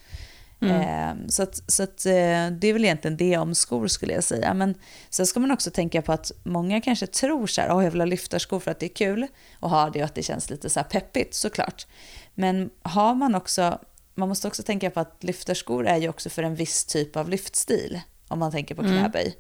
Mm. 0.62 0.82
Eh, 0.82 1.28
så 1.28 1.44
att, 1.44 1.72
så 1.72 1.84
att, 1.84 2.06
eh, 2.06 2.12
det 2.52 2.68
är 2.68 2.74
väl 2.74 2.86
egentligen 2.86 3.18
det 3.18 3.38
om 3.38 3.56
skor 3.56 3.88
skulle 3.88 4.14
jag 4.14 4.24
säga. 4.24 4.54
Men 4.54 4.76
sen 5.10 5.28
ska 5.28 5.40
man 5.40 5.52
också 5.52 5.72
tänka 5.72 6.02
på 6.02 6.12
att 6.12 6.32
många 6.44 6.82
kanske 6.82 7.08
tror 7.08 7.48
så 7.48 7.62
här, 7.62 7.70
oh, 7.78 7.84
jag 7.84 7.92
vill 7.92 8.02
ha 8.02 8.06
lyftarskor 8.06 8.60
för 8.60 8.72
att 8.72 8.80
det 8.80 8.86
är 8.86 8.96
kul 8.96 9.28
att 9.60 9.70
ha 9.70 9.90
det 9.90 10.00
och 10.00 10.06
att 10.06 10.16
det 10.16 10.24
känns 10.24 10.50
lite 10.50 10.70
så 10.70 10.80
här 10.80 10.88
peppigt 10.88 11.34
såklart. 11.34 11.88
Men 12.34 12.70
har 12.82 13.16
man 13.16 13.36
också, 13.36 13.80
man 14.16 14.30
måste 14.30 14.48
också 14.48 14.64
tänka 14.64 14.90
på 14.90 15.00
att 15.00 15.24
lyftarskor 15.24 15.88
är 15.88 15.98
ju 15.98 16.10
också 16.10 16.30
för 16.30 16.44
en 16.44 16.56
viss 16.56 16.86
typ 16.86 17.16
av 17.16 17.30
lyftstil 17.30 18.02
om 18.28 18.40
man 18.40 18.52
tänker 18.52 18.76
på 18.76 18.82
mm. 18.82 18.98
knäböj. 18.98 19.26
Mm. 19.26 19.38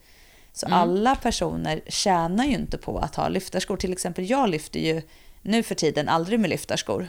Så 0.55 0.65
mm. 0.65 0.79
alla 0.79 1.15
personer 1.15 1.81
tjänar 1.87 2.45
ju 2.45 2.53
inte 2.53 2.77
på 2.77 2.99
att 2.99 3.15
ha 3.15 3.27
lyftarskor. 3.27 3.77
Till 3.77 3.91
exempel 3.91 4.29
jag 4.29 4.49
lyfter 4.49 4.79
ju 4.79 5.01
nu 5.41 5.63
för 5.63 5.75
tiden 5.75 6.09
aldrig 6.09 6.39
med 6.39 6.49
lyftarskor. 6.49 7.07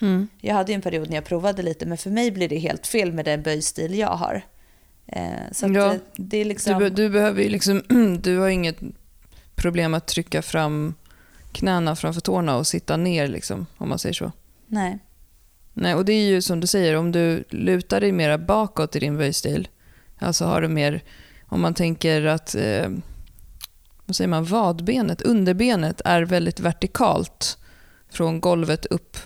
Mm. 0.00 0.28
Jag 0.40 0.54
hade 0.54 0.72
ju 0.72 0.74
en 0.76 0.82
period 0.82 1.08
när 1.08 1.16
jag 1.16 1.24
provade 1.24 1.62
lite, 1.62 1.86
men 1.86 1.98
för 1.98 2.10
mig 2.10 2.30
blir 2.30 2.48
det 2.48 2.58
helt 2.58 2.86
fel 2.86 3.12
med 3.12 3.24
den 3.24 3.42
böjstil 3.42 3.94
jag 3.94 4.08
har. 4.08 4.42
Eh, 5.06 5.52
så 5.52 5.66
ja, 5.68 5.94
det 6.16 6.36
är 6.36 6.44
liksom... 6.44 6.78
du, 6.78 6.90
du, 6.90 7.08
behöver 7.08 7.48
liksom, 7.48 7.82
du 8.22 8.38
har 8.38 8.48
inget 8.48 8.78
problem 9.54 9.94
att 9.94 10.06
trycka 10.06 10.42
fram 10.42 10.94
knäna 11.52 11.96
framför 11.96 12.20
tårna 12.20 12.56
och 12.56 12.66
sitta 12.66 12.96
ner, 12.96 13.28
liksom, 13.28 13.66
om 13.76 13.88
man 13.88 13.98
säger 13.98 14.14
så. 14.14 14.32
Nej. 14.66 14.98
Nej, 15.72 15.94
och 15.94 16.04
det 16.04 16.12
är 16.12 16.24
ju 16.24 16.42
som 16.42 16.60
du 16.60 16.66
säger, 16.66 16.96
om 16.96 17.12
du 17.12 17.44
lutar 17.48 18.00
dig 18.00 18.12
mera 18.12 18.38
bakåt 18.38 18.96
i 18.96 18.98
din 18.98 19.16
böjstil, 19.16 19.68
alltså 20.18 20.44
har 20.44 20.60
du 20.60 20.68
mer, 20.68 21.02
om 21.50 21.60
man 21.60 21.74
tänker 21.74 22.24
att 22.24 22.54
eh, 22.54 22.88
vad 24.06 24.16
säger 24.16 24.28
man, 24.28 24.44
vadbenet, 24.44 25.22
underbenet 25.22 26.00
är 26.04 26.22
väldigt 26.22 26.60
vertikalt 26.60 27.58
från 28.08 28.40
golvet 28.40 28.86
upp 28.86 29.16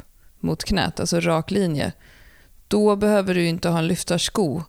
mot 0.40 0.64
knät, 0.64 1.00
alltså 1.00 1.20
rak 1.20 1.50
linje, 1.50 1.92
då 2.68 2.96
behöver 2.96 3.34
du 3.34 3.46
inte 3.46 3.68
ha 3.68 3.78
en 3.78 3.86
lyftarsko 3.86 4.62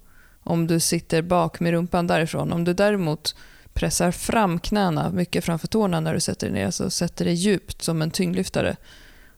om 0.43 0.67
du 0.67 0.79
sitter 0.79 1.21
bak 1.21 1.59
med 1.59 1.71
rumpan 1.71 2.07
därifrån. 2.07 2.53
Om 2.53 2.63
du 2.63 2.73
däremot 2.73 3.35
pressar 3.73 4.11
fram 4.11 4.59
knäna 4.59 5.09
mycket 5.09 5.45
framför 5.45 5.67
tårna 5.67 5.99
när 5.99 6.13
du 6.13 6.19
sätter 6.19 6.47
dig 6.47 6.53
ner, 6.53 6.65
alltså 6.65 6.89
sätter 6.89 7.25
dig 7.25 7.33
djupt 7.33 7.81
som 7.81 8.01
en 8.01 8.11
tyngdlyftare, 8.11 8.75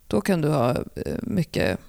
då 0.08 0.22
kan 0.22 0.42
du 0.42 0.50
ha 0.50 0.72
eh, 0.72 1.18
mycket 1.22 1.80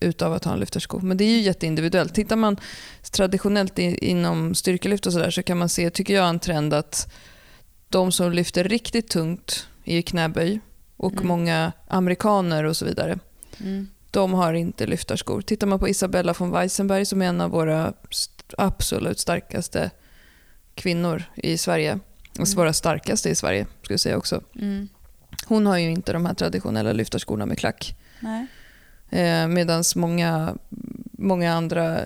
utav 0.00 0.32
att 0.32 0.44
ha 0.44 0.52
en 0.52 0.60
lyftarsko. 0.60 1.00
Men 1.00 1.16
det 1.16 1.24
är 1.24 1.30
ju 1.30 1.40
jätteindividuellt. 1.40 2.14
Tittar 2.14 2.36
man 2.36 2.56
traditionellt 3.12 3.78
inom 3.78 4.54
styrkelyft 4.54 5.06
och 5.06 5.12
sådär 5.12 5.30
så 5.30 5.42
kan 5.42 5.58
man 5.58 5.68
se, 5.68 5.90
tycker 5.90 6.14
jag, 6.14 6.28
en 6.28 6.38
trend 6.38 6.74
att 6.74 7.12
de 7.88 8.12
som 8.12 8.32
lyfter 8.32 8.64
riktigt 8.64 9.08
tungt 9.08 9.66
i 9.84 10.02
knäböj 10.02 10.60
och 10.96 11.12
mm. 11.12 11.28
många 11.28 11.72
amerikaner 11.88 12.64
och 12.64 12.76
så 12.76 12.84
vidare. 12.84 13.18
Mm. 13.60 13.88
De 14.10 14.32
har 14.32 14.52
inte 14.52 14.86
lyftarskor. 14.86 15.42
Tittar 15.42 15.66
man 15.66 15.78
på 15.78 15.88
Isabella 15.88 16.34
von 16.38 16.50
Weissenberg 16.50 17.06
som 17.06 17.22
är 17.22 17.26
en 17.26 17.40
av 17.40 17.50
våra 17.50 17.92
absolut 18.58 19.18
starkaste 19.18 19.90
kvinnor 20.74 21.24
i 21.34 21.58
Sverige, 21.58 21.98
alltså 22.38 22.54
mm. 22.54 22.64
våra 22.64 22.72
starkaste 22.72 23.30
i 23.30 23.34
Sverige, 23.34 23.66
skulle 23.82 23.94
jag 23.94 24.00
säga 24.00 24.16
också. 24.16 24.40
Mm. 24.56 24.88
Hon 25.46 25.66
har 25.66 25.78
ju 25.78 25.90
inte 25.90 26.12
de 26.12 26.26
här 26.26 26.34
traditionella 26.34 26.92
lyftarskorna 26.92 27.46
med 27.46 27.58
klack. 27.58 27.94
Eh, 29.12 29.48
Medan 29.48 29.84
många, 29.96 30.56
många 31.12 31.54
andra 31.54 32.00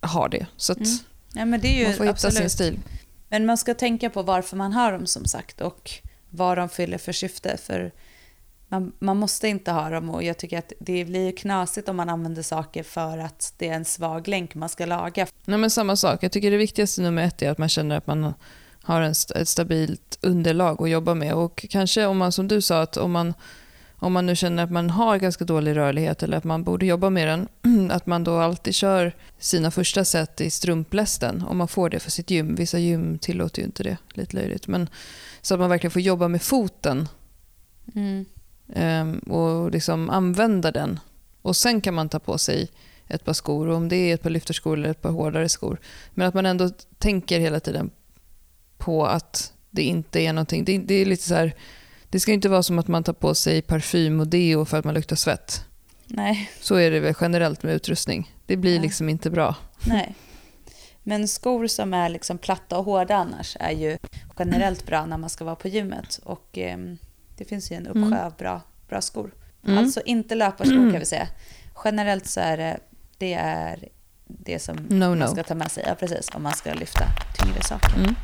har 0.00 0.28
det. 0.28 0.46
Så 0.56 0.72
mm. 0.72 0.88
ja, 1.34 1.44
men 1.44 1.60
det 1.60 1.68
är 1.68 1.78
ju 1.78 1.84
man 1.84 1.94
får 1.94 2.04
hitta 2.04 2.12
absolut. 2.12 2.36
sin 2.36 2.50
stil. 2.50 2.78
Men 3.28 3.46
man 3.46 3.58
ska 3.58 3.74
tänka 3.74 4.10
på 4.10 4.22
varför 4.22 4.56
man 4.56 4.72
har 4.72 4.92
dem 4.92 5.06
som 5.06 5.24
sagt. 5.24 5.60
Och 5.60 5.90
vad 6.30 6.58
de 6.58 6.68
fyller 6.68 6.98
för 6.98 7.12
syfte. 7.12 7.56
För 7.56 7.92
man, 8.68 8.92
man, 8.98 9.16
måste 9.16 9.48
inte 9.48 9.70
ha 9.70 9.90
dem 9.90 10.10
och 10.10 10.22
jag 10.22 10.38
tycker 10.38 10.58
att 10.58 10.72
det 10.80 11.04
blir 11.04 11.36
knasigt 11.36 11.88
om 11.88 11.96
man 11.96 12.08
använder 12.08 12.42
saker 12.42 12.82
för 12.82 13.18
att 13.18 13.54
det 13.58 13.68
är 13.68 13.74
en 13.74 13.84
svag 13.84 14.28
länk 14.28 14.54
man 14.54 14.68
ska 14.68 14.86
laga. 14.86 15.26
Nej, 15.44 15.58
men 15.58 15.70
samma 15.70 15.96
sak. 15.96 16.22
Jag 16.22 16.32
tycker 16.32 16.50
det 16.50 16.56
viktigaste 16.56 17.02
nummer 17.02 17.22
ett 17.22 17.42
är 17.42 17.50
att 17.50 17.58
man 17.58 17.68
känner 17.68 17.96
att 17.96 18.06
man 18.06 18.34
har 18.82 19.00
en, 19.00 19.14
ett 19.34 19.48
stabilt 19.48 20.18
underlag 20.20 20.82
att 20.82 20.90
jobba 20.90 21.14
med. 21.14 21.34
Och 21.34 21.66
kanske 21.70 22.06
om 22.06 22.18
man, 22.18 22.32
som 22.32 22.48
du 22.48 22.62
sa, 22.62 22.82
att 22.82 22.96
om 22.96 23.12
man, 23.12 23.34
om 24.00 24.12
man 24.12 24.26
nu 24.26 24.36
känner 24.36 24.64
att 24.64 24.70
man 24.70 24.90
har 24.90 25.18
ganska 25.18 25.44
dålig 25.44 25.76
rörlighet 25.76 26.22
eller 26.22 26.36
att 26.36 26.44
man 26.44 26.64
borde 26.64 26.86
jobba 26.86 27.10
med 27.10 27.28
den, 27.28 27.90
att 27.90 28.06
man 28.06 28.24
då 28.24 28.36
alltid 28.38 28.74
kör 28.74 29.12
sina 29.38 29.70
första 29.70 30.04
set 30.04 30.40
i 30.40 30.50
strumplästen 30.50 31.42
om 31.42 31.56
man 31.56 31.68
får 31.68 31.90
det 31.90 32.00
för 32.00 32.10
sitt 32.10 32.30
gym. 32.30 32.54
Vissa 32.54 32.78
gym 32.78 33.18
tillåter 33.18 33.62
ju 33.62 33.66
inte 33.66 33.82
det, 33.82 33.96
lite 34.14 34.36
löjligt. 34.36 34.66
Men 34.66 34.88
så 35.42 35.54
att 35.54 35.60
man 35.60 35.70
verkligen 35.70 35.90
får 35.90 36.02
jobba 36.02 36.28
med 36.28 36.42
foten 36.42 37.08
mm. 37.94 38.24
um, 38.66 39.18
och 39.18 39.70
liksom 39.70 40.10
använda 40.10 40.70
den. 40.70 41.00
Och 41.42 41.56
Sen 41.56 41.80
kan 41.80 41.94
man 41.94 42.08
ta 42.08 42.18
på 42.18 42.38
sig 42.38 42.70
ett 43.06 43.24
par 43.24 43.32
skor, 43.32 43.68
om 43.68 43.88
det 43.88 43.96
är 43.96 44.14
ett 44.14 44.22
par 44.22 44.30
lyfterskor 44.30 44.78
eller 44.78 44.90
ett 44.90 45.02
par 45.02 45.10
hårdare 45.10 45.48
skor. 45.48 45.78
Men 46.14 46.28
att 46.28 46.34
man 46.34 46.46
ändå 46.46 46.70
tänker 46.98 47.40
hela 47.40 47.60
tiden 47.60 47.90
på 48.78 49.06
att 49.06 49.52
det 49.70 49.82
inte 49.82 50.20
är 50.20 50.32
någonting. 50.32 50.64
Det, 50.64 50.78
det 50.78 50.94
är 50.94 51.06
lite 51.06 51.22
så 51.22 51.34
här, 51.34 51.54
det 52.10 52.20
ska 52.20 52.32
inte 52.32 52.48
vara 52.48 52.62
som 52.62 52.78
att 52.78 52.88
man 52.88 53.04
tar 53.04 53.12
på 53.12 53.34
sig 53.34 53.62
parfym 53.62 54.20
och 54.20 54.28
deo 54.28 54.64
för 54.64 54.78
att 54.78 54.84
man 54.84 54.94
luktar 54.94 55.16
svett. 55.16 55.64
Nej. 56.06 56.50
Så 56.60 56.74
är 56.74 56.90
det 56.90 57.00
väl 57.00 57.14
generellt 57.20 57.62
med 57.62 57.74
utrustning. 57.74 58.34
Det 58.46 58.56
blir 58.56 58.74
Nej. 58.74 58.82
liksom 58.82 59.08
inte 59.08 59.30
bra. 59.30 59.54
Nej. 59.86 60.14
Men 61.02 61.28
skor 61.28 61.66
som 61.66 61.94
är 61.94 62.08
liksom 62.08 62.38
platta 62.38 62.78
och 62.78 62.84
hårda 62.84 63.16
annars 63.16 63.56
är 63.60 63.70
ju 63.70 63.98
generellt 64.38 64.86
bra 64.86 65.06
när 65.06 65.18
man 65.18 65.30
ska 65.30 65.44
vara 65.44 65.56
på 65.56 65.68
gymmet. 65.68 66.20
Och 66.24 66.58
eh, 66.58 66.78
det 67.36 67.44
finns 67.44 67.72
ju 67.72 67.76
en 67.76 67.86
uppsjö 67.86 68.06
mm. 68.06 68.18
av 68.26 68.36
bra, 68.36 68.60
bra 68.88 69.00
skor. 69.00 69.30
Mm. 69.66 69.78
Alltså 69.78 70.00
inte 70.00 70.34
löparskor 70.34 70.90
kan 70.90 70.98
vi 70.98 71.06
säga. 71.14 71.28
Generellt 71.84 72.26
så 72.26 72.40
är 72.40 72.56
det, 72.56 72.78
det 73.18 73.34
är 73.34 73.88
det 74.26 74.58
som 74.58 74.76
no, 74.76 75.08
man 75.08 75.18
no. 75.18 75.26
ska 75.28 75.42
ta 75.42 75.54
med 75.54 75.70
sig. 75.70 75.84
Ja, 75.86 75.94
precis. 75.94 76.28
Om 76.34 76.42
man 76.42 76.52
ska 76.52 76.74
lyfta 76.74 77.04
tyngre 77.38 77.62
saker. 77.62 77.94
Mm. 77.96 78.14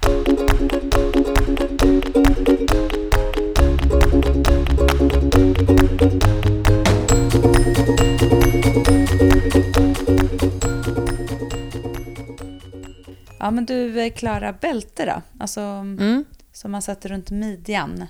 Ja, 13.44 13.50
men 13.50 13.66
du, 13.66 14.00
eh, 14.00 14.12
Klara, 14.12 14.52
bälte 14.52 15.06
då? 15.06 15.22
Alltså, 15.38 15.60
mm. 15.60 16.24
Som 16.52 16.70
man 16.70 16.82
sätter 16.82 17.08
runt 17.08 17.30
midjan. 17.30 18.04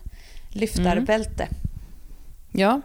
Lyftarbälte. 0.49 1.43
Mm. 1.43 1.55
Ja, 2.53 2.81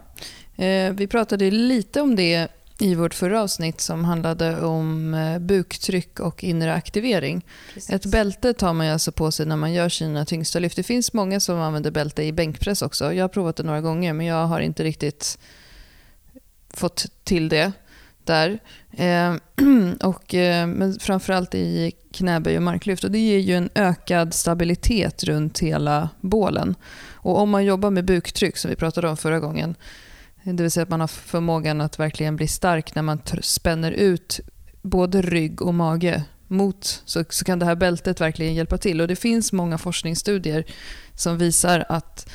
eh, 0.64 0.92
vi 0.92 1.06
pratade 1.06 1.50
lite 1.50 2.00
om 2.00 2.16
det 2.16 2.48
i 2.80 2.94
vårt 2.94 3.14
förra 3.14 3.42
avsnitt 3.42 3.80
som 3.80 4.04
handlade 4.04 4.60
om 4.60 5.14
eh, 5.14 5.38
buktryck 5.38 6.20
och 6.20 6.44
inre 6.44 6.74
aktivering. 6.74 7.44
Precis. 7.74 7.90
Ett 7.90 8.06
bälte 8.06 8.52
tar 8.52 8.72
man 8.72 8.88
alltså 8.88 9.12
på 9.12 9.30
sig 9.30 9.46
när 9.46 9.56
man 9.56 9.72
gör 9.72 9.88
sina 9.88 10.24
tyngsta 10.24 10.58
lyft. 10.58 10.76
Det 10.76 10.82
finns 10.82 11.12
många 11.12 11.40
som 11.40 11.58
använder 11.58 11.90
bälte 11.90 12.22
i 12.22 12.32
bänkpress 12.32 12.82
också. 12.82 13.12
Jag 13.12 13.24
har 13.24 13.28
provat 13.28 13.56
det 13.56 13.62
några 13.62 13.80
gånger 13.80 14.12
men 14.12 14.26
jag 14.26 14.46
har 14.46 14.60
inte 14.60 14.84
riktigt 14.84 15.38
fått 16.70 17.06
till 17.24 17.48
det 17.48 17.72
där. 18.24 18.58
Eh, 18.92 19.34
och, 20.08 20.34
eh, 20.34 20.66
men 20.66 20.98
framförallt 21.00 21.54
i 21.54 21.92
knäböj 22.12 22.56
och 22.56 22.62
marklyft. 22.62 23.04
Och 23.04 23.10
det 23.10 23.18
ger 23.18 23.38
ju 23.38 23.56
en 23.56 23.70
ökad 23.74 24.34
stabilitet 24.34 25.24
runt 25.24 25.58
hela 25.58 26.08
bålen. 26.20 26.74
Och 27.12 27.38
om 27.38 27.50
man 27.50 27.64
jobbar 27.64 27.90
med 27.90 28.04
buktryck, 28.04 28.56
som 28.56 28.70
vi 28.70 28.76
pratade 28.76 29.08
om 29.08 29.16
förra 29.16 29.40
gången, 29.40 29.74
det 30.44 30.62
vill 30.62 30.70
säga 30.70 30.82
att 30.82 30.90
man 30.90 31.00
har 31.00 31.08
förmågan 31.08 31.80
att 31.80 31.98
verkligen 31.98 32.36
bli 32.36 32.48
stark 32.48 32.94
när 32.94 33.02
man 33.02 33.22
spänner 33.42 33.92
ut 33.92 34.40
både 34.82 35.22
rygg 35.22 35.62
och 35.62 35.74
mage 35.74 36.22
mot, 36.48 37.02
så, 37.04 37.24
så 37.28 37.44
kan 37.44 37.58
det 37.58 37.66
här 37.66 37.74
bältet 37.74 38.20
verkligen 38.20 38.54
hjälpa 38.54 38.78
till. 38.78 39.00
Och 39.00 39.08
Det 39.08 39.16
finns 39.16 39.52
många 39.52 39.78
forskningsstudier 39.78 40.64
som 41.14 41.38
visar 41.38 41.84
att 41.88 42.30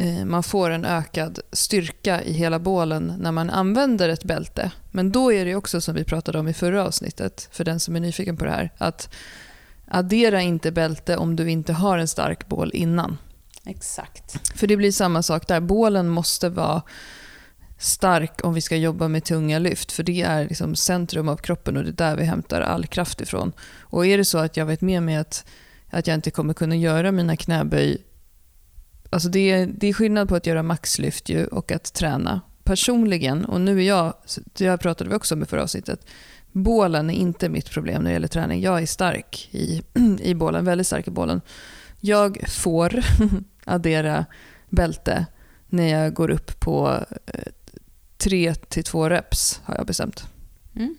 Eh, 0.00 0.24
man 0.24 0.42
får 0.42 0.70
en 0.70 0.84
ökad 0.84 1.38
styrka 1.52 2.22
i 2.22 2.32
hela 2.32 2.58
bålen 2.58 3.14
när 3.18 3.32
man 3.32 3.50
använder 3.50 4.08
ett 4.08 4.24
bälte. 4.24 4.70
Men 4.90 5.12
då 5.12 5.32
är 5.32 5.44
det 5.44 5.54
också 5.54 5.80
som 5.80 5.94
vi 5.94 6.04
pratade 6.04 6.38
om 6.38 6.48
i 6.48 6.54
förra 6.54 6.84
avsnittet, 6.84 7.48
för 7.52 7.64
den 7.64 7.80
som 7.80 7.96
är 7.96 8.00
nyfiken 8.00 8.36
på 8.36 8.44
det 8.44 8.50
här, 8.50 8.72
att 8.78 9.14
addera 9.88 10.40
inte 10.40 10.72
bälte 10.72 11.16
om 11.16 11.36
du 11.36 11.50
inte 11.50 11.72
har 11.72 11.98
en 11.98 12.08
stark 12.08 12.48
bål 12.48 12.70
innan. 12.74 13.18
Exakt. 13.64 14.58
För 14.58 14.66
det 14.66 14.76
blir 14.76 14.92
samma 14.92 15.22
sak 15.22 15.48
där. 15.48 15.60
Bålen 15.60 16.08
måste 16.08 16.48
vara 16.48 16.82
stark 17.80 18.44
om 18.44 18.54
vi 18.54 18.60
ska 18.60 18.76
jobba 18.76 19.08
med 19.08 19.24
tunga 19.24 19.58
lyft, 19.58 19.92
för 19.92 20.02
det 20.02 20.22
är 20.22 20.44
liksom 20.44 20.76
centrum 20.76 21.28
av 21.28 21.36
kroppen 21.36 21.76
och 21.76 21.82
det 21.82 21.90
är 21.90 21.92
där 21.92 22.16
vi 22.16 22.24
hämtar 22.24 22.60
all 22.60 22.86
kraft 22.86 23.20
ifrån. 23.20 23.52
Och 23.80 24.06
är 24.06 24.18
det 24.18 24.24
så 24.24 24.38
att 24.38 24.56
jag 24.56 24.66
vet 24.66 24.80
med 24.80 25.02
mig 25.02 25.16
att, 25.16 25.44
att 25.90 26.06
jag 26.06 26.14
inte 26.14 26.30
kommer 26.30 26.54
kunna 26.54 26.76
göra 26.76 27.12
mina 27.12 27.36
knäböj 27.36 27.98
Alltså 29.10 29.28
det, 29.28 29.50
är, 29.50 29.66
det 29.66 29.86
är 29.86 29.92
skillnad 29.92 30.28
på 30.28 30.36
att 30.36 30.46
göra 30.46 30.62
maxlyft 30.62 31.28
ju 31.28 31.46
och 31.46 31.72
att 31.72 31.92
träna. 31.92 32.40
Personligen, 32.64 33.44
och 33.44 33.60
nu 33.60 33.78
är 33.78 33.88
jag, 33.88 34.14
det 34.52 34.78
pratade 34.78 35.10
vi 35.10 35.16
också 35.16 35.34
om 35.34 35.42
i 35.42 35.46
förra 35.46 35.62
avsnittet, 35.62 36.06
bålen 36.52 37.10
är 37.10 37.14
inte 37.14 37.48
mitt 37.48 37.70
problem 37.70 38.02
när 38.02 38.10
det 38.10 38.12
gäller 38.12 38.28
träning. 38.28 38.60
Jag 38.60 38.82
är 38.82 38.86
stark 38.86 39.48
i, 39.50 39.82
i 40.20 40.34
bålen, 40.34 40.64
väldigt 40.64 40.86
stark 40.86 41.08
i 41.08 41.10
bålen. 41.10 41.40
Jag 42.00 42.44
får 42.48 43.00
addera 43.64 44.26
bälte 44.68 45.26
när 45.68 45.86
jag 45.86 46.14
går 46.14 46.30
upp 46.30 46.60
på 46.60 47.04
eh, 47.26 47.40
tre 48.20 48.54
till 48.54 48.84
två 48.84 49.08
reps 49.08 49.60
har 49.64 49.74
jag 49.76 49.86
bestämt. 49.86 50.24
Mm. 50.76 50.96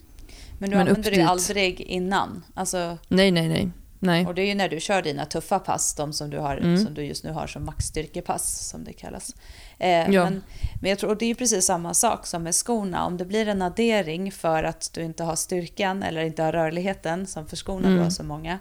Men 0.59 0.69
du 0.69 0.75
Men 0.77 0.87
använder 0.87 1.11
det 1.11 1.21
aldrig 1.21 1.81
innan? 1.81 2.43
Alltså, 2.53 2.97
Nej, 3.07 3.31
nej, 3.31 3.47
nej. 3.49 3.69
nej. 3.99 4.25
och 4.27 4.35
det 4.35 4.41
är 4.41 4.45
ju 4.45 4.55
när 4.55 4.69
du 4.69 4.79
kör 4.79 5.01
dina 5.01 5.25
tuffa 5.25 5.59
pass, 5.59 5.93
de 5.95 6.13
som 6.13 6.29
du, 6.29 6.37
har, 6.39 6.57
Mm. 6.57 6.85
som 6.85 6.93
du 6.93 7.03
just 7.05 7.23
nu 7.23 7.31
har 7.31 7.47
som 7.47 7.65
maxstyrkepass, 7.65 8.67
som 8.69 8.83
det 8.83 8.93
kallas. 8.93 9.35
Eh, 9.79 9.89
Ja. 9.89 10.23
men, 10.23 10.43
men 10.81 10.89
jag 10.89 10.99
tror, 10.99 11.09
och 11.09 11.17
det 11.17 11.25
är 11.25 11.29
ju 11.29 11.35
precis 11.35 11.65
samma 11.65 11.93
sak 11.93 12.27
som 12.27 12.43
med 12.43 12.55
skorna. 12.55 13.05
Om 13.05 13.17
det 13.17 13.25
blir 13.25 13.47
en 13.47 13.61
addering 13.61 14.31
för 14.31 14.63
att 14.63 14.89
du 14.93 15.03
inte 15.03 15.23
har 15.23 15.35
styrkan 15.35 16.03
eller 16.03 16.21
inte 16.21 16.43
har 16.43 16.51
rörligheten, 16.51 17.27
som 17.27 17.47
för 17.47 17.55
skorna 17.57 17.87
Mm. 17.87 17.97
då 17.97 18.03
har 18.03 18.09
så 18.11 18.23
många, 18.23 18.59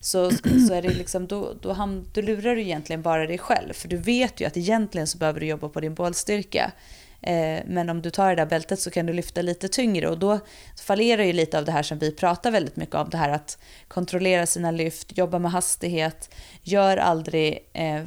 så, 0.00 0.30
så 0.68 0.74
är 0.74 0.82
det 0.82 0.88
liksom, 0.94 1.26
då, 1.26 1.52
då, 1.60 1.72
ham, 1.72 2.04
då 2.14 2.20
lurar 2.20 2.54
du 2.56 2.62
egentligen 2.62 3.02
bara 3.02 3.26
dig 3.26 3.38
själv. 3.38 3.72
För 3.72 3.88
du 3.88 3.96
vet 3.96 4.40
ju 4.40 4.44
att 4.46 4.56
egentligen 4.56 5.06
så 5.06 5.18
behöver 5.18 5.40
du 5.40 5.46
jobba 5.46 5.68
på 5.68 5.80
din 5.80 5.94
bålstyrka. 5.94 6.72
Eh, 7.22 7.60
men 7.66 7.90
om 7.90 8.02
du 8.02 8.10
tar 8.10 8.28
det 8.28 8.34
där 8.36 8.46
bältet 8.46 8.80
så 8.80 8.90
kan 8.90 9.06
du 9.06 9.12
lyfta 9.12 9.42
lite 9.42 9.68
tyngre 9.68 10.08
och 10.08 10.18
då 10.18 10.40
fallerar 10.82 11.22
ju 11.22 11.32
lite 11.32 11.58
av 11.58 11.64
det 11.64 11.72
här 11.72 11.82
som 11.82 11.98
vi 11.98 12.12
pratar 12.12 12.50
väldigt 12.50 12.76
mycket 12.76 12.94
om. 12.94 13.08
Det 13.10 13.16
här 13.16 13.28
att 13.30 13.58
kontrollera 13.88 14.46
sina 14.46 14.70
lyft, 14.70 15.18
jobba 15.18 15.38
med 15.38 15.50
hastighet, 15.50 16.30
gör 16.62 16.96
aldrig 16.96 17.58
eh, 17.72 17.96
eh, 17.96 18.02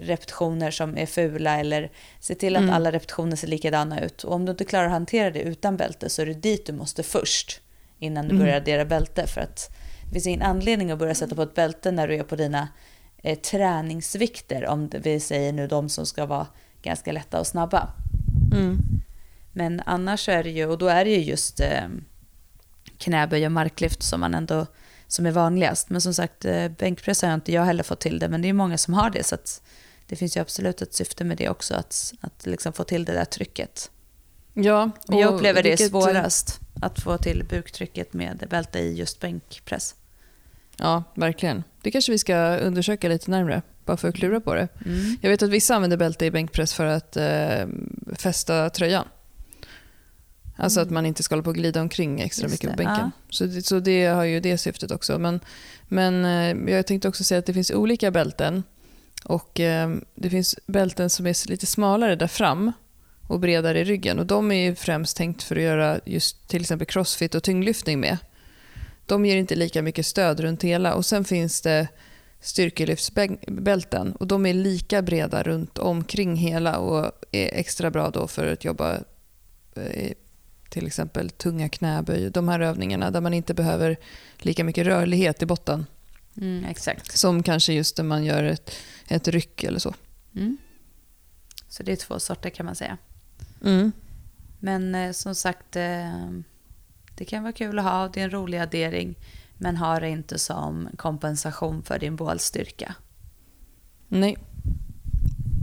repetitioner 0.00 0.70
som 0.70 0.98
är 0.98 1.06
fula 1.06 1.60
eller 1.60 1.90
se 2.20 2.34
till 2.34 2.56
att 2.56 2.62
Mm. 2.62 2.74
alla 2.74 2.92
repetitioner 2.92 3.36
ser 3.36 3.48
likadana 3.48 4.00
ut. 4.00 4.24
Och 4.24 4.34
om 4.34 4.44
du 4.44 4.50
inte 4.50 4.64
klarar 4.64 4.86
att 4.86 4.92
hantera 4.92 5.30
det 5.30 5.40
utan 5.42 5.76
bälte 5.76 6.08
så 6.08 6.22
är 6.22 6.26
det 6.26 6.34
dit 6.34 6.66
du 6.66 6.72
måste 6.72 7.02
först 7.02 7.60
innan 7.98 8.24
du 8.28 8.30
Mm. 8.34 8.42
börjar 8.44 8.56
addera 8.56 8.84
bälte. 8.84 9.26
För 9.26 9.40
att 9.40 9.70
det 10.06 10.12
finns 10.12 10.26
ingen 10.26 10.42
anledning 10.42 10.90
att 10.90 10.98
börja 10.98 11.14
sätta 11.14 11.34
på 11.34 11.42
ett 11.42 11.54
bälte 11.54 11.90
när 11.90 12.08
du 12.08 12.14
är 12.16 12.22
på 12.22 12.36
dina 12.36 12.68
eh, 13.22 13.38
träningsvikter, 13.38 14.66
om 14.66 14.90
vi 15.02 15.20
säger 15.20 15.52
nu 15.52 15.66
de 15.66 15.88
som 15.88 16.06
ska 16.06 16.26
vara 16.26 16.46
ganska 16.82 17.12
lätta 17.12 17.40
och 17.40 17.46
snabba. 17.46 17.88
Mm. 18.52 18.78
Men 19.52 19.82
annars 19.86 20.28
är 20.28 20.42
det 20.42 20.50
ju, 20.50 20.66
och 20.66 20.78
då 20.78 20.86
är 20.86 21.04
det 21.04 21.10
ju 21.10 21.18
just 21.20 21.60
eh, 21.60 21.88
knäböj 22.98 23.46
och 23.46 23.52
marklyft 23.52 24.02
som 24.02 24.20
man 24.20 24.34
ändå 24.34 24.66
som 25.06 25.26
är 25.26 25.30
vanligast. 25.30 25.90
Men 25.90 26.00
som 26.00 26.14
sagt, 26.14 26.44
eh, 26.44 26.68
bänkpress 26.68 27.22
har 27.22 27.28
jag 27.28 27.36
inte 27.36 27.52
jag 27.52 27.64
heller 27.64 27.82
fått 27.82 28.00
till 28.00 28.18
det, 28.18 28.28
men 28.28 28.42
det 28.42 28.48
är 28.48 28.52
många 28.52 28.78
som 28.78 28.94
har 28.94 29.10
det. 29.10 29.24
Så 29.26 29.36
det 30.06 30.16
finns 30.16 30.36
ju 30.36 30.40
absolut 30.40 30.82
ett 30.82 30.94
syfte 30.94 31.24
med 31.24 31.36
det 31.36 31.48
också, 31.48 31.74
att, 31.74 32.12
att 32.20 32.46
liksom 32.46 32.72
få 32.72 32.84
till 32.84 33.04
det 33.04 33.12
där 33.12 33.24
trycket. 33.24 33.90
Ja, 34.54 34.90
Men 35.08 35.18
jag 35.18 35.34
upplever 35.34 35.62
det 35.62 35.68
vilket- 35.68 35.90
svårast, 35.90 36.60
att 36.82 37.00
få 37.00 37.18
till 37.18 37.44
buktrycket 37.50 38.12
med 38.12 38.46
bälte 38.50 38.78
i 38.78 38.94
just 38.94 39.20
bänkpress. 39.20 39.94
Ja, 40.78 41.04
verkligen. 41.14 41.64
Det 41.82 41.90
kanske 41.90 42.12
vi 42.12 42.18
ska 42.18 42.56
undersöka 42.56 43.08
lite 43.08 43.30
närmare, 43.30 43.62
bara 43.84 43.96
för 43.96 44.08
att 44.08 44.14
klura 44.14 44.40
på 44.40 44.54
det. 44.54 44.68
Mm. 44.86 45.16
Jag 45.20 45.30
vet 45.30 45.42
att 45.42 45.50
vissa 45.50 45.74
använder 45.74 45.96
bälte 45.96 46.26
i 46.26 46.30
bänkpress 46.30 46.74
för 46.74 46.86
att 46.86 47.16
eh, 47.16 47.66
fästa 48.16 48.70
tröjan. 48.70 49.04
Alltså 50.56 50.80
att 50.80 50.90
man 50.90 51.06
inte 51.06 51.22
ska 51.22 51.34
hålla 51.34 51.42
på 51.42 51.50
och 51.50 51.56
glida 51.56 51.80
omkring 51.80 52.20
extra 52.20 52.44
Mm. 52.44 52.52
Just 52.52 52.62
mycket 52.62 52.76
på 52.76 52.84
bänken. 52.84 53.10
Så, 53.30 53.44
det, 53.44 53.62
så 53.62 53.80
det 53.80 54.06
har 54.06 54.24
ju 54.24 54.40
det 54.40 54.58
syftet 54.58 54.90
också. 54.90 55.18
Men, 55.18 55.40
men 55.88 56.24
eh, 56.24 56.74
jag 56.74 56.86
tänkte 56.86 57.08
också 57.08 57.24
säga 57.24 57.38
att 57.38 57.46
det 57.46 57.54
finns 57.54 57.70
olika 57.70 58.10
bälten. 58.10 58.62
Och 59.24 59.60
eh, 59.60 59.90
Det 60.14 60.30
finns 60.30 60.58
bälten 60.66 61.10
som 61.10 61.26
är 61.26 61.50
lite 61.50 61.66
smalare 61.66 62.16
där 62.16 62.26
fram 62.26 62.72
och 63.26 63.40
bredare 63.40 63.80
i 63.80 63.84
ryggen. 63.84 64.18
Och 64.18 64.26
De 64.26 64.52
är 64.52 64.68
ju 64.68 64.74
främst 64.74 65.16
tänkt 65.16 65.42
för 65.42 65.56
att 65.56 65.62
göra 65.62 66.00
just 66.04 66.48
till 66.48 66.60
exempel 66.60 66.86
crossfit 66.86 67.34
och 67.34 67.42
tyngdlyftning 67.42 68.00
med. 68.00 68.18
De 69.06 69.24
ger 69.24 69.36
inte 69.36 69.54
lika 69.54 69.82
mycket 69.82 70.06
stöd 70.06 70.40
runt 70.40 70.62
hela. 70.64 70.94
Och 70.94 71.06
Sen 71.06 71.24
finns 71.24 71.60
det 71.60 71.88
styrkelyftsbälten 72.40 74.12
och 74.12 74.26
de 74.26 74.46
är 74.46 74.54
lika 74.54 75.02
breda 75.02 75.42
runt 75.42 75.78
omkring 75.78 76.36
hela 76.36 76.78
och 76.78 77.12
är 77.32 77.54
extra 77.54 77.90
bra 77.90 78.10
då 78.10 78.28
för 78.28 78.52
att 78.52 78.64
jobba 78.64 78.94
eh, 79.76 80.12
till 80.68 80.86
exempel 80.86 81.30
tunga 81.30 81.68
knäböj, 81.68 82.30
de 82.30 82.48
här 82.48 82.60
övningarna 82.60 83.10
där 83.10 83.20
man 83.20 83.34
inte 83.34 83.54
behöver 83.54 83.96
lika 84.38 84.64
mycket 84.64 84.86
rörlighet 84.86 85.42
i 85.42 85.46
botten 85.46 85.86
Mm, 86.36 86.64
exakt. 86.64 87.18
som 87.18 87.42
kanske 87.42 87.72
just 87.72 87.96
när 87.96 88.04
man 88.04 88.24
gör 88.24 88.44
ett, 88.44 88.70
ett 89.08 89.28
ryck 89.28 89.64
eller 89.64 89.78
så. 89.78 89.94
Mm. 90.36 90.58
Så 91.68 91.82
det 91.82 91.92
är 91.92 91.96
två 91.96 92.20
sorter 92.20 92.50
kan 92.50 92.66
man 92.66 92.74
säga. 92.74 92.98
Mm. 93.64 93.92
Men 94.58 94.94
eh, 94.94 95.12
som 95.12 95.34
sagt, 95.34 95.76
eh, 95.76 96.28
det 97.14 97.24
kan 97.24 97.42
vara 97.42 97.52
kul 97.52 97.78
att 97.78 97.84
ha. 97.84 98.08
Det 98.08 98.20
är 98.20 98.24
en 98.24 98.30
rolig 98.30 98.58
addering. 98.58 99.14
Men 99.58 99.76
ha 99.76 100.00
det 100.00 100.08
inte 100.08 100.38
som 100.38 100.88
kompensation 100.96 101.82
för 101.82 101.98
din 101.98 102.16
bålstyrka. 102.16 102.94
Nej. 104.08 104.36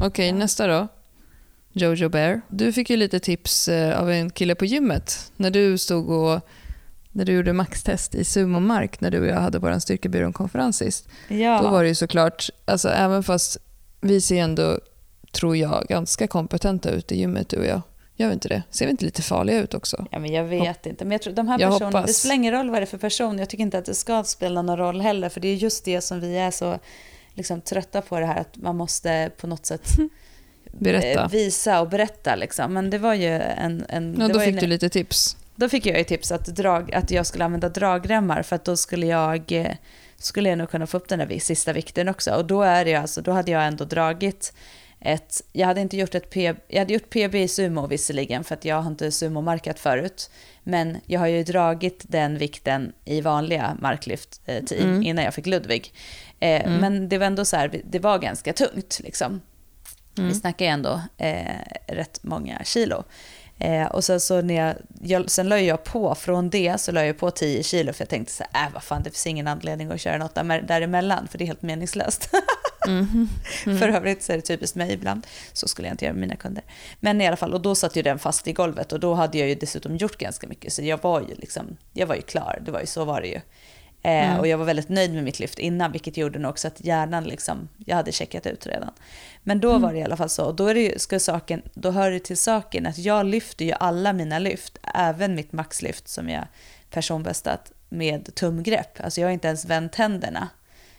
Okej, 0.02 0.32
nästa 0.32 0.68
då. 0.68 0.88
Jojo 1.72 2.10
Bear. 2.10 2.42
Du 2.48 2.74
fick 2.74 2.90
ju 2.90 2.98
lite 2.98 3.20
tips 3.20 3.68
eh, 3.68 4.00
av 4.00 4.12
en 4.12 4.30
kille 4.30 4.56
på 4.56 4.66
gymmet 4.66 5.32
när 5.38 5.52
du 5.52 5.78
stod 5.78 6.10
och 6.10 6.42
när 7.12 7.26
du 7.26 7.32
gjorde 7.32 7.54
maxtest 7.54 8.16
i 8.16 8.24
sumomark 8.24 9.02
när 9.02 9.12
du 9.12 9.20
och 9.20 9.28
jag 9.28 9.42
hade 9.42 9.60
vår 9.60 9.80
styrkebyrån-konferens 9.80 10.78
sist. 10.78 11.08
Ja. 11.28 11.62
Då 11.62 11.70
var 11.70 11.84
det 11.84 11.90
ju 11.90 11.96
såklart, 11.96 12.50
alltså 12.66 12.90
även 12.90 13.24
fast 13.24 13.58
vi 14.02 14.22
ser 14.22 14.42
ändå, 14.42 14.80
tror 15.32 15.58
jag, 15.58 15.86
ganska 15.90 16.28
kompetenta 16.28 16.90
ut 16.90 17.12
i 17.12 17.20
gymmet 17.20 17.50
du 17.50 17.58
och 17.58 17.66
jag. 17.66 17.82
Gör 18.20 18.28
vi 18.28 18.34
inte 18.34 18.48
det? 18.48 18.64
Ser 18.70 18.86
vi 18.86 18.92
inte 18.92 19.06
lite 19.06 19.22
farliga 19.22 19.60
ut 19.60 19.74
också? 19.74 20.06
Ja, 20.12 20.20
men 20.20 20.32
jag 20.34 20.44
vet 20.44 20.86
inte. 20.86 21.06
Men 21.06 21.12
jag 21.12 21.22
tror 21.22 21.34
de 21.34 21.48
här 21.48 21.60
Jag 21.60 21.72
personerna, 21.72 22.06
det 22.06 22.14
spelar 22.14 22.36
ingen 22.36 22.54
roll 22.54 22.70
vad 22.70 22.82
det 22.82 22.84
är 22.84 22.86
för 22.86 22.98
person. 22.98 23.40
Jag 23.40 23.50
tycker 23.50 23.62
inte 23.62 23.78
att 23.78 23.86
det 23.86 23.96
ska 23.96 24.24
spela 24.24 24.62
någon 24.62 24.78
roll 24.78 25.02
heller. 25.02 25.30
För 25.30 25.42
det 25.42 25.48
är 25.48 25.56
just 25.56 25.86
det 25.86 26.02
som 26.02 26.20
vi 26.20 26.38
är 26.38 26.52
så 26.52 26.80
liksom, 27.34 27.62
trötta 27.62 28.02
på 28.02 28.20
det 28.20 28.26
här. 28.26 28.42
Att 28.42 28.58
man 28.58 28.78
måste 28.78 29.32
på 29.38 29.48
något 29.48 29.66
sätt 29.66 29.90
Berätta. 30.72 31.24
eh, 31.24 31.30
visa 31.30 31.82
och 31.82 31.90
berätta. 31.90 32.36
Liksom. 32.36 32.74
Men 32.74 32.90
det 32.90 32.98
var 32.98 33.14
ju 33.14 33.28
en... 33.42 33.86
en 33.90 34.16
Ja, 34.20 34.28
då 34.28 34.40
fick 34.40 34.54
en- 34.54 34.56
du 34.60 34.68
lite 34.68 34.90
tips. 34.90 35.38
Då 35.56 35.70
fick 35.70 35.86
jag 35.86 35.98
ju 35.98 36.04
tips 36.04 36.32
att, 36.32 36.46
drag, 36.46 36.94
att 36.94 37.12
jag 37.12 37.26
skulle 37.26 37.46
använda 37.46 37.70
dragremmar 37.70 38.44
för 38.44 38.56
att 38.56 38.66
då 38.66 38.78
skulle 38.78 39.06
jag, 39.06 39.52
eh, 39.52 39.72
skulle 40.18 40.50
jag 40.50 40.58
nog 40.58 40.70
kunna 40.70 40.88
få 40.88 40.98
upp 40.98 41.08
den 41.08 41.20
där 41.20 41.40
sista 41.40 41.74
vikten 41.74 42.10
också. 42.10 42.32
Och 42.32 42.46
då, 42.46 42.62
är 42.62 42.86
det 42.86 42.96
alltså, 42.96 43.22
då 43.22 43.32
hade 43.32 43.52
jag 43.52 43.68
ändå 43.68 43.86
dragit 43.86 44.54
ett, 45.02 45.42
jag 45.52 45.68
hade 45.68 45.82
inte 45.82 45.98
gjort 45.98 46.16
ett 46.16 46.30
P, 46.30 46.54
jag 46.68 46.80
hade 46.80 46.94
gjort 46.94 47.10
PB 47.10 47.36
i 47.36 47.48
sumo 47.48 47.88
visserligen 47.88 48.44
för 48.44 48.56
att 48.56 48.66
jag 48.66 48.82
har 48.82 48.92
inte 48.92 49.12
sumomarkat 49.12 49.80
förut. 49.80 50.30
Men 50.64 50.98
jag 51.06 51.20
har 51.20 51.28
ju 51.28 51.44
dragit 51.44 52.04
den 52.08 52.38
vikten 52.38 52.94
i 53.06 53.22
vanliga 53.22 53.78
marklyft 53.82 54.42
eh, 54.46 54.64
Mm. 54.80 55.04
innan 55.04 55.26
jag 55.26 55.34
fick 55.34 55.46
Ludvig. 55.46 55.94
Eh, 56.40 56.66
Mm. 56.66 56.78
Men 56.78 57.10
det 57.10 57.18
var 57.18 57.26
ändå 57.26 57.46
så 57.46 57.56
här, 57.58 57.82
det 57.90 58.00
var 58.00 58.20
ganska 58.20 58.54
tungt 58.54 59.00
liksom. 59.04 59.42
Mm. 60.18 60.30
Vi 60.30 60.36
snackar 60.36 60.66
ju 60.66 60.72
ändå 60.72 61.02
eh, 61.18 61.44
rätt 61.88 62.20
många 62.24 62.62
kilo. 62.64 63.04
Eh, 63.60 63.86
och 63.86 64.04
sen 64.04 64.20
så 64.20 64.42
när 64.42 64.56
jag, 64.56 64.76
jag, 65.02 65.32
sen 65.32 65.50
la 65.50 65.60
jag 65.60 65.84
på, 65.84 66.16
från 66.16 66.50
det 66.50 66.82
så 66.82 66.92
la 66.92 67.06
jag 67.06 67.18
på 67.18 67.32
10 67.32 67.64
kilo 67.64 67.94
för 67.94 68.02
jag 68.02 68.10
tänkte 68.10 68.34
så 68.34 68.44
här, 68.52 68.68
äh, 68.68 68.74
vad 68.74 68.84
fan 68.84 69.04
det 69.04 69.10
finns 69.10 69.28
ingen 69.28 69.48
anledning 69.48 69.92
att 69.92 70.02
köra 70.02 70.18
något 70.18 70.36
där, 70.36 70.62
däremellan 70.62 71.28
för 71.28 71.38
det 71.38 71.44
är 71.44 71.48
helt 71.48 71.62
meningslöst. 71.62 72.30
Mhm. 72.88 73.30
Mm. 73.66 73.78
För 73.78 73.90
övrigt 73.90 74.24
så 74.24 74.32
är 74.32 74.36
det 74.36 74.42
typiskt 74.42 74.76
mig 74.76 74.94
ibland, 74.94 75.28
så 75.54 75.68
skulle 75.68 75.88
jag 75.88 75.94
inte 75.94 76.06
göra 76.06 76.14
med 76.14 76.22
mina 76.22 76.36
kunder. 76.36 76.64
Men 77.00 77.22
i 77.22 77.28
alla 77.28 77.38
fall, 77.38 77.54
och 77.54 77.62
då 77.62 77.76
satt 77.76 77.96
ju 77.96 78.02
den 78.02 78.20
fast 78.20 78.48
i 78.48 78.54
golvet 78.54 78.92
och 78.92 79.00
då 79.00 79.14
hade 79.14 79.38
jag 79.38 79.50
ju 79.50 79.56
dessutom 79.56 79.98
gjort 79.98 80.18
ganska 80.18 80.48
mycket 80.48 80.74
så 80.74 80.82
jag 80.82 81.04
var 81.04 81.22
ju 81.22 81.36
liksom, 81.36 81.78
jag 81.94 82.08
var 82.08 82.16
ju 82.16 82.22
klar, 82.22 82.60
det 82.66 82.72
var 82.72 82.80
ju 82.80 82.86
så 82.86 83.06
var 83.06 83.22
det 83.22 83.28
ju. 83.28 83.42
Eh, 84.04 84.12
Mm. 84.30 84.40
Och 84.40 84.48
jag 84.48 84.58
var 84.58 84.66
väldigt 84.66 84.90
nöjd 84.90 85.14
med 85.14 85.24
mitt 85.24 85.40
lyft 85.40 85.60
innan, 85.60 85.92
vilket 85.92 86.18
gjorde 86.18 86.40
nog 86.40 86.50
också 86.50 86.68
att 86.68 86.86
hjärnan 86.86 87.24
liksom, 87.24 87.70
jag 87.86 87.96
hade 87.96 88.12
checkat 88.12 88.46
ut 88.46 88.68
redan. 88.68 88.92
Men 89.44 89.60
då 89.60 89.78
var 89.78 89.94
det 89.94 90.00
i 90.00 90.04
alla 90.04 90.18
fall 90.18 90.30
så, 90.30 90.46
och 90.46 90.56
då, 90.56 90.68
är 90.68 90.74
det 90.74 90.82
ju, 90.82 91.00
ska 91.00 91.20
saken, 91.20 91.62
då 91.74 91.92
hör 91.92 92.12
det 92.12 92.20
till 92.20 92.38
saken 92.38 92.86
att 92.86 92.98
jag 92.98 93.26
lyfter 93.26 93.66
ju 93.66 93.72
alla 93.80 94.14
mina 94.14 94.40
lyft, 94.40 94.78
även 94.96 95.36
mitt 95.36 95.52
maxlyft 95.52 96.08
som 96.08 96.30
jag 96.30 96.44
personbästat 96.90 97.72
med 97.90 98.36
tumgrepp. 98.36 99.00
Alltså 99.04 99.22
jag 99.22 99.28
har 99.28 99.34
inte 99.34 99.48
ens 99.48 99.66
vänt 99.66 99.96
händerna. 99.96 100.50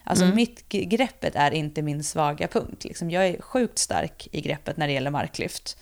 Alltså 0.05 0.25
Mm. 0.25 0.37
mitt 0.37 0.69
greppet 0.69 1.37
är 1.37 1.51
inte 1.51 1.83
min 1.83 2.05
svaga 2.05 2.49
punkt. 2.49 2.85
Liksom 2.85 3.11
jag 3.11 3.27
är 3.27 3.41
sjukt 3.43 3.79
stark 3.79 4.29
i 4.33 4.41
greppet 4.41 4.77
när 4.77 4.87
det 4.87 4.93
gäller 4.93 5.11
marklyft 5.11 5.79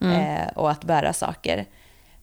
Mm. 0.00 0.36
eh, 0.36 0.48
och 0.48 0.70
att 0.70 0.84
bära 0.84 1.12
saker. 1.12 1.66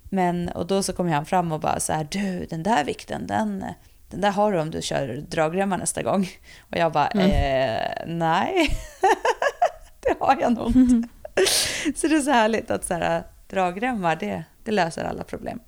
Men, 0.04 0.50
och 0.50 0.68
då 0.68 0.84
så 0.84 0.94
kom 0.94 1.10
han 1.10 1.26
fram 1.26 1.52
och 1.52 1.60
bara 1.60 1.80
så 1.80 1.94
här, 1.94 2.08
du 2.12 2.46
den 2.50 2.64
där 2.64 2.84
vikten, 2.84 3.28
den, 3.28 3.66
den 4.10 4.22
där 4.22 4.32
har 4.32 4.52
du 4.52 4.60
om 4.60 4.72
du 4.72 4.82
kör 4.82 5.08
dragremmar 5.30 5.78
nästa 5.78 6.04
gång. 6.04 6.30
Och 6.60 6.78
jag 6.78 6.92
bara, 6.92 7.08
Mm. 7.08 7.30
eh, 7.32 8.16
nej, 8.16 8.78
det 10.02 10.16
har 10.20 10.38
jag 10.42 10.54
nog 10.54 10.76
inte. 10.76 11.10
Så 11.96 12.08
det 12.08 12.16
är 12.16 12.22
så 12.22 12.32
härligt 12.32 12.72
att 12.72 12.86
så 12.86 12.94
här, 12.94 13.24
dragremmar, 13.50 14.16
det, 14.16 14.44
det 14.64 14.72
löser 14.72 15.04
alla 15.04 15.24
problem. 15.24 15.60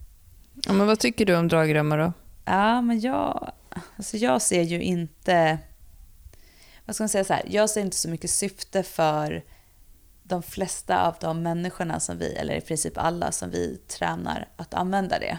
Ja, 0.65 0.73
men 0.73 0.87
vad 0.87 0.99
tycker 0.99 1.25
du 1.25 1.35
om 1.35 1.47
dragremmar 1.47 1.97
då? 1.97 2.13
Ja, 2.45 2.81
men 2.81 2.99
jag, 2.99 3.51
alltså 3.97 4.17
jag 4.17 4.41
ser 4.41 4.61
ju 4.61 4.81
inte... 4.81 5.57
Vad 6.85 6.95
ska 6.95 7.03
man 7.03 7.09
säga 7.09 7.23
så 7.23 7.33
här? 7.33 7.43
Jag 7.47 7.69
ser 7.69 7.81
inte 7.81 7.97
så 7.97 8.09
mycket 8.09 8.29
syfte 8.29 8.83
för 8.83 9.43
de 10.23 10.43
flesta 10.43 11.07
av 11.07 11.15
de 11.19 11.43
människorna 11.43 11.99
som 11.99 12.17
vi, 12.17 12.33
eller 12.35 12.55
i 12.55 12.61
princip 12.61 12.97
alla 12.97 13.31
som 13.31 13.49
vi 13.49 13.77
tränar, 13.77 14.47
att 14.55 14.73
använda 14.73 15.19
det. 15.19 15.37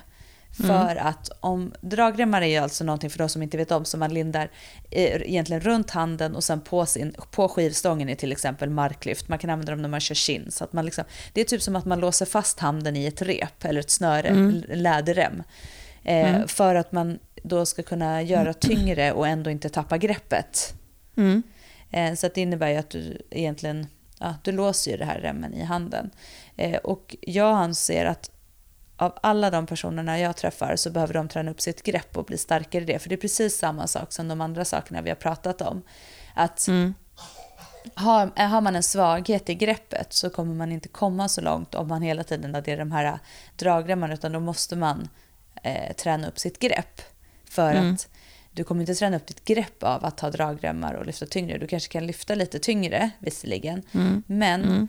För 0.52 0.96
att 0.96 1.30
om 1.40 1.72
dragremmar 1.80 2.42
är 2.42 2.46
ju 2.46 2.56
alltså 2.56 2.84
någonting 2.84 3.10
för 3.10 3.18
de 3.18 3.28
som 3.28 3.42
inte 3.42 3.56
vet 3.56 3.70
om 3.70 3.84
som 3.84 4.00
man 4.00 4.14
lindar 4.14 4.50
eh, 4.90 5.22
egentligen 5.22 5.60
runt 5.60 5.90
handen 5.90 6.36
och 6.36 6.44
sen 6.44 6.60
på, 6.60 6.86
sin, 6.86 7.14
på 7.30 7.48
skivstången 7.48 8.08
i 8.08 8.16
till 8.16 8.32
exempel 8.32 8.70
marklyft. 8.70 9.28
Man 9.28 9.38
kan 9.38 9.50
använda 9.50 9.72
dem 9.72 9.82
när 9.82 9.88
man 9.88 10.00
kör 10.00 10.14
kin. 10.14 10.50
Så 10.50 10.64
att 10.64 10.72
man 10.72 10.84
liksom, 10.84 11.04
det 11.32 11.40
är 11.40 11.44
typ 11.44 11.62
som 11.62 11.76
att 11.76 11.84
man 11.84 12.00
låser 12.00 12.26
fast 12.26 12.60
handen 12.60 12.96
i 12.96 13.06
ett 13.06 13.22
rep 13.22 13.64
eller 13.64 13.80
ett 13.80 13.90
snöre, 13.90 14.28
mm. 14.28 14.64
läderrem. 14.68 15.42
Eh, 16.04 16.34
mm. 16.34 16.48
För 16.48 16.74
att 16.74 16.92
man 16.92 17.18
då 17.42 17.66
ska 17.66 17.82
kunna 17.82 18.22
göra 18.22 18.54
tyngre 18.54 19.12
och 19.12 19.28
ändå 19.28 19.50
inte 19.50 19.68
tappa 19.68 19.98
greppet. 19.98 20.74
Mm. 21.16 21.42
Eh, 21.90 22.14
så 22.14 22.28
det 22.34 22.40
innebär 22.40 22.68
ju 22.68 22.76
att 22.76 22.90
du 22.90 23.22
egentligen 23.30 23.86
ja, 24.20 24.34
du 24.42 24.52
låser 24.52 24.90
ju 24.90 24.96
det 24.96 25.04
här 25.04 25.20
remmen 25.20 25.54
i 25.54 25.62
handen. 25.62 26.10
Eh, 26.56 26.76
och 26.76 27.16
jag 27.20 27.56
anser 27.56 28.04
att 28.04 28.30
av 28.98 29.18
alla 29.22 29.50
de 29.50 29.66
personerna 29.66 30.18
jag 30.18 30.36
träffar 30.36 30.76
så 30.76 30.90
behöver 30.90 31.14
de 31.14 31.28
träna 31.28 31.50
upp 31.50 31.60
sitt 31.60 31.82
grepp 31.82 32.16
och 32.16 32.24
bli 32.24 32.38
starkare 32.38 32.82
i 32.82 32.86
det. 32.86 32.98
För 32.98 33.08
det 33.08 33.14
är 33.14 33.20
precis 33.20 33.58
samma 33.58 33.86
sak 33.86 34.12
som 34.12 34.28
de 34.28 34.40
andra 34.40 34.64
sakerna 34.64 35.02
vi 35.02 35.10
har 35.10 35.16
pratat 35.16 35.60
om. 35.60 35.82
Att 36.34 36.68
mm. 36.68 36.94
har, 37.94 38.46
har 38.48 38.60
man 38.60 38.76
en 38.76 38.82
svaghet 38.82 39.50
i 39.50 39.54
greppet 39.54 40.12
så 40.12 40.30
kommer 40.30 40.54
man 40.54 40.72
inte 40.72 40.88
komma 40.88 41.28
så 41.28 41.40
långt 41.40 41.74
om 41.74 41.88
man 41.88 42.02
hela 42.02 42.24
tiden 42.24 42.54
adderar 42.54 42.78
de 42.78 42.92
här 42.92 43.18
dragremmarna 43.56 44.14
utan 44.14 44.32
då 44.32 44.40
måste 44.40 44.76
man 44.76 45.08
eh, 45.62 45.94
träna 45.96 46.28
upp 46.28 46.38
sitt 46.38 46.58
grepp. 46.58 47.02
För 47.44 47.70
mm. 47.70 47.94
att 47.94 48.08
du 48.50 48.64
kommer 48.64 48.80
inte 48.80 48.94
träna 48.94 49.16
upp 49.16 49.26
ditt 49.26 49.44
grepp 49.44 49.82
av 49.82 50.04
att 50.04 50.20
ha 50.20 50.30
dragremmar 50.30 50.94
och 50.94 51.06
lyfta 51.06 51.26
tyngre. 51.26 51.58
Du 51.58 51.66
kanske 51.66 51.92
kan 51.92 52.06
lyfta 52.06 52.34
lite 52.34 52.58
tyngre 52.58 53.10
visserligen, 53.18 53.82
mm. 53.92 54.22
men 54.26 54.64
mm. 54.64 54.82
Eh, 54.82 54.88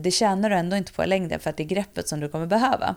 det 0.00 0.10
tjänar 0.10 0.50
du 0.50 0.56
ändå 0.56 0.76
inte 0.76 0.92
på 0.92 1.04
i 1.04 1.06
längden 1.06 1.40
för 1.40 1.50
att 1.50 1.56
det 1.56 1.62
är 1.62 1.68
greppet 1.68 2.08
som 2.08 2.20
du 2.20 2.28
kommer 2.28 2.46
behöva. 2.46 2.96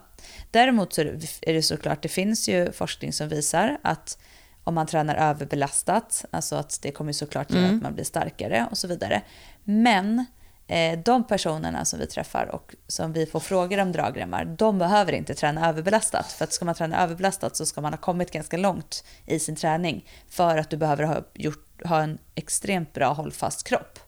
Däremot 0.51 0.93
så 0.93 1.01
är 1.41 1.53
det 1.53 1.62
såklart, 1.62 2.01
det 2.01 2.10
finns 2.10 2.49
ju 2.49 2.71
forskning 2.71 3.13
som 3.13 3.29
visar 3.29 3.77
att 3.82 4.17
om 4.63 4.75
man 4.75 4.88
tränar 4.88 5.15
överbelastat, 5.15 6.25
alltså 6.32 6.55
att 6.55 6.79
det 6.82 6.91
kommer 6.91 7.12
såklart 7.12 7.51
göra 7.51 7.63
mm. 7.63 7.75
att 7.75 7.84
man 7.84 7.93
blir 7.93 8.03
starkare 8.03 8.67
och 8.71 8.77
så 8.77 8.88
vidare. 8.88 9.21
Men 9.63 10.25
eh, 10.67 10.99
de 10.99 11.23
personerna 11.23 11.86
som 11.86 11.99
vi 11.99 12.08
träffar 12.08 12.45
och 12.55 12.75
som 12.88 13.13
vi 13.13 13.25
får 13.25 13.39
frågor 13.39 13.79
om 13.79 13.91
dragremmar, 13.91 14.45
de 14.45 14.77
behöver 14.79 15.13
inte 15.13 15.34
träna 15.34 15.69
överbelastat. 15.69 16.32
För 16.32 16.43
att 16.43 16.53
ska 16.53 16.65
man 16.65 16.75
träna 16.75 17.03
överbelastat 17.03 17.55
så 17.55 17.65
ska 17.65 17.82
man 17.82 17.93
ha 17.93 17.97
kommit 17.97 18.32
ganska 18.32 18.58
långt 18.58 19.03
i 19.25 19.39
sin 19.39 19.55
träning 19.55 20.05
för 20.29 20.58
att 20.58 20.69
du 20.69 20.77
behöver 20.77 21.03
ha, 21.03 21.21
gjort, 21.34 21.86
ha 21.86 22.01
en 22.01 22.17
extremt 22.36 22.93
bra 22.93 23.13
hållfast 23.13 23.67
kropp. 23.67 23.99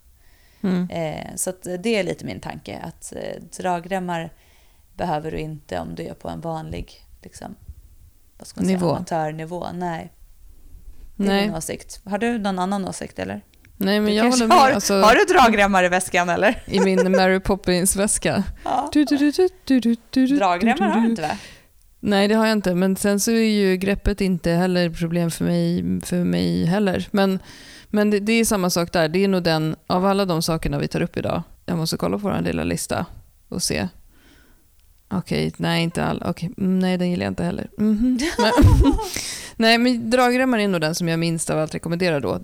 Mm. 0.63 0.89
Eh, 0.89 1.35
så 1.35 1.53
det 1.79 1.95
är 1.95 2.03
lite 2.03 2.25
min 2.25 2.39
tanke, 2.39 2.79
att 2.83 3.13
eh, 3.15 3.43
dragremmar 3.57 4.33
behöver 4.97 5.31
du 5.31 5.37
inte 5.37 5.79
om 5.79 5.95
du 5.95 6.03
är 6.03 6.13
på 6.13 6.29
en 6.29 6.41
vanlig 6.41 6.91
liksom, 7.23 7.55
vad 8.37 8.47
ska 8.47 8.61
man 8.61 8.67
Nivå. 8.67 8.79
säga, 8.79 8.95
amatörnivå. 8.95 9.67
Nej. 9.73 10.11
Det 11.15 11.23
är 11.23 11.27
Nej. 11.27 11.45
min 11.47 11.55
åsikt. 11.55 12.01
Har 12.05 12.17
du 12.17 12.37
någon 12.37 12.59
annan 12.59 12.87
åsikt 12.87 13.19
eller? 13.19 13.41
Nej, 13.77 13.99
men 13.99 14.15
jag 14.15 14.29
håller 14.29 14.47
med. 14.47 14.57
Har, 14.57 14.71
alltså, 14.71 14.93
har 15.01 15.15
du 15.15 15.33
dragremmar 15.33 15.83
i 15.83 15.89
väskan 15.89 16.29
eller? 16.29 16.63
I 16.65 16.79
min 16.79 17.11
Mary 17.11 17.39
Poppins-väska. 17.39 18.43
Ja. 18.63 18.89
Dragremmar 20.37 20.87
har 20.87 21.01
du 21.01 21.07
inte 21.09 21.21
va? 21.21 21.37
Nej, 21.99 22.27
det 22.27 22.35
har 22.35 22.45
jag 22.45 22.57
inte. 22.57 22.75
Men 22.75 22.95
sen 22.95 23.19
så 23.19 23.31
är 23.31 23.35
ju 23.35 23.77
greppet 23.77 24.21
inte 24.21 24.51
heller 24.51 24.89
problem 24.89 25.31
för 25.31 25.45
mig, 25.45 25.83
för 26.03 26.23
mig 26.23 26.65
heller. 26.65 27.07
Men 27.11 27.39
men 27.91 28.09
det, 28.09 28.19
det, 28.19 28.33
är 28.33 28.45
samma 28.45 28.69
sak 28.69 28.93
där. 28.93 29.09
Det 29.09 29.23
är 29.23 29.27
nog 29.27 29.43
den, 29.43 29.75
av 29.87 30.05
alla 30.05 30.25
de 30.25 30.41
sakerna 30.41 30.79
vi 30.79 30.87
tar 30.87 31.01
upp 31.01 31.17
idag, 31.17 31.43
jag 31.65 31.77
måste 31.77 31.97
kolla 31.97 32.17
på 32.17 32.29
vår 32.29 32.41
lilla 32.41 32.63
lista 32.63 33.05
och 33.49 33.63
se. 33.63 33.87
Okej, 35.13 35.47
okay, 35.47 35.51
nej 35.57 35.83
inte 35.83 36.05
alla. 36.05 36.29
Okay, 36.29 36.49
mm, 36.57 36.79
nej, 36.79 36.97
den 36.97 37.09
gillar 37.09 37.25
jag 37.25 37.31
inte 37.31 37.43
heller. 37.43 37.69
Mm 37.79 37.97
-hmm. 37.97 38.21
men, 38.37 38.93
nej, 39.55 39.77
men 39.77 40.09
dragremmar 40.09 40.59
är 40.59 40.67
nog 40.67 40.81
den 40.81 40.95
som 40.95 41.07
jag 41.07 41.19
minst 41.19 41.49
av 41.49 41.59
allt 41.59 41.75
rekommenderar 41.75 42.19
då, 42.19 42.39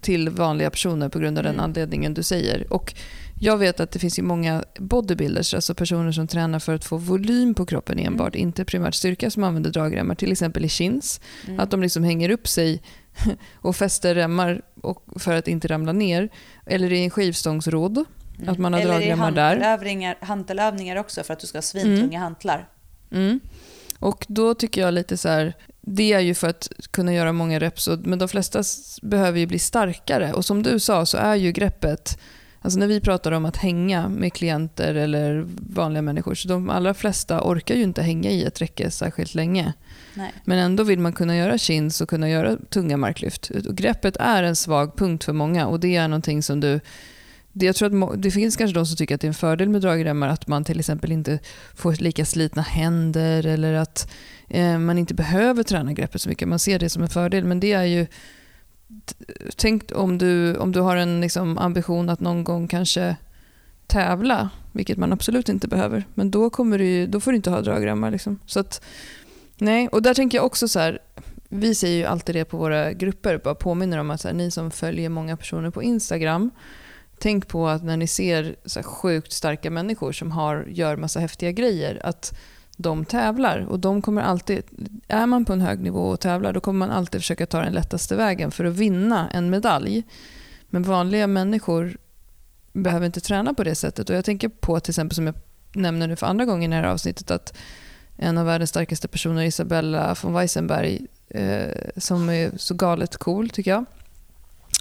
till 0.00 0.28
vanliga 0.28 0.70
personer 0.70 1.08
på 1.08 1.18
grund 1.18 1.38
av 1.38 1.44
den 1.44 1.54
mm. 1.54 1.64
anledningen 1.64 2.14
du 2.14 2.22
säger. 2.22 2.72
Och 2.72 2.94
jag 3.42 3.56
vet 3.58 3.80
att 3.80 3.90
det 3.90 3.98
finns 3.98 4.18
ju 4.18 4.22
många 4.22 4.64
bodybuilders, 4.78 5.54
alltså 5.54 5.74
personer 5.74 6.12
som 6.12 6.26
tränar 6.26 6.58
för 6.58 6.74
att 6.74 6.84
få 6.84 6.96
volym 6.96 7.54
på 7.54 7.66
kroppen 7.66 7.98
enbart, 7.98 8.34
mm. 8.34 8.48
inte 8.48 8.64
primärt 8.64 8.94
styrka, 8.94 9.30
som 9.30 9.44
använder 9.44 9.70
dragremmar, 9.70 10.14
till 10.14 10.32
exempel 10.32 10.64
i 10.64 10.68
chins. 10.68 11.20
Mm. 11.46 11.60
Att 11.60 11.70
de 11.70 11.82
liksom 11.82 12.04
hänger 12.04 12.30
upp 12.30 12.48
sig 12.48 12.82
och 13.54 13.76
fäster 13.76 14.14
remmar 14.14 14.62
för 15.16 15.34
att 15.34 15.48
inte 15.48 15.68
ramla 15.68 15.92
ner. 15.92 16.28
Eller 16.66 16.92
i 16.92 17.04
en 17.04 17.10
skivstångsrodd, 17.10 18.04
mm. 18.36 18.48
att 18.48 18.58
man 18.58 18.72
har 18.72 18.80
Eller 18.80 19.00
i 19.00 20.14
hantelövningar 20.20 20.96
också 20.96 21.22
för 21.22 21.32
att 21.32 21.40
du 21.40 21.46
ska 21.46 21.58
ha 21.58 21.62
svintunga 21.62 22.02
mm. 22.02 22.20
hantlar. 22.20 22.68
Mm. 23.12 23.40
Och 23.98 24.26
då 24.28 24.54
tycker 24.54 24.80
jag 24.80 24.94
lite 24.94 25.16
så 25.16 25.28
här, 25.28 25.54
det 25.80 26.12
är 26.12 26.20
ju 26.20 26.34
för 26.34 26.48
att 26.48 26.68
kunna 26.90 27.14
göra 27.14 27.32
många 27.32 27.58
reps, 27.58 27.88
men 27.98 28.18
de 28.18 28.28
flesta 28.28 28.62
behöver 29.02 29.38
ju 29.38 29.46
bli 29.46 29.58
starkare. 29.58 30.32
Och 30.32 30.44
som 30.44 30.62
du 30.62 30.80
sa 30.80 31.06
så 31.06 31.18
är 31.18 31.34
ju 31.34 31.52
greppet 31.52 32.18
Alltså 32.62 32.78
när 32.78 32.86
vi 32.86 33.00
pratar 33.00 33.32
om 33.32 33.44
att 33.44 33.56
hänga 33.56 34.08
med 34.08 34.32
klienter 34.32 34.94
eller 34.94 35.46
vanliga 35.74 36.02
människor, 36.02 36.34
så 36.34 36.48
de 36.48 36.70
allra 36.70 36.94
flesta 36.94 37.40
orkar 37.42 37.74
ju 37.74 37.82
inte 37.82 38.02
hänga 38.02 38.30
i 38.30 38.44
ett 38.44 38.60
räcke 38.60 38.90
särskilt 38.90 39.34
länge. 39.34 39.72
Nej. 40.14 40.32
Men 40.44 40.58
ändå 40.58 40.82
vill 40.84 40.98
man 40.98 41.12
kunna 41.12 41.36
göra 41.36 41.58
chins 41.58 42.00
och 42.00 42.08
kunna 42.08 42.28
göra 42.30 42.56
tunga 42.56 42.96
marklyft. 42.96 43.50
Och 43.50 43.76
greppet 43.76 44.16
är 44.16 44.42
en 44.42 44.56
svag 44.56 44.96
punkt 44.96 45.24
för 45.24 45.32
många 45.32 45.66
och 45.66 45.80
det 45.80 45.96
är 45.96 46.08
någonting 46.08 46.42
som 46.42 46.60
du 46.60 46.80
jag 47.52 47.76
tror 47.76 48.12
att 48.12 48.22
det 48.22 48.30
finns 48.30 48.56
kanske 48.56 48.74
de 48.74 48.86
som 48.86 48.96
tycker 48.96 49.14
att 49.14 49.20
det 49.20 49.24
är 49.24 49.28
en 49.28 49.34
fördel 49.34 49.68
med 49.68 49.80
dragremmar 49.80 50.28
att 50.28 50.46
man 50.46 50.64
till 50.64 50.78
exempel 50.78 51.12
inte 51.12 51.38
får 51.74 51.92
lika 51.92 52.24
slitna 52.24 52.62
händer 52.62 53.46
eller 53.46 53.74
att 53.74 54.12
eh, 54.48 54.78
man 54.78 54.98
inte 54.98 55.14
behöver 55.14 55.62
träna 55.62 55.92
greppet 55.92 56.20
så 56.20 56.28
mycket. 56.28 56.48
Man 56.48 56.58
ser 56.58 56.78
det 56.78 56.90
som 56.90 57.02
en 57.02 57.08
fördel 57.08 57.44
men 57.44 57.60
det 57.60 57.72
är 57.72 57.84
ju 57.84 58.06
tänk 59.56 59.92
om 59.94 60.18
du, 60.18 60.56
om 60.56 60.72
du 60.72 60.80
har 60.80 60.96
en 60.96 61.20
liksom, 61.20 61.58
ambition 61.58 62.08
att 62.08 62.20
någon 62.20 62.44
gång 62.44 62.68
kanske 62.68 63.16
tävla, 63.86 64.50
vilket 64.72 64.98
man 64.98 65.12
absolut 65.12 65.48
inte 65.48 65.68
behöver, 65.68 66.04
men 66.14 66.30
då, 66.30 66.50
kommer 66.50 66.78
du, 66.78 67.06
då 67.06 67.20
får 67.20 67.32
du 67.32 67.36
inte 67.36 67.50
ha 67.50 67.60
dragremmar. 67.60 68.10
Liksom. 68.10 68.38
Så 68.46 68.60
att, 68.60 68.82
nej, 69.60 69.88
och 69.88 70.02
där 70.02 70.14
tänker 70.14 70.38
jag 70.38 70.46
också 70.46 70.68
så 70.68 70.78
här, 70.78 70.98
vi 71.48 71.74
säger 71.74 71.96
ju 71.96 72.04
alltid 72.04 72.34
det 72.34 72.44
på 72.44 72.56
våra 72.56 72.92
grupper, 72.92 73.40
bara 73.44 73.54
påminner 73.54 73.98
om 73.98 74.10
att 74.10 74.20
så 74.20 74.28
här, 74.28 74.34
ni 74.34 74.50
som 74.50 74.70
följer 74.70 75.08
många 75.08 75.36
personer 75.36 75.70
på 75.70 75.82
Instagram, 75.82 76.50
tänk 77.18 77.48
på 77.48 77.68
att 77.68 77.84
när 77.84 77.96
ni 77.96 78.06
ser 78.06 78.56
så 78.64 78.78
här, 78.78 78.84
sjukt 78.84 79.32
starka 79.32 79.70
människor 79.70 80.12
som 80.12 80.30
har, 80.30 80.66
gör 80.68 80.96
massa 80.96 81.20
häftiga 81.20 81.52
grejer, 81.52 82.00
att 82.04 82.34
de 82.76 83.04
tävlar. 83.04 83.66
Och 83.68 83.80
de 83.80 84.02
kommer 84.02 84.22
alltid, 84.22 84.62
är 85.08 85.26
man 85.26 85.44
på 85.44 85.52
en 85.52 85.60
hög 85.60 85.80
nivå 85.80 86.00
och 86.00 86.20
tävlar 86.20 86.52
då 86.52 86.60
kommer 86.60 86.78
man 86.78 86.90
alltid 86.90 87.20
försöka 87.20 87.46
ta 87.46 87.60
den 87.60 87.72
lättaste 87.72 88.16
vägen 88.16 88.50
för 88.50 88.64
att 88.64 88.74
vinna 88.74 89.30
en 89.30 89.50
medalj. 89.50 90.02
Men 90.68 90.82
vanliga 90.82 91.26
människor 91.26 91.96
behöver 92.72 93.06
inte 93.06 93.20
träna 93.20 93.54
på 93.54 93.64
det 93.64 93.74
sättet. 93.74 94.10
Och 94.10 94.16
Jag 94.16 94.24
tänker 94.24 94.48
på 94.48 94.80
till 94.80 94.90
exempel 94.90 95.14
som 95.14 95.26
jag 95.26 95.34
nämner 95.72 96.08
nu 96.08 96.16
för 96.16 96.26
andra 96.26 96.44
gången 96.44 96.72
i 96.72 96.76
det 96.76 96.82
här 96.82 96.88
avsnittet 96.88 97.30
att 97.30 97.56
en 98.22 98.38
av 98.38 98.46
världens 98.46 98.70
starkaste 98.70 99.08
personer, 99.08 99.42
Isabella 99.42 100.16
von 100.22 100.32
Weissenberg, 100.32 101.06
eh, 101.28 101.70
som 101.96 102.28
är 102.28 102.50
så 102.56 102.74
galet 102.74 103.16
cool 103.16 103.50
tycker 103.50 103.70
jag. 103.70 103.84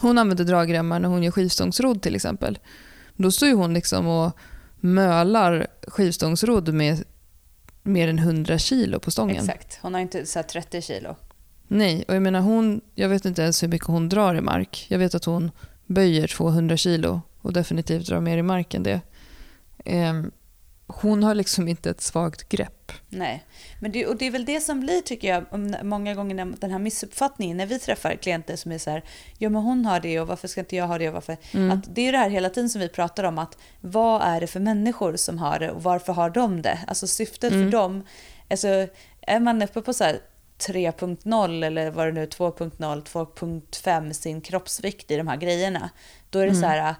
Hon 0.02 0.18
använder 0.18 0.46
dragremmar 0.46 1.00
när 1.00 1.10
hon 1.10 1.24
gör 1.24 1.32
skivstångsrodd 1.32 2.02
till 2.02 2.16
exempel. 2.16 2.60
Då 3.16 3.32
står 3.32 3.54
hon 3.54 3.74
liksom 3.74 4.08
och 4.08 4.38
mölar 4.80 5.68
skivstångsrodd 5.88 6.74
med 6.74 7.04
mer 7.84 8.08
än 8.08 8.20
100 8.20 8.58
kilo 8.58 9.00
på 9.00 9.12
stången. 9.12 9.36
Exakt, 9.36 9.80
hon 9.82 9.94
har 9.94 10.02
inte 10.02 10.26
så 10.26 10.44
30 10.44 10.82
kilo. 10.82 11.16
Nej, 11.68 12.06
och 12.08 12.16
jag 12.16 12.22
menar 12.22 12.40
hon, 12.40 12.82
jag 12.96 13.10
vet 13.10 13.26
inte 13.26 13.42
ens 13.42 13.64
hur 13.64 13.68
mycket 13.68 13.88
hon 13.88 14.10
drar 14.10 14.36
i 14.36 14.42
mark. 14.42 14.86
Jag 14.90 15.00
vet 15.00 15.16
att 15.16 15.26
hon 15.26 15.52
böjer 15.86 16.28
200 16.28 16.78
kilo 16.78 17.22
och 17.42 17.54
definitivt 17.54 18.08
drar 18.08 18.20
mer 18.20 18.38
i 18.38 18.44
mark 18.44 18.74
än 18.74 18.84
det. 18.84 19.02
Um, 19.86 20.32
hon 20.90 21.24
har 21.24 21.36
liksom 21.36 21.68
inte 21.68 21.90
ett 21.90 22.02
svagt 22.02 22.50
grepp. 22.50 22.92
Nej, 23.10 23.46
men 23.80 23.92
det, 23.92 24.06
och 24.06 24.16
det 24.16 24.28
är 24.28 24.32
väl 24.32 24.46
det 24.46 24.62
som 24.62 24.80
blir, 24.80 25.02
tycker 25.02 25.28
jag, 25.28 25.46
många 25.86 26.16
gånger 26.16 26.54
den 26.60 26.72
här 26.72 26.80
missuppfattningen 26.80 27.58
när 27.58 27.66
vi 27.66 27.80
träffar 27.80 28.16
klienter 28.16 28.56
som 28.56 28.72
är 28.72 28.78
så 28.78 28.90
här, 28.90 29.04
ja 29.38 29.50
men 29.50 29.62
hon 29.62 29.86
har 29.86 30.00
det 30.00 30.20
och 30.20 30.28
varför 30.28 30.48
ska 30.48 30.60
inte 30.60 30.76
jag 30.76 30.88
ha 30.88 30.98
det 30.98 31.08
och 31.08 31.14
varför? 31.14 31.38
Mm. 31.54 31.72
Att 31.72 31.96
det 31.96 32.08
är 32.08 32.12
det 32.12 32.18
här 32.18 32.30
hela 32.30 32.50
tiden 32.50 32.70
som 32.70 32.82
vi 32.82 32.90
pratar 32.90 33.24
om, 33.24 33.40
att 33.40 33.58
vad 33.82 34.22
är 34.22 34.42
det 34.42 34.48
för 34.48 34.60
människor 34.60 35.16
som 35.16 35.38
har 35.38 35.60
det 35.60 35.72
och 35.72 35.84
varför 35.84 36.14
har 36.14 36.30
de 36.30 36.62
det? 36.62 36.80
Alltså 36.88 37.08
syftet 37.08 37.52
mm. 37.52 37.66
för 37.66 37.78
dem, 37.78 38.04
alltså 38.50 38.88
är 39.22 39.40
man 39.40 39.62
uppe 39.62 39.82
på 39.82 39.94
så 39.94 40.04
3.0 40.04 41.66
eller 41.66 41.92
vad 41.92 42.08
det 42.08 42.12
nu 42.12 42.24
är, 42.24 42.28
2.0, 42.28 43.04
2.5 43.04 44.14
sin 44.14 44.42
kroppsvikt 44.42 45.12
i 45.12 45.18
de 45.18 45.28
här 45.28 45.38
grejerna, 45.38 45.90
då 46.30 46.40
är 46.40 46.46
det 46.46 46.52
mm. 46.52 46.62
så 46.62 46.68
här 46.68 46.96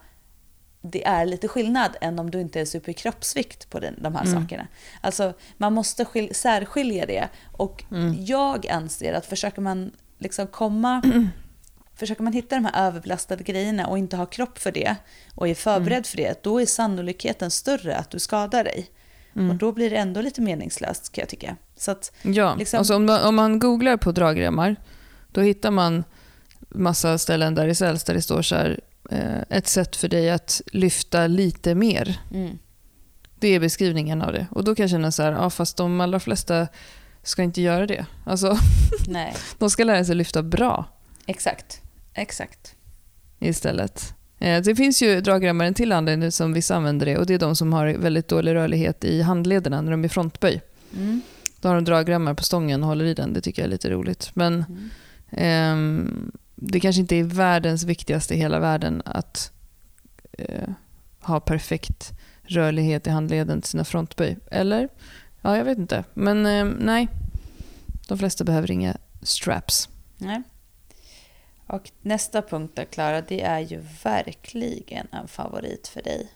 det 0.82 1.08
är 1.08 1.26
lite 1.26 1.48
skillnad 1.48 1.96
än 2.02 2.20
om 2.20 2.32
du 2.32 2.42
inte 2.42 2.62
är 2.62 2.66
superkroppsvikt 2.66 3.70
på 3.70 3.80
den, 3.80 3.96
de 4.02 4.16
här 4.16 4.26
mm. 4.26 4.42
sakerna. 4.42 4.68
Alltså 5.02 5.34
man 5.58 5.74
måste 5.74 6.06
skil, 6.06 6.36
särskilja 6.36 7.06
det. 7.06 7.30
Och 7.52 7.84
mm. 7.92 8.26
jag 8.26 8.68
anser 8.68 9.14
att 9.14 9.26
försöker 9.26 9.62
man 9.62 9.92
liksom 10.18 10.48
komma 10.48 11.02
Försöker 11.96 12.24
man 12.24 12.34
hitta 12.34 12.56
de 12.56 12.66
här 12.66 12.88
överbelastade 12.88 13.44
grejerna 13.44 13.88
och 13.88 13.98
inte 13.98 14.18
ha 14.18 14.26
kropp 14.26 14.60
för 14.60 14.72
det 14.72 14.96
och 15.36 15.48
är 15.48 15.56
förberedd 15.56 15.92
mm. 15.92 16.04
för 16.04 16.18
det, 16.18 16.44
då 16.44 16.62
är 16.62 16.66
sannolikheten 16.66 17.52
större 17.52 17.96
att 17.96 18.10
du 18.10 18.20
skadar 18.20 18.64
dig. 18.64 18.90
Och 19.50 19.56
då 19.56 19.72
blir 19.72 19.90
det 19.90 19.96
ändå 19.96 20.22
lite 20.22 20.42
meningslöst 20.42 21.12
kan 21.12 21.22
jag 21.22 21.30
tycka. 21.30 21.56
Så 21.76 21.92
att, 21.92 22.12
Ja, 22.22 22.56
Liksom- 22.56 22.78
alltså 22.78 22.96
om, 22.96 23.20
om 23.24 23.36
man 23.36 23.60
googlar 23.60 23.98
på 23.98 24.12
dragremmar 24.12 24.76
då 25.32 25.42
hittar 25.42 25.72
man 25.72 26.04
massa 26.70 27.18
ställen 27.18 27.56
där 27.56 27.68
det 27.68 27.76
säljs 27.76 28.04
där 28.04 28.14
det 28.14 28.22
står 28.22 28.42
så 28.42 28.56
här, 28.56 28.80
ett 29.50 29.68
sätt 29.68 29.96
för 29.96 30.08
dig 30.08 30.30
att 30.30 30.62
lyfta 30.72 31.28
lite 31.28 31.76
mer. 31.76 32.20
mm, 32.34 32.58
Det 33.40 33.48
är 33.48 33.60
beskrivningen 33.60 34.22
av 34.22 34.34
det. 34.34 34.48
Och 34.52 34.64
då 34.64 34.76
kan 34.76 34.84
jag 34.84 34.90
känna 34.90 35.12
så 35.12 35.24
här, 35.24 35.32
ja 35.32 35.50
fast 35.50 35.78
de 35.78 36.02
allra 36.02 36.20
flesta 36.20 36.68
ska 37.24 37.44
inte 37.44 37.62
göra 37.62 37.88
det. 37.88 38.06
Alltså, 38.26 38.58
nej, 39.08 39.34
de 39.58 39.70
ska 39.70 39.84
lära 39.84 40.06
sig 40.06 40.16
lyfta 40.16 40.44
bra 40.44 40.86
exakt. 41.26 41.82
Exakt. 42.14 42.76
istället. 43.40 44.14
Eh, 44.40 44.62
Det 44.62 44.76
finns 44.76 45.02
ju 45.02 45.22
dragremmar 45.22 45.66
en 45.66 45.74
till 45.74 45.92
anledning 45.92 46.32
som 46.32 46.54
vissa 46.54 46.76
använder 46.76 47.06
det 47.06 47.18
och 47.18 47.26
det 47.26 47.34
är 47.34 47.40
de 47.40 47.56
som 47.56 47.74
har 47.74 47.88
väldigt 47.88 48.28
dålig 48.28 48.54
rörlighet 48.54 49.04
i 49.04 49.22
handlederna 49.22 49.82
när 49.82 49.92
de 49.92 50.04
är 50.04 50.10
frontböj. 50.10 50.62
Mm. 50.96 51.22
Då 51.62 51.68
har 51.68 51.76
de 51.76 51.84
dragremmar 51.86 52.34
på 52.34 52.44
stången 52.44 52.84
och 52.84 52.90
håller 52.90 53.06
i 53.06 53.14
den. 53.14 53.34
Det 53.34 53.42
tycker 53.42 53.62
jag 53.62 53.68
är 53.68 53.72
lite 53.72 53.90
roligt. 53.90 54.32
Men 54.34 54.54
Mm. 54.54 54.90
ehm, 55.32 56.32
det 56.62 56.80
kanske 56.80 57.02
inte 57.02 57.16
är 57.16 57.24
världens 57.24 57.84
viktigaste 57.84 58.34
i 58.34 58.38
hela 58.38 58.60
världen 58.60 59.02
att 59.06 59.52
eh, 60.32 60.70
ha 61.22 61.40
perfekt 61.40 62.12
rörlighet 62.44 63.08
i 63.08 63.10
handleden 63.10 63.62
till 63.62 63.70
sina 63.70 63.84
frontböj. 63.84 64.38
Eller? 64.52 64.90
Ja, 65.42 65.58
jag 65.58 65.66
vet 65.66 65.78
inte. 65.78 66.04
Men 66.14 66.46
ehm, 66.46 66.70
nej, 66.80 67.08
de 68.08 68.18
flesta 68.18 68.44
behöver 68.44 68.72
inga 68.72 68.98
straps. 69.22 69.90
Nej. 70.18 70.42
Och 71.68 71.92
nästa 72.02 72.42
punkt 72.42 72.74
då, 72.76 72.86
Klara, 72.86 73.22
det 73.22 73.42
är 73.42 73.60
ju 73.60 73.84
verkligen 74.04 75.08
en 75.12 75.28
favorit 75.28 75.88
för 75.88 76.02
dig. 76.02 76.28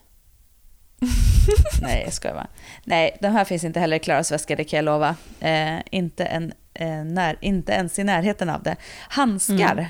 Nej, 1.82 2.02
jag 2.04 2.14
skojar 2.14 2.36
bara. 2.36 2.48
Nej, 2.84 3.18
de 3.22 3.28
här 3.28 3.46
finns 3.46 3.64
inte 3.64 3.80
heller 3.80 3.98
i 3.98 4.00
Klaras 4.00 4.32
väska, 4.32 4.56
det 4.56 4.64
kan 4.64 4.78
jag 4.78 4.86
lova. 4.86 5.16
Eh, 5.40 5.80
inte, 5.92 6.26
en, 6.26 6.54
eh, 6.74 7.04
när, 7.04 7.38
inte 7.42 7.72
ens 7.72 8.00
i 8.00 8.04
närheten 8.04 8.50
av 8.50 8.64
det. 8.64 8.76
Handskar, 9.10 9.72
Mm. 9.72 9.86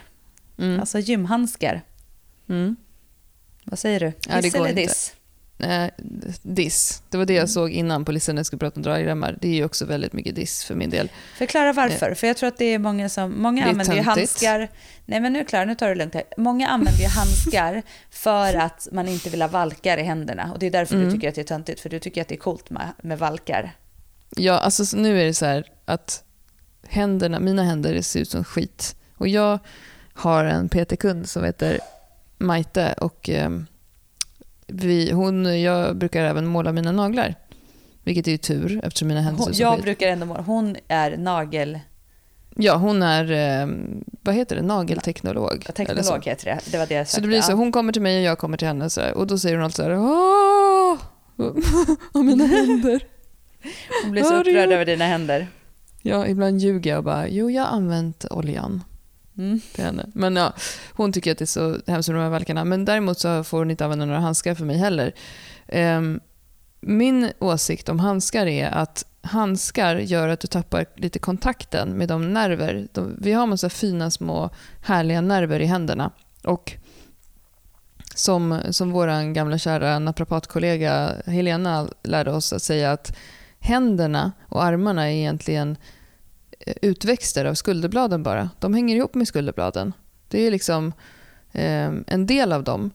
Alltså 0.57 0.99
gymhandskar. 0.99 1.81
Mm. 2.49 2.75
Vad 3.65 3.79
säger 3.79 3.99
du? 3.99 4.13
Ja, 4.27 4.41
går 4.59 4.67
eller 4.67 4.73
diss? 4.73 5.13
Eh, 5.59 5.89
diss. 6.41 7.03
Det 7.09 7.17
var 7.17 7.25
det 7.25 7.33
jag 7.33 7.49
såg 7.49 7.71
innan 7.71 8.05
polisen 8.05 8.35
när 8.35 8.39
jag 8.39 8.45
skulle 8.45 8.59
prata 8.59 8.75
om 8.75 8.81
dragremmar. 8.81 9.37
Det 9.41 9.47
är 9.47 9.53
ju 9.53 9.65
också 9.65 9.85
väldigt 9.85 10.13
mycket 10.13 10.35
diss 10.35 10.63
för 10.63 10.75
min 10.75 10.89
del. 10.89 11.11
Förklara 11.37 11.73
varför, 11.73 12.13
för 12.13 12.27
jag 12.27 12.37
tror 12.37 12.47
att 12.47 12.57
det 12.57 12.65
är 12.65 12.79
många 12.79 13.09
som... 13.09 13.41
Många 13.41 13.65
använder 13.65 13.95
ju 13.95 14.01
handskar... 14.01 14.69
Nej 15.05 15.19
men 15.19 15.33
nu 15.33 15.45
Klara, 15.45 15.65
nu 15.65 15.75
tar 15.75 15.89
du 15.89 15.95
lugnt 15.95 16.13
här. 16.13 16.23
Många 16.37 16.67
använder 16.67 17.01
ju 17.01 17.07
handskar 17.07 17.83
för 18.09 18.53
att 18.53 18.87
man 18.91 19.07
inte 19.07 19.29
vill 19.29 19.41
ha 19.41 19.49
valkar 19.49 19.97
i 19.97 20.03
händerna. 20.03 20.51
Och 20.53 20.59
det 20.59 20.65
är 20.65 20.71
därför 20.71 20.95
Mm. 20.95 21.07
du 21.07 21.13
tycker 21.13 21.29
att 21.29 21.35
det 21.35 21.41
är 21.41 21.45
töntigt, 21.45 21.79
för 21.79 21.89
du 21.89 21.99
tycker 21.99 22.21
att 22.21 22.27
det 22.27 22.35
är 22.35 22.39
coolt 22.39 22.69
med, 22.69 22.87
med 23.01 23.19
valkar. 23.19 23.75
Ja, 24.35 24.59
alltså 24.59 24.85
så 24.85 24.97
nu 24.97 25.21
är 25.21 25.25
det 25.25 25.33
så 25.33 25.45
här 25.45 25.71
att 25.85 26.23
händerna, 26.87 27.39
mina 27.39 27.63
händer 27.63 28.01
ser 28.01 28.19
ut 28.19 28.29
som 28.29 28.43
skit. 28.43 28.95
Och 29.17 29.27
jag 29.27 29.59
har 30.13 30.45
en 30.45 30.69
PT-kund 30.69 31.29
som 31.29 31.43
heter 31.43 31.79
Maite 32.37 32.93
och 32.97 33.29
ehm, 33.29 33.65
vi, 34.67 35.11
hon, 35.11 35.61
jag 35.61 35.95
brukar 35.97 36.23
även 36.25 36.45
måla 36.45 36.71
mina 36.71 36.91
naglar. 36.91 37.35
Vilket 38.03 38.27
är 38.27 38.31
ju 38.31 38.37
tur 38.37 38.81
eftersom 38.83 39.07
mina 39.07 39.21
händer 39.21 39.43
Hon, 39.43 39.53
jag 39.55 39.81
brukar 39.81 40.07
ändå 40.07 40.25
måla. 40.25 40.41
Hon 40.41 40.75
är 40.87 41.17
nagel... 41.17 41.79
Ja, 42.55 42.75
hon 42.75 43.03
är, 43.03 43.31
ehm, 43.31 44.03
vad 44.21 44.35
heter 44.35 44.55
det, 44.55 44.61
nagelteknolog. 44.61 45.63
så. 45.65 45.71
Teknolog 45.71 46.25
heter 46.25 46.45
det. 46.45 46.59
Det 46.71 46.77
var 46.77 46.85
det 46.87 46.93
jag 46.95 47.07
Så 47.07 47.11
sökte. 47.11 47.21
det 47.21 47.27
blir 47.27 47.41
så, 47.41 47.51
Ja. 47.51 47.55
hon 47.55 47.71
kommer 47.71 47.93
till 47.93 48.01
mig 48.01 48.17
och 48.17 48.23
jag 48.23 48.37
kommer 48.37 48.57
till 48.57 48.67
henne 48.67 48.89
så 48.89 49.01
här, 49.01 49.13
och 49.13 49.27
då 49.27 49.37
säger 49.37 49.55
hon 49.55 49.63
alltid 49.65 49.75
så 49.75 49.83
här, 49.83 49.97
åh, 49.99 50.97
mina 52.23 52.45
händer. 52.45 53.03
Hon 54.03 54.11
blir 54.11 54.23
så 54.23 54.35
upprörd 54.35 54.71
över 54.71 54.85
dina 54.85 55.05
händer. 55.05 55.47
Ja, 56.01 56.27
ibland 56.27 56.59
ljuger 56.59 56.89
jag 56.91 56.97
och 56.97 57.03
bara, 57.03 57.27
jo 57.27 57.49
jag 57.51 57.63
har 57.63 57.69
använt 57.77 58.25
oljan. 58.31 58.83
Mm. 59.37 59.61
till 59.75 59.83
henne. 59.83 60.05
Men 60.13 60.35
ja, 60.35 60.53
hon 60.93 61.11
tycker 61.11 61.31
att 61.31 61.37
det 61.37 61.43
är 61.43 61.45
så 61.45 61.77
hemskt 61.87 62.09
med 62.09 62.17
de 62.17 62.23
här 62.23 62.29
valkarna. 62.29 62.65
Men 62.65 62.85
däremot 62.85 63.19
så 63.19 63.43
får 63.43 63.57
hon 63.57 63.71
inte 63.71 63.83
använda 63.83 64.05
några 64.05 64.19
handskar 64.19 64.55
för 64.55 64.65
mig 64.65 64.77
heller. 64.77 65.13
Ehm, 65.67 66.19
min 66.81 67.31
åsikt 67.39 67.89
om 67.89 67.99
handskar 67.99 68.45
är 68.45 68.67
att 68.67 69.05
handskar 69.21 69.95
gör 69.95 70.27
att 70.27 70.39
du 70.39 70.47
tappar 70.47 70.85
lite 70.95 71.19
kontakten 71.19 71.89
med 71.89 72.07
de 72.07 72.33
nerver. 72.33 72.87
De, 72.91 73.15
vi 73.19 73.33
har 73.33 73.47
massa 73.47 73.69
fina 73.69 74.11
små 74.11 74.49
härliga 74.81 75.21
nerver 75.21 75.59
i 75.59 75.65
händerna. 75.65 76.11
Och 76.43 76.73
som, 78.15 78.59
som 78.69 78.91
vår 78.91 79.33
gamla 79.33 79.57
kära 79.57 79.99
naprapatkollega 79.99 81.11
Helena 81.25 81.87
lärde 82.03 82.31
oss 82.31 82.53
att 82.53 82.61
säga 82.61 82.91
att 82.91 83.15
händerna 83.59 84.31
och 84.49 84.63
armarna 84.63 85.11
är 85.11 85.15
egentligen 85.15 85.77
utväxter 86.81 87.45
av 87.45 87.53
skulderbladen 87.53 88.23
bara. 88.23 88.49
De 88.59 88.73
hänger 88.73 88.95
ihop 88.95 89.15
med 89.15 89.27
skulderbladen. 89.27 89.93
Det 90.27 90.47
är 90.47 90.51
liksom 90.51 90.93
eh, 91.51 91.91
en 92.07 92.25
del 92.25 92.51
av 92.53 92.63
dem. 92.63 92.91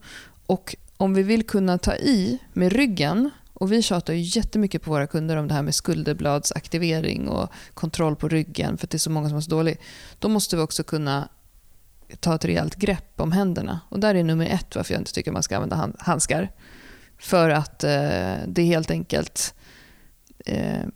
Och 0.47 0.77
om 0.97 1.15
vi 1.15 1.23
vill 1.23 1.47
kunna 1.47 1.79
ta 1.79 1.95
i 1.95 2.39
med 2.53 2.73
ryggen, 2.73 3.31
och 3.53 3.73
vi 3.73 3.83
tjatar 3.83 4.13
ju 4.15 4.21
jättemycket 4.21 4.83
på 4.83 4.91
våra 4.91 5.07
kunder 5.07 5.37
om 5.37 5.49
det 5.49 5.55
här 5.55 5.63
med 5.63 5.75
skulderbladsaktivering 5.75 7.29
och 7.29 7.53
kontroll 7.75 8.17
på 8.17 8.29
ryggen 8.29 8.79
för 8.79 8.87
att 8.87 8.91
det 8.91 8.97
är 8.97 8.99
så 8.99 9.11
många 9.11 9.29
som 9.29 9.37
är 9.37 9.41
så 9.41 9.51
dålig. 9.51 9.81
Då 10.19 10.29
måste 10.29 10.57
vi 10.57 10.63
också 10.63 10.83
kunna 10.83 11.29
ta 12.21 12.35
ett 12.35 12.45
rejält 12.45 12.77
grepp 12.77 13.21
om 13.21 13.33
händerna. 13.33 13.81
Och 13.89 14.01
där 14.01 14.15
är 14.15 14.25
nummer 14.25 14.47
ett 14.47 14.77
varför 14.77 14.95
jag 14.95 15.01
inte 15.01 15.13
tycker 15.13 15.33
man 15.33 15.43
ska 15.43 15.57
använda 15.57 15.93
handskar. 15.99 16.51
För 17.19 17.51
att 17.51 17.85
eh, 17.85 18.35
det 18.47 18.63
helt 18.63 18.91
enkelt 18.91 19.55
eh, 20.47 20.87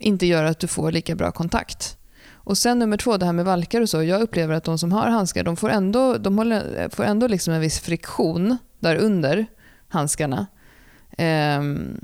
inte 0.00 0.26
gör 0.26 0.44
att 0.44 0.58
du 0.58 0.66
får 0.66 0.92
lika 0.92 1.14
bra 1.14 1.32
kontakt. 1.32 1.98
Och 2.44 2.58
sen 2.58 2.78
nummer 2.78 2.96
två, 2.96 3.16
det 3.16 3.26
här 3.26 3.32
med 3.32 3.44
valkar 3.44 3.80
och 3.80 3.88
så. 3.88 4.02
Jag 4.02 4.22
upplever 4.22 4.54
att 4.54 4.64
de 4.64 4.78
som 4.78 4.92
har 4.92 5.06
handskar, 5.06 5.44
de 5.44 5.56
får 5.56 5.70
ändå, 5.70 6.18
de 6.18 6.38
håller, 6.38 6.88
får 6.88 7.04
ändå 7.04 7.26
liksom 7.26 7.54
en 7.54 7.60
viss 7.60 7.80
friktion 7.80 8.56
där 8.78 8.96
under 8.96 9.46
handskarna. 9.88 10.46
Ehm, 11.18 12.00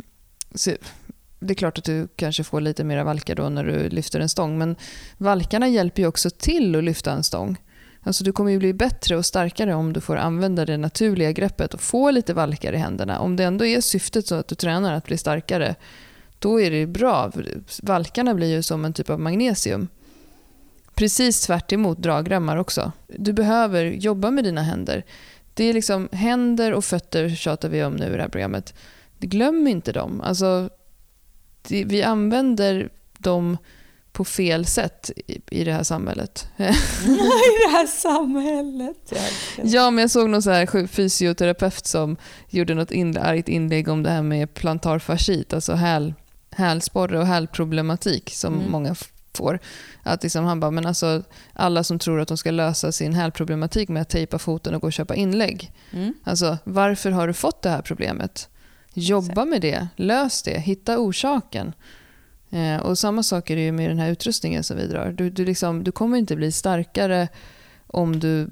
så 0.54 0.70
det 1.40 1.52
är 1.52 1.54
klart 1.54 1.78
att 1.78 1.84
du 1.84 2.08
kanske 2.16 2.44
får 2.44 2.60
lite 2.60 2.84
mera 2.84 3.04
valkar 3.04 3.34
då 3.34 3.48
när 3.48 3.64
du 3.64 3.88
lyfter 3.88 4.20
en 4.20 4.28
stång, 4.28 4.58
men 4.58 4.76
valkarna 5.18 5.68
hjälper 5.68 6.02
ju 6.02 6.08
också 6.08 6.30
till 6.30 6.76
att 6.76 6.84
lyfta 6.84 7.12
en 7.12 7.24
stång. 7.24 7.56
Alltså 8.02 8.24
du 8.24 8.32
kommer 8.32 8.50
ju 8.50 8.58
bli 8.58 8.72
bättre 8.72 9.16
och 9.16 9.26
starkare 9.26 9.74
om 9.74 9.92
du 9.92 10.00
får 10.00 10.16
använda 10.16 10.64
det 10.64 10.76
naturliga 10.76 11.32
greppet 11.32 11.74
och 11.74 11.80
få 11.80 12.10
lite 12.10 12.34
valkar 12.34 12.72
i 12.72 12.76
händerna. 12.76 13.18
Om 13.18 13.36
det 13.36 13.44
ändå 13.44 13.66
är 13.66 13.80
syftet 13.80 14.26
så 14.26 14.34
att 14.34 14.48
du 14.48 14.54
tränar 14.54 14.94
att 14.94 15.04
bli 15.04 15.18
starkare, 15.18 15.74
då 16.38 16.60
är 16.60 16.70
det 16.70 16.86
bra. 16.86 17.32
Valkarna 17.82 18.34
blir 18.34 18.48
ju 18.48 18.62
som 18.62 18.84
en 18.84 18.92
typ 18.92 19.10
av 19.10 19.20
magnesium. 19.20 19.88
Precis 20.94 21.40
tvärt 21.40 21.72
dragremmar 21.98 22.56
också. 22.56 22.92
Du 23.08 23.32
behöver 23.32 23.84
jobba 23.84 24.30
med 24.30 24.44
dina 24.44 24.62
händer. 24.62 25.04
Det 25.54 25.64
är 25.64 25.74
liksom 25.74 26.08
händer 26.12 26.72
och 26.72 26.84
fötter 26.84 27.28
tjatar 27.28 27.68
vi 27.68 27.84
om 27.84 27.96
nu 27.96 28.06
i 28.06 28.16
det 28.16 28.22
här 28.22 28.28
programmet. 28.28 28.74
Glöm 29.18 29.66
inte 29.66 29.92
dem. 29.92 30.20
Alltså, 30.20 30.70
det, 31.68 31.84
vi 31.84 32.02
använder 32.02 32.88
dem 33.18 33.56
på 34.12 34.24
fel 34.24 34.66
sätt 34.66 35.10
i, 35.26 35.40
i 35.50 35.64
det 35.64 35.72
här 35.72 35.82
samhället. 35.82 36.48
I 36.58 36.62
det 37.64 37.70
här 37.72 37.86
samhället. 37.86 39.12
Ja, 39.62 39.90
men 39.90 40.02
jag 40.02 40.10
såg 40.10 40.30
någon 40.30 40.42
så 40.42 40.50
här 40.50 40.86
fysioterapeut 40.86 41.86
som 41.86 42.16
gjorde 42.48 42.74
något 42.74 42.90
in, 42.90 43.18
argt 43.18 43.48
inlägg 43.48 43.88
om 43.88 44.02
det 44.02 44.10
här 44.10 44.22
med 44.22 44.54
plantarfascit, 44.54 45.52
alltså 45.52 45.72
häl, 45.72 46.14
hälsporre 46.50 47.18
och 47.18 47.26
hälproblematik 47.26 48.30
som 48.34 48.54
Mm. 48.54 48.70
många 48.70 48.94
får. 49.36 49.58
Att 50.02 50.22
liksom 50.22 50.44
han 50.44 50.60
bara, 50.60 50.70
men 50.70 50.86
alltså 50.86 51.22
alla 51.52 51.84
som 51.84 51.98
tror 51.98 52.20
att 52.20 52.28
de 52.28 52.36
ska 52.36 52.50
lösa 52.50 52.92
sin 52.92 53.14
hälproblematik 53.14 53.88
med 53.88 54.02
att 54.02 54.08
tejpa 54.08 54.38
foten 54.38 54.74
och 54.74 54.80
gå 54.80 54.86
och 54.86 54.92
köpa 54.92 55.14
inlägg. 55.14 55.72
Mm. 55.92 56.14
Alltså, 56.24 56.58
varför 56.64 57.10
har 57.10 57.26
du 57.26 57.32
fått 57.32 57.62
det 57.62 57.70
här 57.70 57.82
problemet? 57.82 58.48
Jobba 58.94 59.44
med 59.44 59.60
det, 59.60 59.88
lös 59.96 60.42
det, 60.42 60.58
hitta 60.58 60.98
orsaken. 60.98 61.72
Eh, 62.50 62.76
och 62.76 62.98
samma 62.98 63.22
sak 63.22 63.50
är 63.50 63.56
det 63.56 63.62
ju 63.62 63.72
med 63.72 63.90
den 63.90 63.98
här 63.98 64.10
utrustningen 64.10 64.64
som 64.64 64.76
vi 64.76 64.86
drar. 64.86 65.14
Du, 65.16 65.30
du, 65.30 65.44
liksom, 65.44 65.84
du 65.84 65.92
kommer 65.92 66.18
inte 66.18 66.36
bli 66.36 66.52
starkare 66.52 67.28
om 67.86 68.20
du 68.20 68.48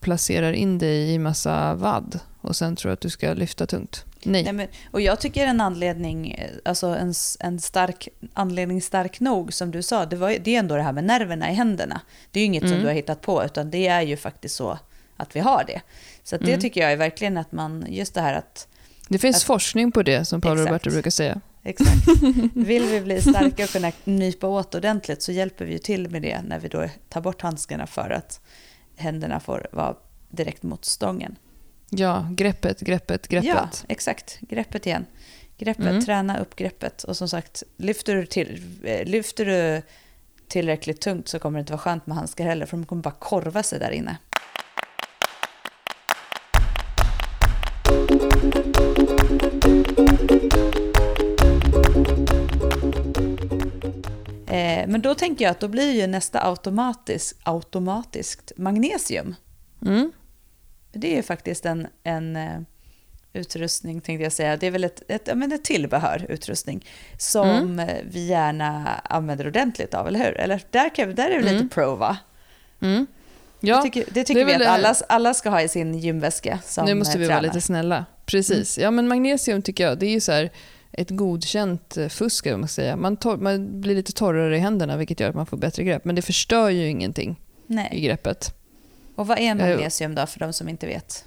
placerar 0.00 0.52
in 0.52 0.78
dig 0.78 1.12
i 1.14 1.18
massa 1.18 1.74
vadd 1.74 2.20
och 2.40 2.56
sen 2.56 2.76
tror 2.76 2.92
att 2.92 3.00
du 3.00 3.10
ska 3.10 3.32
lyfta 3.34 3.66
tungt. 3.66 4.04
Nej. 4.22 4.44
Nej, 4.44 4.52
men, 4.52 4.66
och 4.90 5.00
jag 5.00 5.20
tycker 5.20 5.46
en 5.46 5.60
anledning, 5.60 6.40
alltså 6.64 6.86
en, 6.86 7.14
en 7.40 7.60
stark 7.60 8.08
anledning 8.34 8.82
stark 8.82 9.20
nog 9.20 9.52
som 9.52 9.70
du 9.70 9.82
sa, 9.82 10.06
det, 10.06 10.16
var, 10.16 10.36
det 10.44 10.54
är 10.54 10.58
ändå 10.58 10.76
det 10.76 10.82
här 10.82 10.92
med 10.92 11.04
nerverna 11.04 11.50
i 11.50 11.54
händerna. 11.54 12.00
Det 12.30 12.40
är 12.40 12.42
ju 12.42 12.46
inget 12.46 12.62
som 12.62 12.70
Mm. 12.70 12.80
du 12.80 12.86
har 12.86 12.94
hittat 12.94 13.20
på, 13.22 13.44
utan 13.44 13.70
det 13.70 13.86
är 13.86 14.02
ju 14.02 14.16
faktiskt 14.16 14.54
så 14.56 14.78
att 15.16 15.36
vi 15.36 15.40
har 15.40 15.64
det. 15.66 15.80
Så 16.24 16.36
det 16.36 16.48
Mm. 16.48 16.60
tycker 16.60 16.80
jag 16.80 16.92
är 16.92 16.96
verkligen 16.96 17.36
att 17.38 17.52
man, 17.52 17.84
just 17.88 18.14
det 18.14 18.20
här 18.20 18.34
att, 18.34 18.68
Det 19.08 19.18
finns 19.18 19.36
Att- 19.36 19.42
forskning 19.42 19.92
på 19.92 20.02
det 20.02 20.24
som 20.24 20.40
Paolo. 20.40 20.60
Roberto 20.64 20.90
brukar 20.90 21.10
säga. 21.10 21.40
exakt, 21.64 22.08
vill 22.54 22.82
vi 22.84 23.00
bli 23.00 23.20
starka 23.22 23.64
och 23.64 23.70
kunna 23.70 23.92
nypa 24.04 24.46
åt 24.46 24.74
ordentligt 24.74 25.22
så 25.22 25.32
hjälper 25.32 25.64
vi 25.64 25.72
ju 25.72 25.78
till 25.78 26.10
med 26.10 26.22
det 26.22 26.42
när 26.42 26.58
vi 26.58 26.68
då 26.68 26.88
tar 27.08 27.20
bort 27.20 27.42
handskarna 27.42 27.86
för 27.86 28.10
att 28.10 28.40
händerna 28.98 29.40
får 29.40 29.66
vara 29.72 29.96
direkt 30.30 30.62
mot 30.62 30.84
stången. 30.84 31.36
Ja, 31.90 32.26
greppet, 32.30 32.80
greppet, 32.80 33.28
greppet. 33.28 33.48
Ja, 33.54 33.68
exakt. 33.88 34.38
Greppet 34.40 34.86
igen. 34.86 35.06
Greppet, 35.58 35.86
Mm. 35.86 36.04
träna 36.04 36.38
upp 36.38 36.56
greppet. 36.56 37.04
Och 37.04 37.16
som 37.16 37.28
sagt, 37.28 37.62
lyfter 37.76 38.14
du, 38.14 38.26
till, 38.26 38.62
eh, 38.84 39.04
lyfter 39.04 39.44
du 39.44 39.82
tillräckligt 40.48 41.00
tungt 41.00 41.28
så 41.28 41.38
kommer 41.38 41.58
det 41.58 41.60
inte 41.60 41.72
vara 41.72 41.80
skönt 41.80 42.06
med 42.06 42.16
handskar 42.16 42.44
heller 42.44 42.66
för 42.66 42.76
de 42.76 42.86
kommer 42.86 43.02
bara 43.02 43.14
korva 43.18 43.62
sig 43.62 43.78
där 43.78 43.90
inne. 43.90 44.16
Eh, 54.58 54.86
men 54.88 55.00
då 55.02 55.14
tänker 55.14 55.44
jag 55.44 55.50
att 55.52 55.60
då 55.60 55.68
blir 55.68 55.92
ju 55.92 56.06
nästa 56.06 56.46
automatisk, 56.48 57.36
automatiskt 57.42 58.52
magnesium. 58.56 59.34
Mm. 59.86 60.12
Det 60.92 61.12
är 61.12 61.16
ju 61.16 61.22
faktiskt 61.22 61.66
en, 61.66 61.86
en 62.02 62.36
eh, 62.36 62.60
utrustning, 63.32 64.00
tänkte 64.00 64.22
jag 64.22 64.32
säga. 64.32 64.56
Det 64.56 64.66
är 64.66 64.70
väl 64.70 64.84
ett, 64.84 65.02
ett, 65.08 65.22
ja, 65.24 65.34
men 65.34 65.52
ett 65.52 65.64
tillbehör, 65.64 66.26
utrustning, 66.28 66.86
som 67.18 67.48
Mm. 67.48 67.86
vi 68.10 68.26
gärna 68.26 69.00
använder 69.04 69.46
ordentligt 69.46 69.94
av, 69.94 70.08
eller 70.08 70.18
hur? 70.24 70.36
Eller 70.38 70.62
där, 70.70 70.94
kan, 70.94 71.14
där 71.14 71.24
är 71.30 71.42
det 71.42 71.48
Mm. 71.48 71.54
lite 71.54 71.74
pro, 71.74 71.94
va? 71.94 72.16
Mm. 72.80 73.06
Ja, 73.60 73.76
det 73.76 73.82
tycker, 73.82 74.04
det 74.12 74.24
tycker 74.24 74.40
det 74.46 74.58
vi 74.58 74.64
att 74.64 74.70
alla, 74.70 74.94
alla 75.08 75.34
ska 75.34 75.50
ha 75.50 75.62
i 75.62 75.68
sin 75.68 75.98
gymväska 75.98 76.58
som 76.64 76.84
nu 76.86 76.94
måste 76.94 77.18
vi 77.18 77.26
vara 77.26 77.36
tränar. 77.38 77.54
lite 77.54 77.66
snälla. 77.66 78.04
Precis. 78.26 78.78
Ja, 78.78 78.90
men 78.90 79.08
magnesium 79.08 79.62
tycker 79.62 79.84
jag, 79.84 79.98
det 79.98 80.06
är 80.06 80.10
ju 80.10 80.20
så 80.20 80.32
här 80.32 80.50
ett 80.92 81.10
godkänt 81.10 81.96
fusk, 82.08 82.46
man 82.46 82.68
säga. 82.68 82.96
Man, 82.96 83.16
tor- 83.16 83.36
man 83.36 83.80
blir 83.80 83.94
lite 83.94 84.12
torrare 84.12 84.56
i 84.56 84.60
händerna, 84.60 84.96
vilket 84.96 85.20
gör 85.20 85.28
att 85.28 85.34
man 85.34 85.46
får 85.46 85.56
bättre 85.56 85.84
grepp. 85.84 86.04
Men 86.04 86.14
det 86.14 86.22
förstör 86.22 86.68
ju 86.68 86.88
ingenting 86.88 87.40
i 87.66 87.74
Nej. 87.74 88.00
greppet. 88.00 88.54
Och 89.14 89.26
vad 89.26 89.38
är 89.38 89.54
magnesium 89.54 90.14
då, 90.14 90.26
för 90.26 90.40
de 90.40 90.52
som 90.52 90.68
inte 90.68 90.86
vet? 90.86 91.24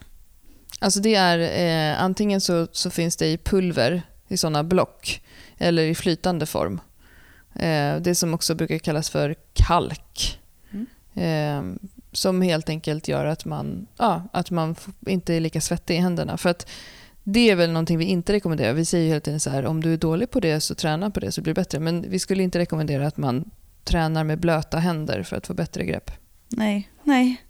Alltså 0.80 0.99
det 0.99 1.16
är, 1.16 1.39
eh, 1.39 2.03
antingen 2.03 2.41
så, 2.41 2.68
så 2.72 2.89
finns 2.89 3.16
det 3.16 3.28
i 3.28 3.38
pulver, 3.38 4.01
i 4.28 4.38
sådana 4.38 4.64
block, 4.64 5.22
eller 5.57 5.84
i 5.84 5.95
flytande 5.95 6.45
form. 6.45 6.82
Eh, 7.55 7.95
det 7.95 8.16
som 8.16 8.34
också 8.34 8.55
brukar 8.55 8.78
kallas 8.78 9.09
för 9.09 9.36
kalk. 9.53 10.39
Mm. 10.72 10.88
Eh, 11.16 11.88
som 12.12 12.41
helt 12.41 12.70
enkelt 12.70 13.07
gör 13.07 13.26
att 13.26 13.45
man, 13.45 13.88
ja, 13.97 14.24
att 14.34 14.51
man 14.51 14.76
inte 15.07 15.34
är 15.34 15.39
lika 15.39 15.62
svettig 15.62 15.95
i 15.95 15.99
händerna. 15.99 16.38
För 16.38 16.49
att 16.49 16.70
det 17.24 17.50
är 17.50 17.56
väl 17.56 17.72
någonting 17.72 17.98
vi 17.98 18.06
inte 18.06 18.34
rekommenderar. 18.34 18.74
Vi 18.74 18.86
säger 18.86 19.04
ju 19.04 19.10
hela 19.10 19.22
tiden 19.22 19.40
så 19.40 19.50
här, 19.50 19.66
om 19.66 19.82
du 19.82 19.94
är 19.94 19.98
dålig 19.98 20.30
på 20.30 20.40
det 20.40 20.62
så 20.62 20.76
träna 20.76 21.12
på 21.12 21.20
det 21.20 21.32
så 21.32 21.42
blir 21.42 21.54
det 21.54 21.62
bättre. 21.62 21.80
Men 21.80 22.06
vi 22.10 22.20
skulle 22.20 22.44
inte 22.44 22.60
rekommendera 22.60 23.08
att 23.08 23.18
man 23.18 23.52
tränar 23.84 24.24
med 24.24 24.40
blöta 24.40 24.78
händer 24.78 25.24
för 25.24 25.36
att 25.36 25.48
få 25.48 25.54
bättre 25.54 25.86
grepp. 25.86 26.12
Nej, 26.50 26.90
nej. 27.04 27.42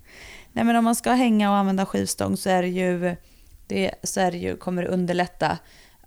Nej, 0.54 0.66
men 0.66 0.76
om 0.76 0.84
man 0.84 0.96
ska 0.96 1.12
hänga 1.12 1.52
och 1.52 1.58
använda 1.58 1.86
skivstång 1.86 2.38
så 2.38 2.50
är 2.50 2.62
det 2.62 2.68
ju, 2.68 3.16
det, 3.68 3.92
så 4.04 4.20
är 4.20 4.32
det 4.32 4.38
ju, 4.38 4.58
kommer 4.58 4.82
det 4.82 4.88
underlätta 4.88 5.58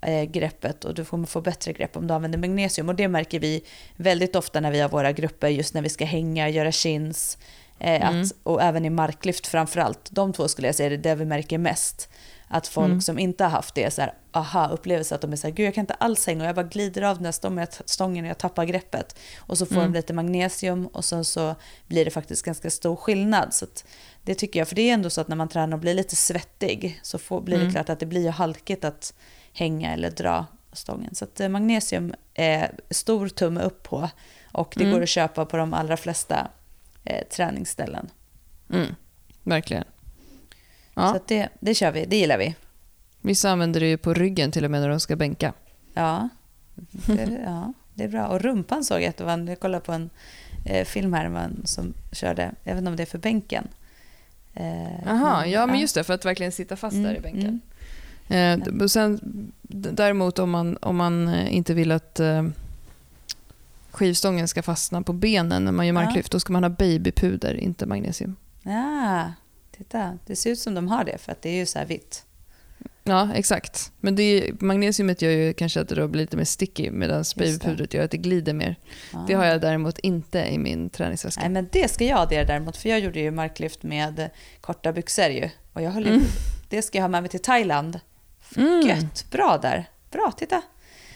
eh, 0.03 0.23
greppet 0.25 0.85
och 0.85 0.95
du 0.95 1.05
kommer 1.05 1.27
få 1.27 1.41
bättre 1.41 1.73
grepp 1.73 1.97
om 1.97 2.07
du 2.07 2.15
använder 2.15 2.39
magnesium. 2.39 2.89
Och 2.89 2.95
det 2.95 3.09
märker 3.09 3.41
vi 3.41 3.65
väldigt 3.97 4.37
ofta 4.37 4.61
när 4.61 4.71
vi 4.71 4.81
har 4.81 4.89
våra 4.89 5.13
grupper, 5.13 5.49
just 5.49 5.75
när 5.75 5.83
vi 5.83 5.89
ska 5.89 6.05
hänga, 6.05 6.49
göra 6.49 6.73
chins, 6.73 7.39
eh, 7.79 8.09
Mm. 8.09 8.23
att, 8.23 8.33
och 8.43 8.63
även 8.63 8.85
i 8.85 8.91
marklyft 8.91 9.47
framför 9.47 9.81
allt. 9.81 10.09
De 10.11 10.33
två 10.33 10.49
skulle 10.49 10.69
jag 10.69 10.75
säga 10.75 10.93
är 10.93 10.97
det 10.97 11.15
vi 11.15 11.25
märker 11.25 11.59
mest. 11.59 12.09
Att 12.49 12.67
folk 12.69 12.87
Mm. 12.87 13.01
som 13.01 13.19
inte 13.19 13.45
har 13.45 13.51
haft 13.51 13.75
det, 13.75 13.91
så 13.91 14.01
här, 14.01 14.15
aha, 14.33 14.69
upplevelse 14.69 15.15
att 15.15 15.21
de 15.21 15.33
är 15.33 15.37
så 15.37 15.47
här, 15.47 15.55
gud 15.55 15.67
jag 15.67 15.75
kan 15.75 15.83
inte 15.83 15.95
alls 15.95 16.27
hänga 16.27 16.43
och 16.43 16.49
jag 16.49 16.55
bara 16.57 16.67
glider 16.67 17.03
av 17.03 17.17
den 17.17 17.25
här 17.25 17.33
stången, 17.33 17.67
stången 17.85 18.25
och 18.25 18.31
jag 18.31 18.39
tappar 18.39 18.65
greppet. 18.65 19.19
Och 19.39 19.59
så 19.59 19.67
får 19.67 19.75
Mm. 19.77 19.93
de 19.93 19.99
lite 19.99 20.13
magnesium 20.13 20.87
och 20.87 21.05
sen 21.05 21.25
så 21.25 21.55
blir 21.87 22.05
det 22.05 22.11
faktiskt 22.11 22.43
ganska 22.45 22.71
stor 22.71 22.97
skillnad. 22.97 23.55
Så 23.55 23.67
det 24.23 24.35
tycker 24.35 24.59
jag, 24.61 24.69
för 24.69 24.75
det 24.77 24.91
är 24.91 24.95
ändå 24.95 25.11
så 25.11 25.21
att 25.21 25.29
när 25.29 25.37
man 25.37 25.49
tränar 25.49 25.77
och 25.77 25.81
blir 25.81 25.95
lite 25.95 26.17
svettig 26.17 27.01
så 27.03 27.19
får, 27.19 27.41
blir 27.41 27.57
det 27.57 27.63
Mm. 27.63 27.73
klart 27.73 27.89
att 27.89 28.01
det 28.01 28.07
blir 28.07 28.31
halkigt 28.31 28.85
att 28.85 29.15
hänga 29.53 29.93
eller 29.93 30.11
dra 30.11 30.47
stången. 30.73 31.15
Så 31.15 31.25
att 31.25 31.41
eh, 31.41 31.49
magnesium 31.49 32.15
är 32.35 32.75
stor 32.91 33.29
tumme 33.29 33.61
upp 33.63 33.83
på 33.83 34.11
och 34.53 34.75
det 34.77 34.85
Mm. 34.85 34.95
går 34.95 35.03
att 35.03 35.09
köpa 35.09 35.47
på 35.47 35.57
de 35.57 35.75
allra 35.75 35.97
flesta 35.97 36.49
eh, 37.05 37.25
träningsställen. 37.29 38.11
Mm. 38.73 38.95
Verkligen. 39.43 39.85
Så 40.95 41.01
Ja. 41.01 41.15
att 41.17 41.29
det, 41.29 41.49
det 41.61 41.75
kör 41.75 41.93
vi, 41.93 42.05
det 42.05 42.17
gillar 42.17 42.39
vi. 42.39 42.55
Vissa 43.21 43.51
använder 43.51 43.81
det 43.81 43.87
ju 43.89 43.97
på 43.97 44.15
ryggen 44.15 44.51
till 44.53 44.65
och 44.65 44.71
med 44.71 44.81
när 44.81 44.89
de 44.89 45.01
ska 45.01 45.17
bänka. 45.17 45.53
Ja, 45.95 46.29
det, 47.07 47.39
ja, 47.45 47.73
det 47.95 48.05
är 48.05 48.09
bra. 48.09 48.27
Och 48.27 48.41
rumpan 48.41 48.85
såg 48.85 49.03
jag 49.03 49.09
att 49.09 49.17
det 49.17 49.25
var, 49.25 49.39
jag 49.39 49.61
kollade 49.61 49.85
på 49.85 49.93
en 49.93 50.11
eh, 50.65 50.85
film 50.85 51.13
här 51.13 51.29
man 51.29 51.63
som 51.65 51.95
körde, 52.13 52.53
jag 52.65 52.73
vet 52.75 52.79
inte 52.79 52.91
om 52.91 52.97
det 52.97 53.03
är 53.03 53.07
för 53.07 53.19
bänken. 53.19 53.69
Eh, 54.55 55.05
Jaha, 55.05 55.47
ja 55.47 55.67
men 55.67 55.75
ja. 55.77 55.81
just 55.81 55.95
det, 55.95 56.05
för 56.05 56.15
att 56.15 56.25
verkligen 56.25 56.53
sitta 56.53 56.77
fast 56.77 56.97
där 56.97 57.15
i 57.15 57.19
Mm, 57.19 57.23
bänken. 57.23 57.61
mm. 58.29 58.63
Eh, 58.63 58.83
och 58.83 58.91
sen, 58.91 59.21
däremot 59.93 60.39
om 60.39 60.51
man, 60.51 60.77
om 60.81 60.97
man 60.97 61.29
eh, 61.29 61.55
inte 61.57 61.75
vill 61.75 61.93
att 61.93 62.21
eh, 62.21 62.45
skivstången 63.91 64.49
ska 64.49 64.63
fastna 64.63 65.03
på 65.03 65.13
benen 65.13 65.65
när 65.65 65.73
man 65.73 65.87
gör 65.87 65.95
Ja. 65.95 66.01
marklyft, 66.05 66.33
då 66.33 66.41
ska 66.41 66.53
man 66.53 66.63
ha 66.65 66.71
babypuder, 66.71 67.55
inte 67.55 67.87
magnesium. 67.87 68.37
Ja, 68.63 69.33
titta. 69.77 70.19
Det 70.27 70.37
ser 70.37 70.51
ut 70.51 70.59
som 70.59 70.75
de 70.75 70.89
har 70.89 71.05
det 71.05 71.19
för 71.19 71.33
att 71.33 71.43
det 71.43 71.49
är 71.49 71.55
ju 71.57 71.67
så 71.67 71.79
här 71.79 71.87
vitt. 71.87 72.25
Ja, 73.07 73.29
exakt. 73.35 73.93
Men 74.01 74.17
det, 74.17 74.51
magnesiumet 74.61 75.23
gör 75.23 75.31
ju 75.31 75.53
kanske 75.53 75.81
att 75.81 75.89
det 75.89 76.09
blir 76.09 76.21
lite 76.23 76.37
mer 76.37 76.45
sticky 76.45 76.91
medan 76.91 77.25
babypudret 77.37 77.95
gör 77.95 78.05
att 78.05 78.11
det 78.11 78.17
glider 78.17 78.53
mer. 78.53 78.77
Ja. 79.13 79.25
Det 79.29 79.35
har 79.35 79.45
jag 79.45 79.61
däremot 79.61 79.99
inte 79.99 80.39
i 80.39 80.59
min 80.59 80.91
träningsväska. 80.91 81.41
Nej, 81.41 81.51
men 81.51 81.69
det 81.73 81.91
ska 81.91 82.05
jag 82.05 82.19
addera 82.19 82.45
däremot, 82.45 82.77
för 82.77 82.89
jag 82.89 83.01
gjorde 83.01 83.21
ju 83.21 83.31
marklyft 83.31 83.83
med 83.83 84.31
korta 84.61 84.93
byxor 84.93 85.25
ju. 85.29 85.51
Och 85.73 85.83
jag 85.83 85.91
höll 85.91 86.05
ju, 86.07 86.11
Mm. 86.13 86.25
det 86.69 86.83
ska 86.83 86.99
jag 86.99 87.03
ha 87.03 87.09
med 87.09 87.23
mig 87.23 87.31
till 87.31 87.43
Thailand. 87.43 88.01
Mm. 88.57 88.81
Gött, 88.89 89.27
bra 89.31 89.59
där. 89.63 89.85
Bra, 90.11 90.33
titta. 90.37 90.63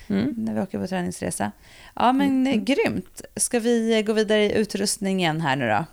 Mm. 0.08 0.34
När 0.36 0.54
vi 0.54 0.60
åker 0.60 0.78
på 0.78 0.86
träningsresa. 0.86 1.52
Ja, 1.94 2.12
men 2.12 2.46
eh, 2.46 2.54
grymt. 2.54 3.22
Ska 3.36 3.60
vi 3.60 4.02
gå 4.06 4.12
vidare 4.12 4.44
i 4.44 4.52
utrustningen 4.52 5.40
här 5.40 5.56
nu 5.56 5.68
då? 5.68 5.84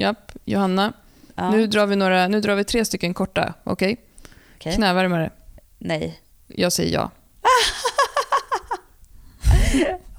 Japp, 0.00 0.32
Johanna. 0.44 0.92
Ja, 1.38 1.50
Nu, 1.50 1.66
drar 1.66 1.86
vi 1.86 1.96
några, 1.96 2.28
nu 2.28 2.40
drar 2.40 2.54
vi 2.54 2.64
tre 2.64 2.84
stycken 2.84 3.14
korta, 3.14 3.54
okej? 3.64 3.96
okej. 4.56 4.74
Knävärmare. 4.74 5.30
Nej. 5.78 6.20
Jag 6.46 6.72
säger 6.72 6.94
ja. 6.94 7.10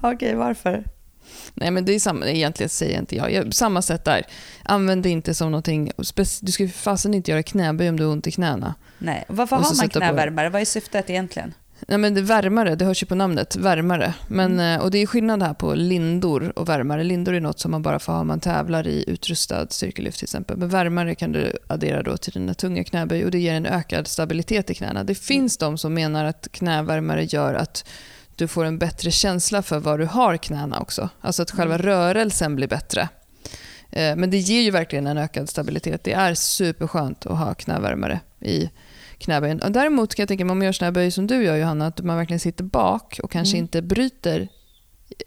Okej, 0.00 0.34
varför? 0.34 0.84
Nej, 1.54 1.70
men 1.70 1.84
det 1.84 1.94
är 1.94 2.00
samma, 2.00 2.26
egentligen 2.26 2.70
säger 2.70 2.92
jag 2.92 3.02
inte 3.02 3.16
jag. 3.16 3.32
jag. 3.32 3.54
Samma 3.54 3.82
sätt 3.82 4.04
där. 4.04 4.26
Använd 4.62 5.02
det 5.02 5.10
inte 5.10 5.34
som 5.34 5.50
någonting... 5.50 5.92
Du 6.40 6.52
ska 6.52 6.62
ju 6.62 6.68
fasen 6.68 7.14
inte 7.14 7.30
göra 7.30 7.42
knäböj 7.42 7.88
om 7.88 7.96
du 7.96 8.04
har 8.04 8.12
ont 8.12 8.26
i 8.26 8.30
knäna. 8.30 8.74
Nej. 8.98 9.24
Varför 9.28 9.56
har 9.56 9.76
man 9.76 9.88
knävärmare? 9.88 10.48
Vad 10.48 10.60
är 10.60 10.64
syftet 10.64 11.10
egentligen? 11.10 11.54
Nej, 11.88 11.98
men 11.98 12.14
det 12.14 12.20
är 12.20 12.24
värmare, 12.24 12.74
det 12.74 12.84
hörs 12.84 13.02
ju 13.02 13.06
på 13.06 13.14
namnet. 13.14 13.56
Värmare. 13.56 14.14
Men, 14.28 14.60
eh, 14.60 14.80
och 14.80 14.90
det 14.90 14.98
är 14.98 15.06
skillnad 15.06 15.42
här 15.42 15.54
på 15.54 15.74
lindor 15.74 16.52
och 16.56 16.68
värmare. 16.68 17.04
Lindor 17.04 17.34
är 17.34 17.40
något 17.40 17.60
som 17.60 17.70
man 17.70 17.82
bara 17.82 17.98
får 17.98 18.12
ha 18.12 18.20
om 18.20 18.26
man 18.26 18.40
tävlar 18.40 18.86
i 18.86 19.04
utrustad 19.06 19.66
styrkelyft 19.70 20.18
till 20.18 20.24
exempel. 20.26 20.56
Men 20.56 20.68
värmare 20.68 21.14
kan 21.14 21.32
du 21.32 21.52
addera 21.66 22.02
då 22.02 22.16
till 22.16 22.32
dina 22.32 22.54
tunga 22.54 22.84
knäböj 22.84 23.24
och 23.24 23.30
det 23.30 23.38
ger 23.38 23.54
en 23.54 23.66
ökad 23.66 24.06
stabilitet 24.06 24.70
i 24.70 24.74
knäna. 24.74 25.04
Det 25.04 25.14
finns 25.14 25.56
de 25.56 25.78
som 25.78 25.94
menar 25.94 26.24
att 26.24 26.48
knävärmare 26.52 27.24
gör 27.24 27.54
att 27.54 27.84
du 28.36 28.48
får 28.48 28.64
en 28.64 28.78
bättre 28.78 29.10
känsla 29.10 29.62
för 29.62 29.78
var 29.78 29.98
du 29.98 30.04
har 30.04 30.36
knäna 30.36 30.80
också. 30.80 31.08
Alltså 31.20 31.42
att 31.42 31.50
själva 31.50 31.78
rörelsen 31.78 32.56
blir 32.56 32.68
bättre. 32.68 33.08
Eh, 33.90 34.16
Men 34.16 34.30
det 34.30 34.38
ger 34.38 34.60
ju 34.62 34.70
verkligen 34.70 35.06
en 35.06 35.18
ökad 35.18 35.48
stabilitet. 35.48 36.04
Det 36.04 36.12
är 36.12 36.34
superskönt 36.34 37.26
att 37.26 37.38
ha 37.38 37.54
knävärmare 37.54 38.20
i 38.40 38.70
knäböjen. 39.20 39.60
Däremot 39.68 40.14
kan 40.14 40.22
jag 40.22 40.28
tänka 40.28 40.44
mig 40.44 40.52
om 40.52 40.58
man 40.58 40.64
gör 40.64 40.72
såna 40.72 40.86
här 40.86 40.92
böj 40.92 41.10
som 41.10 41.26
du 41.26 41.44
gör 41.44 41.56
Johanna, 41.56 41.86
att 41.86 42.00
man 42.04 42.16
verkligen 42.16 42.40
sitter 42.40 42.64
bak 42.64 43.20
och 43.22 43.30
kanske 43.30 43.56
Mm. 43.56 43.64
inte 43.64 43.82
bryter 43.82 44.48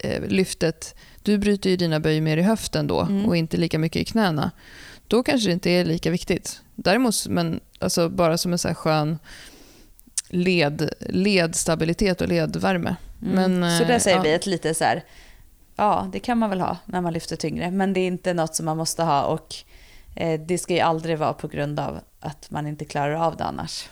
eh, 0.00 0.22
lyftet. 0.28 0.94
Du 1.22 1.38
bryter 1.38 1.70
ju 1.70 1.76
dina 1.76 2.00
böj 2.00 2.20
mer 2.20 2.36
i 2.36 2.42
höften 2.42 2.86
då 2.86 3.00
Mm. 3.00 3.26
och 3.26 3.36
inte 3.36 3.56
lika 3.56 3.78
mycket 3.78 4.02
i 4.02 4.04
knäna. 4.04 4.50
Då 5.06 5.22
kanske 5.22 5.48
det 5.48 5.52
inte 5.52 5.70
är 5.70 5.84
lika 5.84 6.10
viktigt. 6.10 6.60
Däremot, 6.74 7.26
men 7.28 7.60
alltså 7.78 8.08
bara 8.08 8.38
som 8.38 8.52
en 8.52 8.58
så 8.58 8.68
här 8.68 8.74
skön 8.74 9.18
led, 10.28 10.90
ledstabilitet 11.00 12.20
och 12.20 12.28
ledvärme. 12.28 12.96
Mm. 13.22 13.34
Men, 13.34 13.78
så 13.78 13.82
eh, 13.84 13.88
där 13.88 13.98
säger 13.98 14.16
ja. 14.16 14.22
vi 14.22 14.32
ett 14.32 14.46
lite 14.46 14.74
så 14.74 14.84
här, 14.84 15.04
ja 15.76 16.08
det 16.12 16.18
kan 16.20 16.38
man 16.38 16.50
väl 16.50 16.60
ha 16.60 16.76
när 16.84 17.00
man 17.00 17.12
lyfter 17.12 17.36
tyngre, 17.36 17.70
men 17.70 17.92
det 17.92 18.00
är 18.00 18.06
inte 18.06 18.34
något 18.34 18.54
som 18.54 18.66
man 18.66 18.76
måste 18.76 19.02
ha 19.02 19.24
och 19.24 19.54
eh, 19.56 19.73
det 20.46 20.58
ska 20.58 20.74
ju 20.74 20.80
aldrig 20.80 21.18
vara 21.18 21.32
på 21.32 21.48
grund 21.48 21.80
av 21.80 22.00
att 22.20 22.50
man 22.50 22.66
inte 22.66 22.84
klarar 22.84 23.14
av 23.14 23.36
det 23.36 23.44
annars. 23.44 23.88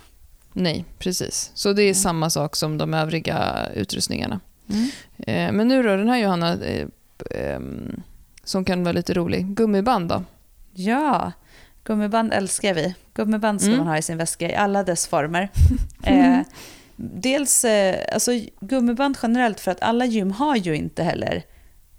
Nej, 0.53 0.85
precis. 0.99 1.51
Så 1.55 1.73
det 1.73 1.83
är 1.83 1.87
Mm. 1.87 1.95
samma 1.95 2.31
sak 2.31 2.57
som 2.57 2.79
de 2.79 2.95
övriga 2.95 3.67
utrustningarna. 3.75 4.41
Eh, 5.19 5.53
men 5.53 5.69
nu 5.69 5.83
då, 5.83 5.97
den 5.97 6.09
här 6.09 6.19
Johanna, 6.19 6.53
eh, 6.65 6.87
ehm, 7.31 8.03
som 8.45 8.65
kan 8.65 8.85
vara 8.85 8.93
lite 8.93 9.15
rolig. 9.15 9.47
Gummiband 9.47 10.09
då? 10.09 10.23
Ja, 10.75 11.33
gummiband 11.85 12.33
älskar 12.33 12.75
vi. 12.75 12.95
Gummiband 13.15 13.61
ska 13.61 13.69
Mm. 13.71 13.79
man 13.79 13.89
ha 13.89 13.99
i 13.99 14.03
sin 14.03 14.17
väska 14.19 14.51
i 14.51 14.55
alla 14.55 14.83
dess 14.85 15.07
former. 15.07 15.49
eh, 16.05 16.39
dels 16.97 17.65
eh, 17.65 17.97
alltså, 18.15 18.31
gummiband 18.61 19.19
generellt 19.23 19.61
för 19.61 19.71
att 19.71 19.83
alla 19.83 20.05
gym 20.05 20.31
har 20.33 20.57
ju 20.57 20.77
inte 20.77 21.03
heller 21.03 21.43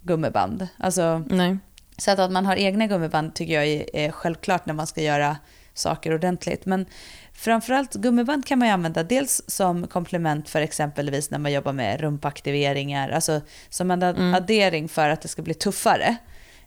gummiband. 0.02 0.68
Alltså, 0.78 1.24
Nej. 1.30 1.58
Så 1.98 2.12
att, 2.12 2.20
att 2.20 2.32
man 2.32 2.46
har 2.46 2.56
egna 2.56 2.88
gummiband 2.88 3.36
tycker 3.36 3.54
jag 3.54 3.66
är, 3.94 4.12
självklart 4.12 4.66
när 4.66 4.74
man 4.74 4.88
ska 4.88 5.02
göra 5.02 5.38
saker 5.74 6.14
ordentligt. 6.14 6.66
Men 6.66 6.86
framförallt 7.34 7.94
gummiband 7.94 8.46
kan 8.46 8.60
man 8.60 8.68
ju 8.68 8.74
använda 8.74 9.04
dels 9.04 9.41
som 9.48 9.88
komplement 9.88 10.50
för 10.50 10.62
exempelvis 10.62 11.30
när 11.32 11.39
man 11.39 11.52
jobbar 11.52 11.74
med 11.74 12.02
rumpaktiveringar, 12.02 13.10
alltså 13.10 13.41
som 13.70 13.91
en 13.91 14.04
Mm. 14.04 14.34
addering 14.34 14.89
för 14.89 15.10
att 15.10 15.22
det 15.22 15.28
ska 15.28 15.41
bli 15.41 15.54
tuffare. 15.54 16.16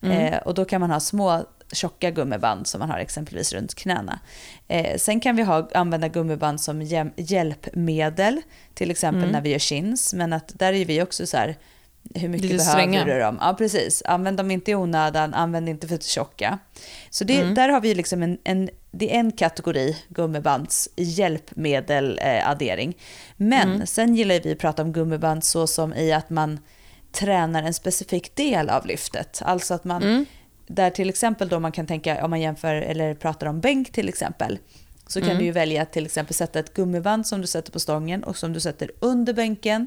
Eh, 0.03 0.37
och 0.39 0.55
då 0.55 0.65
kan 0.65 0.81
man 0.81 0.91
ha 0.91 1.01
små 1.01 1.45
tjocka 1.73 2.11
gummiband 2.11 2.67
som 2.67 2.79
man 2.79 2.91
har 2.91 2.99
exempelvis 2.99 3.53
runt 3.53 3.75
knäna. 3.75 4.19
Eh, 4.69 4.97
sen 4.99 5.21
kan 5.21 5.37
vi 5.37 5.43
ha, 5.43 5.69
använda 5.75 6.09
gummiband 6.09 6.61
som 6.61 6.83
hjälpmedel, 7.17 8.43
till 8.75 8.91
exempel 8.91 9.23
Mm. 9.23 9.33
när 9.33 9.41
vi 9.41 9.49
gör 9.51 9.59
chins, 9.59 10.15
men 10.15 10.33
att 10.33 10.53
där 10.59 10.73
är 10.73 10.85
vi 10.85 11.03
också 11.03 11.27
så 11.27 11.37
här, 11.37 11.57
hur 12.15 12.29
mycket 12.29 12.49
behöver 12.51 12.65
stränga. 12.65 13.05
du 13.05 13.19
dem? 13.19 13.39
Ja, 13.41 13.55
precis. 13.59 14.03
Använd 14.07 14.37
dem 14.37 14.51
inte 14.51 14.71
i 14.71 14.75
onödan, 14.75 15.35
använd 15.35 15.69
inte 15.69 15.89
för 15.89 15.99
tjocka. 15.99 16.59
Så 17.11 17.25
det, 17.25 17.41
Mm. 17.41 17.55
där 17.55 17.69
har 17.69 17.81
vi 17.81 17.95
liksom 17.95 18.23
en, 18.23 18.39
en, 18.45 18.71
det 18.91 19.15
är 19.15 19.19
en 19.21 19.33
kategori 19.33 19.97
gummibands 20.09 20.89
hjälpmedel-addering. 21.77 22.97
Men 23.37 23.73
Mm. 23.75 23.87
sen 23.87 24.15
gillar 24.17 24.41
vi 24.41 24.53
att 24.53 24.59
prata 24.59 24.83
om 24.83 24.93
gummiband 24.93 25.45
så 25.45 25.67
som 25.67 25.95
i 25.95 26.13
att 26.13 26.31
man 26.31 26.59
tränar 27.13 27.63
en 27.63 27.75
specifik 27.75 28.37
del 28.37 28.69
av 28.71 28.87
lyftet. 28.87 29.43
Alltså 29.45 29.75
att 29.75 29.85
man, 29.85 30.03
Mm. 30.03 30.27
där 30.67 30.91
till 30.91 31.09
exempel 31.09 31.49
då 31.49 31.61
man 31.61 31.73
kan 31.73 31.87
tänka, 31.87 32.25
om 32.25 32.31
man 32.31 32.41
jämför 32.41 32.75
eller 32.75 33.15
pratar 33.15 33.47
om 33.47 33.61
bänk 33.61 33.93
till 33.93 34.09
exempel, 34.09 34.59
så 35.07 35.21
kan 35.21 35.29
Mm. 35.29 35.39
du 35.39 35.45
ju 35.45 35.53
välja 35.53 35.83
att 35.83 35.93
till 35.93 36.07
exempel 36.07 36.35
sätta 36.35 36.59
ett 36.59 36.75
gummiband 36.75 37.27
som 37.27 37.41
du 37.41 37.47
sätter 37.47 37.73
på 37.73 37.81
stången 37.81 38.25
och 38.25 38.37
som 38.37 38.53
du 38.53 38.61
sätter 38.61 38.91
under 39.01 39.33
bänken. 39.33 39.87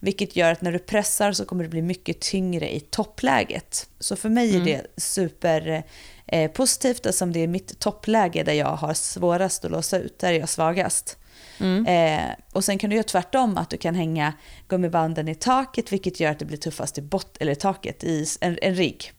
Vilket 0.00 0.36
gör 0.36 0.52
att 0.52 0.62
när 0.62 0.72
du 0.72 0.78
pressar 0.78 1.32
så 1.32 1.44
kommer 1.44 1.62
det 1.64 1.70
bli 1.70 1.82
mycket 1.82 2.20
tyngre 2.20 2.74
i 2.74 2.80
toppläget. 2.80 3.88
Så 3.98 4.16
för 4.16 4.28
mig 4.28 4.56
är 4.56 4.64
det 4.64 4.86
super 4.96 5.84
eh, 6.26 6.50
positivt 6.50 7.06
eftersom 7.06 7.32
det 7.32 7.40
är 7.40 7.46
mitt 7.46 7.78
toppläge 7.78 8.42
där 8.42 8.52
jag 8.52 8.76
har 8.76 8.94
svårast 8.94 9.64
att 9.64 9.70
låsa 9.70 9.98
ut, 9.98 10.18
där 10.18 10.32
är 10.32 10.38
jag 10.38 10.48
svagast. 10.48 11.16
Mm. 11.60 11.86
Eh, 11.86 12.34
och 12.52 12.64
sen 12.64 12.78
kan 12.78 12.90
du 12.90 12.96
göra 12.96 13.04
tvärtom, 13.04 13.58
att 13.58 13.70
du 13.70 13.76
kan 13.76 13.94
hänga 13.94 14.32
gummibanden 14.68 15.28
i 15.28 15.34
taket 15.34 15.92
vilket 15.92 16.20
gör 16.20 16.30
att 16.30 16.38
det 16.38 16.44
blir 16.44 16.58
tuffast 16.58 16.98
i 16.98 17.02
bot 17.02 17.36
eller 17.40 17.54
taket 17.54 18.04
i 18.04 18.26
en, 18.40 18.58
en 18.62 18.74
rigg. 18.74 19.12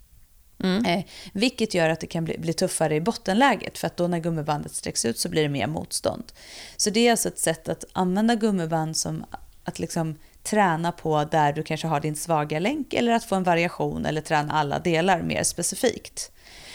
Mm. 0.64 0.86
Eh, 0.86 1.06
vilket 1.34 1.74
gör 1.74 1.90
att 1.90 2.00
det 2.00 2.08
kan 2.08 2.26
bli, 2.26 2.38
bli 2.38 2.54
tuffare 2.54 2.96
i 2.96 3.02
bottenläget 3.02 3.78
för 3.78 3.88
att 3.88 3.98
då 3.98 4.08
när 4.08 4.20
gummibandet 4.20 4.72
sträcks 4.72 5.06
ut 5.06 5.20
så 5.20 5.30
blir 5.30 5.44
det 5.44 5.50
mer 5.50 5.68
motstånd. 5.68 6.24
Så 6.78 6.90
det 6.90 7.08
är 7.08 7.12
alltså 7.12 7.28
ett 7.28 7.40
sätt 7.40 7.70
att 7.70 7.86
använda 7.94 8.36
gummiband 8.36 8.98
som 8.98 9.26
att 9.64 9.80
liksom 9.80 10.16
träna 10.50 10.92
på 10.92 11.24
där 11.24 11.54
du 11.54 11.64
kanske 11.64 11.88
har 11.88 12.00
din 12.00 12.16
svaga 12.16 12.60
länk 12.60 12.94
eller 12.94 13.12
att 13.12 13.24
få 13.24 13.36
en 13.36 13.44
variation 13.44 14.06
eller 14.06 14.22
träna 14.22 14.54
alla 14.54 14.80
delar 14.80 15.22
mer 15.22 15.44
specifikt. 15.44 16.32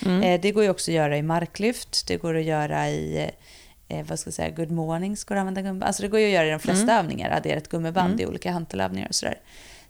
Mm. 0.07 0.23
Eh, 0.23 0.41
det 0.41 0.51
går 0.53 0.63
ju 0.65 0.71
också 0.71 0.91
att 0.91 0.95
göra 0.95 1.17
i 1.19 1.23
marklyft, 1.23 2.07
det 2.09 2.17
går 2.17 2.37
att 2.37 2.45
göra 2.45 2.89
i 2.89 3.31
eh, 3.89 4.07
vad 4.09 4.19
ska 4.19 4.29
jag 4.29 4.35
säga, 4.35 4.51
good 4.51 4.71
mornings 4.71 5.25
går 5.25 5.35
att 5.35 5.41
använda 5.41 5.63
gummiband. 5.63 5.85
Alltså 5.89 6.03
det 6.03 6.09
går 6.09 6.21
ju 6.21 6.27
att 6.27 6.33
göra 6.33 6.47
i 6.47 6.51
de 6.51 6.61
flesta 6.61 6.83
Mm. 6.93 6.97
övningar, 6.99 7.31
addera 7.31 7.57
ett 7.57 7.69
gummiband 7.69 8.09
Mm. 8.13 8.21
i 8.21 8.27
olika 8.27 8.53
hantelövningar 8.53 9.09
och 9.09 9.15
sådär. 9.15 9.39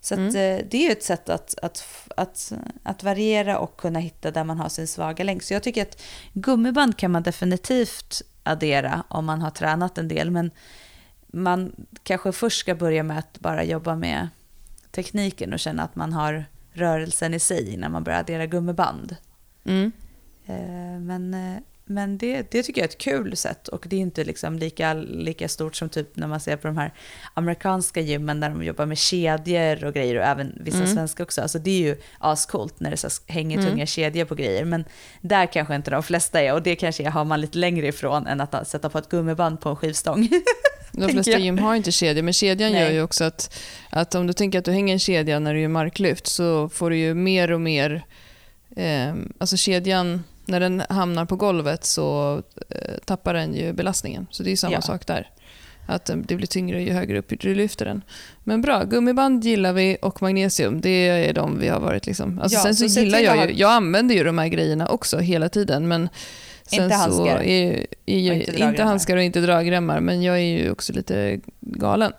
Så 0.00 0.14
att, 0.14 0.18
Mm. 0.18 0.36
eh, 0.36 0.64
det 0.70 0.76
är 0.76 0.82
ju 0.82 0.90
ett 0.90 1.02
sätt 1.02 1.28
att, 1.28 1.54
att, 1.62 1.84
att, 2.16 2.52
att 2.82 3.02
variera 3.02 3.58
och 3.58 3.76
kunna 3.76 3.98
hitta 3.98 4.30
där 4.30 4.44
man 4.44 4.58
har 4.58 4.68
sin 4.68 4.86
svaga 4.86 5.24
länk. 5.24 5.42
Så 5.42 5.54
jag 5.54 5.62
tycker 5.62 5.82
att 5.82 6.02
gummiband 6.32 6.96
kan 6.96 7.10
man 7.10 7.22
definitivt 7.22 8.22
addera 8.42 9.04
om 9.08 9.24
man 9.24 9.42
har 9.42 9.50
tränat 9.50 9.98
en 9.98 10.08
del. 10.08 10.30
Men 10.30 10.50
man 11.34 11.72
kanske 12.02 12.32
först 12.32 12.58
ska 12.60 12.74
börja 12.74 13.02
med 13.02 13.18
att 13.18 13.38
bara 13.40 13.64
jobba 13.64 13.96
med 13.96 14.28
tekniken 14.90 15.52
och 15.52 15.58
känna 15.60 15.82
att 15.82 15.96
man 15.96 16.12
har 16.12 16.44
rörelsen 16.72 17.34
i 17.34 17.38
sig 17.38 17.72
innan 17.74 17.92
man 17.92 18.04
börjar 18.04 18.20
addera 18.20 18.46
gummiband. 18.46 19.16
Mm. 19.64 19.92
Eh, 20.46 21.00
Men, 21.00 21.34
eh, 21.34 21.58
men 21.86 22.18
det, 22.18 22.50
det 22.50 22.62
tycker 22.62 22.80
jag 22.80 22.88
är 22.88 22.92
ett 22.92 22.98
kul 22.98 23.36
sätt 23.36 23.68
och 23.68 23.86
det 23.88 23.96
är 23.96 24.00
inte 24.00 24.24
liksom 24.24 24.58
lika, 24.58 24.94
lika 24.94 25.48
stort 25.48 25.76
som 25.76 25.88
typ 25.88 26.16
när 26.16 26.26
man 26.26 26.40
ser 26.40 26.56
på 26.56 26.66
de 26.66 26.76
här 26.78 26.92
amerikanska 27.34 28.00
gymmen 28.00 28.40
där 28.40 28.50
de 28.50 28.62
jobbar 28.64 28.86
med 28.86 28.98
kedjor 28.98 29.84
och 29.84 29.94
grejer 29.94 30.16
och 30.18 30.24
även 30.24 30.58
vissa 30.60 30.78
Mm. 30.78 30.94
svenska 30.94 31.22
också. 31.22 31.42
Alltså 31.42 31.58
det 31.58 31.70
är 31.70 31.80
ju 31.80 31.96
ascoolt 32.18 32.80
när 32.80 32.90
det 32.90 32.96
så 32.96 33.08
hänger 33.26 33.58
Mm. 33.58 33.70
tunga 33.70 33.86
kedjor 33.86 34.24
på 34.24 34.34
grejer 34.34 34.64
men 34.64 34.84
där 35.20 35.46
kanske 35.46 35.74
inte 35.74 35.90
de 35.90 36.02
flesta 36.02 36.40
är 36.40 36.52
och 36.54 36.62
det 36.62 36.76
kanske 36.76 37.08
har 37.08 37.24
man 37.24 37.40
lite 37.40 37.58
längre 37.58 37.86
ifrån 37.86 38.26
än 38.26 38.40
att 38.40 38.68
sätta 38.68 38.88
på 38.90 38.98
ett 38.98 39.08
gummiband 39.08 39.60
på 39.60 39.68
en 39.68 39.76
skivstång. 39.76 40.28
De 40.96 41.08
flesta 41.08 41.38
gym 41.38 41.58
har 41.58 41.74
inte 41.74 41.92
kedja, 41.92 42.22
men 42.22 42.32
kedjan 42.32 42.72
Nej. 42.72 42.82
gör 42.82 42.90
ju 42.90 43.02
också 43.02 43.24
att, 43.24 43.56
att 43.90 44.14
om 44.14 44.26
du 44.26 44.32
tänker 44.32 44.58
att 44.58 44.64
du 44.64 44.72
hänger 44.72 44.92
en 44.92 44.98
kedja 44.98 45.38
när 45.38 45.54
du 45.54 45.60
gör 45.60 45.68
marklyft 45.68 46.26
så 46.26 46.68
får 46.68 46.90
du 46.90 46.96
ju 46.96 47.14
mer 47.14 47.50
och 47.52 47.60
mer, 47.60 48.04
eh, 48.76 49.14
alltså 49.38 49.56
kedjan, 49.56 50.24
när 50.46 50.60
den 50.60 50.82
hamnar 50.88 51.24
på 51.24 51.36
golvet 51.36 51.84
så 51.84 52.42
eh, 52.70 52.98
tappar 53.04 53.34
den 53.34 53.54
ju 53.54 53.72
belastningen. 53.72 54.26
Så 54.30 54.42
det 54.42 54.52
är 54.52 54.56
samma 54.56 54.74
Ja. 54.74 54.80
sak 54.80 55.06
där. 55.06 55.30
Att 55.86 56.10
eh, 56.10 56.16
det 56.16 56.36
blir 56.36 56.46
tyngre 56.46 56.82
ju 56.82 56.92
högre 56.92 57.18
upp 57.18 57.32
du 57.40 57.54
lyfter 57.54 57.84
den. 57.84 58.02
Men 58.44 58.62
bra, 58.62 58.84
gummiband 58.84 59.44
gillar 59.44 59.72
vi 59.72 59.96
och 60.02 60.22
magnesium, 60.22 60.80
det 60.80 61.08
är 61.08 61.32
de 61.32 61.58
vi 61.60 61.68
har 61.68 61.80
varit 61.80 62.06
liksom. 62.06 62.38
Alltså 62.38 62.58
Ja, 62.58 62.62
sen 62.62 62.74
så, 62.76 62.88
så 62.88 63.00
gillar 63.00 63.18
jag 63.18 63.50
ju, 63.50 63.56
jag 63.56 63.70
använder 63.70 64.14
ju 64.14 64.24
de 64.24 64.38
här 64.38 64.48
grejerna 64.48 64.88
också 64.88 65.18
hela 65.18 65.48
tiden 65.48 65.88
men 65.88 66.08
sen 66.66 66.82
Inte 66.84 66.94
handskar. 66.94 67.42
är 67.42 67.86
jag, 68.04 68.36
Och 68.36 68.42
inte 68.42 68.62
inte, 68.62 68.82
handskar 68.82 69.16
och 69.16 69.22
inte 69.22 69.40
dragremmar 69.40 70.00
men 70.00 70.22
jag 70.22 70.36
är 70.36 70.40
ju 70.58 70.70
också 70.70 70.92
lite 70.92 71.40
galen. 71.60 72.12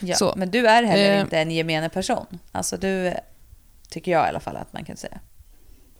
Ja, 0.00 0.16
Så. 0.16 0.34
Men 0.36 0.50
du 0.50 0.66
är 0.68 0.82
heller 0.82 1.14
Eh. 1.14 1.20
inte 1.20 1.38
en 1.38 1.50
gemene 1.50 1.88
person. 1.88 2.26
Alltså 2.52 2.76
du, 2.76 3.14
tycker 3.88 4.12
jag 4.12 4.26
i 4.26 4.28
alla 4.28 4.40
fall 4.40 4.56
att 4.56 4.72
man 4.72 4.84
kan 4.84 4.96
säga. 4.96 5.18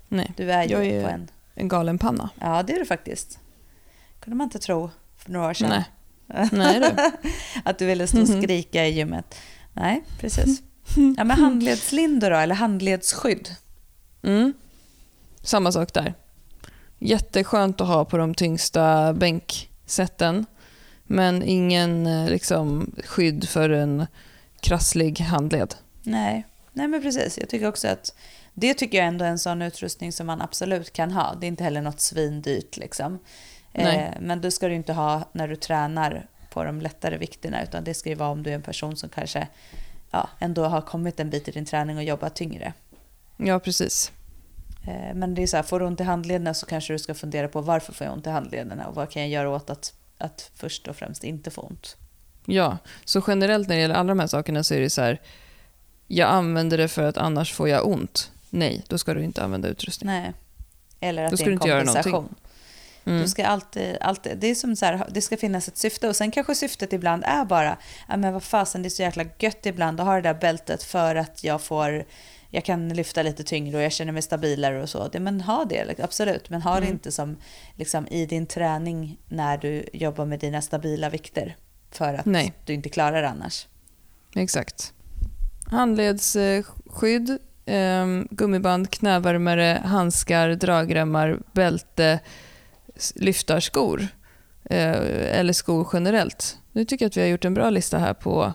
Nej, 0.08 0.32
Du 0.36 0.52
är 0.52 0.62
ju 0.64 0.70
Jag 0.70 0.86
är- 0.86 1.02
på 1.04 1.08
en... 1.10 1.28
en 1.54 1.68
galen 1.68 1.98
panna. 1.98 2.30
Ja, 2.40 2.62
det 2.66 2.72
är 2.74 2.78
du 2.78 2.86
faktiskt. 2.86 3.38
kunde 4.20 4.36
man 4.36 4.44
inte 4.44 4.58
tro 4.58 4.90
för 5.18 5.30
några 5.32 5.48
år 5.48 5.54
sedan. 5.54 5.68
Nej. 5.68 5.84
Nej 6.52 6.80
du. 6.80 6.88
Att 7.64 7.78
du 7.78 7.86
ville 7.86 8.06
stå 8.06 8.20
och 8.20 8.28
skrika 8.28 8.86
i 8.86 8.90
gymmet. 8.90 9.34
Nej, 9.72 10.04
precis. 10.20 10.62
Ja, 11.16 11.24
men 11.24 11.30
handledslindor 11.30 12.30
då, 12.30 12.36
eller 12.36 12.54
handledsskydd. 12.54 13.48
Mm. 14.22 14.52
Samma 15.42 15.72
sak 15.72 15.92
där. 15.94 16.14
Jätteskönt 17.06 17.80
att 17.80 17.88
ha 17.88 18.04
på 18.04 18.16
de 18.16 18.34
tyngsta 18.34 19.12
bänksätten. 19.12 20.46
Men 21.04 21.42
ingen 21.42 22.06
eh, 22.06 22.28
liksom, 22.28 22.94
skydd 23.04 23.48
för 23.48 23.70
en 23.70 24.06
krasslig 24.60 25.20
handled. 25.20 25.74
Nej. 26.02 26.46
Nej, 26.72 26.88
men 26.88 27.02
precis. 27.02 27.38
Jag 27.38 27.48
tycker 27.48 27.68
också 27.68 27.88
att 27.88 28.14
det 28.54 28.74
tycker 28.74 28.98
jag 28.98 29.06
ändå 29.06 29.24
är 29.24 29.28
en 29.28 29.38
sån 29.38 29.62
utrustning 29.62 30.12
som 30.12 30.26
man 30.26 30.40
absolut 30.40 30.92
kan 30.92 31.10
ha. 31.10 31.34
Det 31.40 31.46
är 31.46 31.48
inte 31.48 31.64
heller 31.64 31.80
något 31.80 32.00
svindyrt 32.00 32.76
liksom. 32.76 33.18
Eh, 33.72 34.08
men 34.20 34.40
det 34.40 34.50
ska 34.50 34.68
du 34.68 34.74
inte 34.74 34.92
ha 34.92 35.28
när 35.32 35.48
du 35.48 35.56
tränar 35.56 36.26
på 36.50 36.64
de 36.64 36.80
lättare 36.80 37.16
vikterna 37.16 37.62
utan 37.62 37.84
det 37.84 37.94
ska 37.94 38.08
ju 38.08 38.14
vara 38.14 38.28
om 38.28 38.42
du 38.42 38.50
är 38.50 38.54
en 38.54 38.62
person 38.62 38.96
som 38.96 39.08
kanske 39.08 39.48
ja, 40.10 40.28
ändå 40.38 40.64
har 40.64 40.80
kommit 40.80 41.20
en 41.20 41.30
bit 41.30 41.48
i 41.48 41.50
din 41.50 41.64
träning 41.64 41.96
och 41.96 42.04
jobbat 42.04 42.34
tyngre. 42.34 42.72
Ja, 43.36 43.58
precis. 43.58 44.12
Eh, 44.86 45.14
Men 45.14 45.34
det 45.34 45.42
är 45.42 45.46
så 45.46 45.56
här, 45.56 45.64
får 45.64 45.80
du 45.80 45.86
ont 45.86 46.00
i 46.00 46.04
handlederna 46.04 46.54
så 46.54 46.66
kanske 46.66 46.92
du 46.92 46.98
ska 46.98 47.14
fundera 47.14 47.48
på 47.48 47.60
varför 47.60 47.92
får 47.92 48.04
jag 48.04 48.14
ont 48.14 48.26
i 48.26 48.30
handlederna 48.30 48.86
och 48.86 48.94
vad 48.94 49.10
kan 49.10 49.22
jag 49.22 49.30
göra 49.30 49.50
åt 49.50 49.70
att, 49.70 49.92
att 50.18 50.50
först 50.54 50.88
och 50.88 50.96
främst 50.96 51.24
inte 51.24 51.50
få 51.50 51.60
ont. 51.60 51.96
Ja, 52.46 52.78
så 53.04 53.22
generellt 53.26 53.68
när 53.68 53.76
det 53.76 53.82
gäller 53.82 53.94
alla 53.94 54.08
de 54.08 54.20
här 54.20 54.26
sakerna 54.26 54.62
så 54.62 54.74
är 54.74 54.80
det 54.80 54.90
så 54.90 55.02
här. 55.02 55.20
Jag 56.06 56.28
använder 56.28 56.78
det 56.78 56.88
för 56.88 57.02
att 57.02 57.16
annars 57.16 57.52
får 57.52 57.68
jag 57.68 57.86
ont. 57.86 58.32
Nej, 58.50 58.84
då 58.88 58.98
ska 58.98 59.14
du 59.14 59.24
inte 59.24 59.44
använda 59.44 59.68
utrustning. 59.68 60.06
Nej. 60.06 60.32
Eller 61.00 61.24
att 61.24 61.30
Då 61.30 61.36
det 61.36 61.42
ska 61.42 61.50
är 61.50 61.52
en 61.52 61.58
kompensation. 61.58 62.34
Mm. 63.06 63.22
Du 63.22 63.28
ska 63.28 63.46
alltid, 63.46 63.96
alltid, 64.00 64.38
det 64.38 64.46
är 64.46 64.54
som 64.54 64.76
så 64.76 64.86
här, 64.86 65.06
det 65.10 65.22
ska 65.22 65.36
finnas 65.36 65.68
ett 65.68 65.76
syfte 65.76 66.08
och 66.08 66.16
sen 66.16 66.30
kanske 66.30 66.54
syftet 66.54 66.92
ibland 66.92 67.24
är 67.26 67.44
bara, 67.44 67.78
ja 68.08 68.16
men 68.16 68.32
vad 68.32 68.42
fasen 68.42 68.82
det 68.82 68.88
är 68.88 68.90
så 68.90 69.02
jäkla 69.02 69.24
gött 69.38 69.66
ibland 69.66 70.00
att 70.00 70.06
ha 70.06 70.14
det 70.14 70.20
där 70.20 70.34
bältet 70.34 70.82
för 70.82 71.14
att 71.14 71.44
jag 71.44 71.62
får, 71.62 72.04
jag 72.54 72.64
kan 72.64 72.88
lyfta 72.88 73.22
lite 73.22 73.44
tyngre 73.44 73.76
och 73.76 73.82
jag 73.82 73.92
känner 73.92 74.12
mig 74.12 74.22
stabilare 74.22 74.82
och 74.82 74.88
så. 74.88 75.10
Men 75.12 75.40
ha 75.40 75.64
det, 75.64 75.84
liksom, 75.84 76.04
absolut, 76.04 76.50
men 76.50 76.62
ha 76.62 76.72
det 76.74 76.78
Mm. 76.86 76.92
inte 76.92 77.12
som 77.12 77.36
liksom, 77.76 78.06
i 78.08 78.26
din 78.26 78.46
träning 78.46 79.18
när 79.28 79.58
du 79.58 79.84
jobbar 79.92 80.24
med 80.26 80.40
dina 80.40 80.62
stabila 80.62 81.10
vikter 81.10 81.56
för 81.90 82.14
att 82.14 82.26
Nej. 82.26 82.52
du 82.64 82.72
inte 82.72 82.88
klarar 82.88 83.22
det 83.22 83.28
annars. 83.28 83.66
Exakt. 84.36 84.92
Handledsskydd, 85.66 87.38
eh, 87.66 88.06
gummiband, 88.30 88.90
knävärmare, 88.90 89.82
handskar, 89.84 90.48
dragremmar, 90.48 91.38
bälte, 91.52 92.20
lyftarskor 93.14 94.00
eh, 94.64 95.38
eller 95.38 95.52
skor 95.52 95.88
generellt. 95.92 96.58
Nu 96.72 96.84
tycker 96.84 97.04
jag 97.04 97.10
att 97.10 97.16
vi 97.16 97.20
har 97.20 97.28
gjort 97.28 97.44
en 97.44 97.54
bra 97.54 97.70
lista 97.70 97.98
här 97.98 98.14
på 98.14 98.52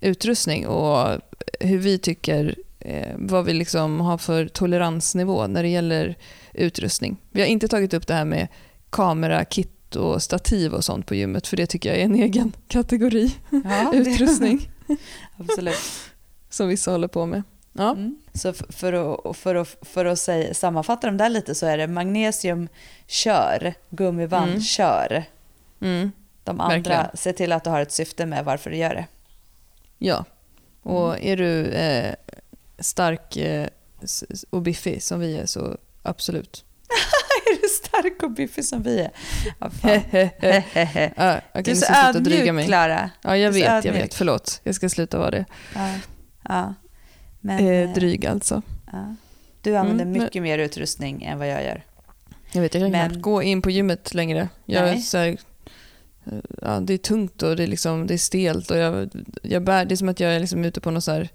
utrustning 0.00 0.66
och 0.66 1.20
hur 1.60 1.78
vi 1.78 1.98
tycker 1.98 2.54
eh, 2.88 3.14
vad 3.18 3.44
vi 3.44 3.52
liksom 3.54 4.00
har 4.00 4.18
för 4.18 4.48
toleransnivå 4.48 5.46
när 5.46 5.62
det 5.62 5.68
gäller 5.68 6.14
utrustning. 6.54 7.16
Vi 7.30 7.40
har 7.40 7.48
inte 7.48 7.68
tagit 7.68 7.94
upp 7.94 8.06
det 8.06 8.14
här 8.14 8.24
med 8.24 8.48
kamera, 8.90 9.44
kit 9.44 9.96
och 9.96 10.22
stativ 10.22 10.72
och 10.74 10.84
sånt 10.84 11.06
på 11.06 11.14
gymmet 11.14 11.46
för 11.46 11.56
det 11.56 11.66
tycker 11.66 11.88
jag 11.88 11.98
är 11.98 12.04
en 12.04 12.14
egen 12.14 12.52
kategori 12.68 13.34
Ja, 13.50 13.92
utrustning 13.94 14.70
absolut. 15.38 15.78
som 16.50 16.68
vissa 16.68 16.90
håller 16.90 17.08
på 17.08 17.26
med. 17.26 17.42
Ja. 17.72 17.90
Mm. 17.92 18.18
Så 18.34 18.52
för 18.52 18.92
att, 18.92 19.36
för 19.36 19.54
att, 19.54 19.76
för 19.82 20.04
att 20.04 20.18
säga, 20.18 20.54
sammanfatta 20.54 21.06
dem 21.06 21.16
där 21.16 21.28
lite 21.28 21.54
så 21.54 21.66
är 21.66 21.78
det 21.78 21.86
magnesium, 21.86 22.68
kör, 23.06 23.74
gummiband, 23.90 24.50
Mm. 24.50 24.60
kör. 24.62 25.24
Mm. 25.80 26.12
De 26.44 26.60
andra, 26.60 26.76
Verkligen. 26.76 27.06
se 27.14 27.32
till 27.32 27.52
att 27.52 27.64
du 27.64 27.70
har 27.70 27.80
ett 27.80 27.92
syfte 27.92 28.26
med 28.26 28.44
varför 28.44 28.70
du 28.70 28.76
gör 28.76 28.94
det. 28.94 29.06
Ja. 29.98 30.24
Och 30.82 31.14
Mm. 31.14 31.26
är 31.32 31.36
du 31.36 31.66
eh, 31.66 32.14
stark 32.78 33.36
eh, 33.36 33.66
och 34.50 34.62
biffig 34.62 35.02
som 35.02 35.20
vi 35.20 35.36
är 35.36 35.46
så 35.46 35.76
absolut. 36.02 36.64
är 37.46 37.62
du 37.62 37.68
stark 37.68 38.22
och 38.22 38.30
biffig 38.30 38.64
som 38.64 38.82
vi 38.82 39.00
är? 39.00 39.10
Ja, 39.58 39.70
fan. 39.70 39.90
ja, 41.16 41.40
jag 41.52 41.64
Du 41.64 41.70
är 41.70 41.74
så 41.74 41.92
ödmjuk, 42.18 42.54
mig. 42.54 42.66
Klara. 42.66 43.10
Ja, 43.22 43.36
jag 43.36 43.52
vet, 43.52 43.84
jag 43.84 43.92
vet. 43.92 44.14
Förlåt. 44.14 44.60
Jag 44.64 44.74
ska 44.74 44.88
sluta 44.88 45.18
vara 45.18 45.30
det. 45.30 45.44
Ja. 45.74 45.94
Ja. 46.48 46.74
Men, 47.40 47.58
Eh, 47.66 47.72
eh, 47.72 47.92
dryg 47.94 48.26
alltså. 48.26 48.62
ja. 48.92 49.14
Du 49.62 49.76
använder 49.76 50.04
Mm, 50.04 50.12
men- 50.12 50.22
mycket 50.22 50.42
mer 50.42 50.58
utrustning 50.58 51.22
än 51.24 51.38
vad 51.38 51.48
jag 51.48 51.64
gör. 51.64 51.84
Jag 52.52 52.62
vet, 52.62 52.74
jag 52.74 52.82
kan 52.82 52.90
Men- 52.90 53.08
knappt 53.10 53.22
gå 53.22 53.42
in 53.42 53.62
på 53.62 53.70
gymmet 53.70 54.14
längre. 54.14 54.48
Jag 54.64 54.88
är 54.88 54.96
så 54.96 55.18
här, 55.18 55.26
eh, 56.26 56.32
ja, 56.62 56.80
det 56.80 56.94
är 56.94 56.98
tungt 56.98 57.42
och 57.42 57.56
det 57.56 57.62
är, 57.62 57.66
liksom, 57.66 58.06
det 58.06 58.14
är 58.14 58.18
stelt. 58.18 58.70
Och 58.70 58.76
jag, 58.78 59.10
jag 59.42 59.62
bär, 59.64 59.84
det 59.84 59.94
är 59.94 59.96
som 59.96 60.08
att 60.08 60.20
jag 60.20 60.32
är 60.36 60.40
liksom 60.40 60.64
ute 60.64 60.80
på 60.80 60.90
någon 60.90 61.02
så 61.02 61.12
här, 61.12 61.28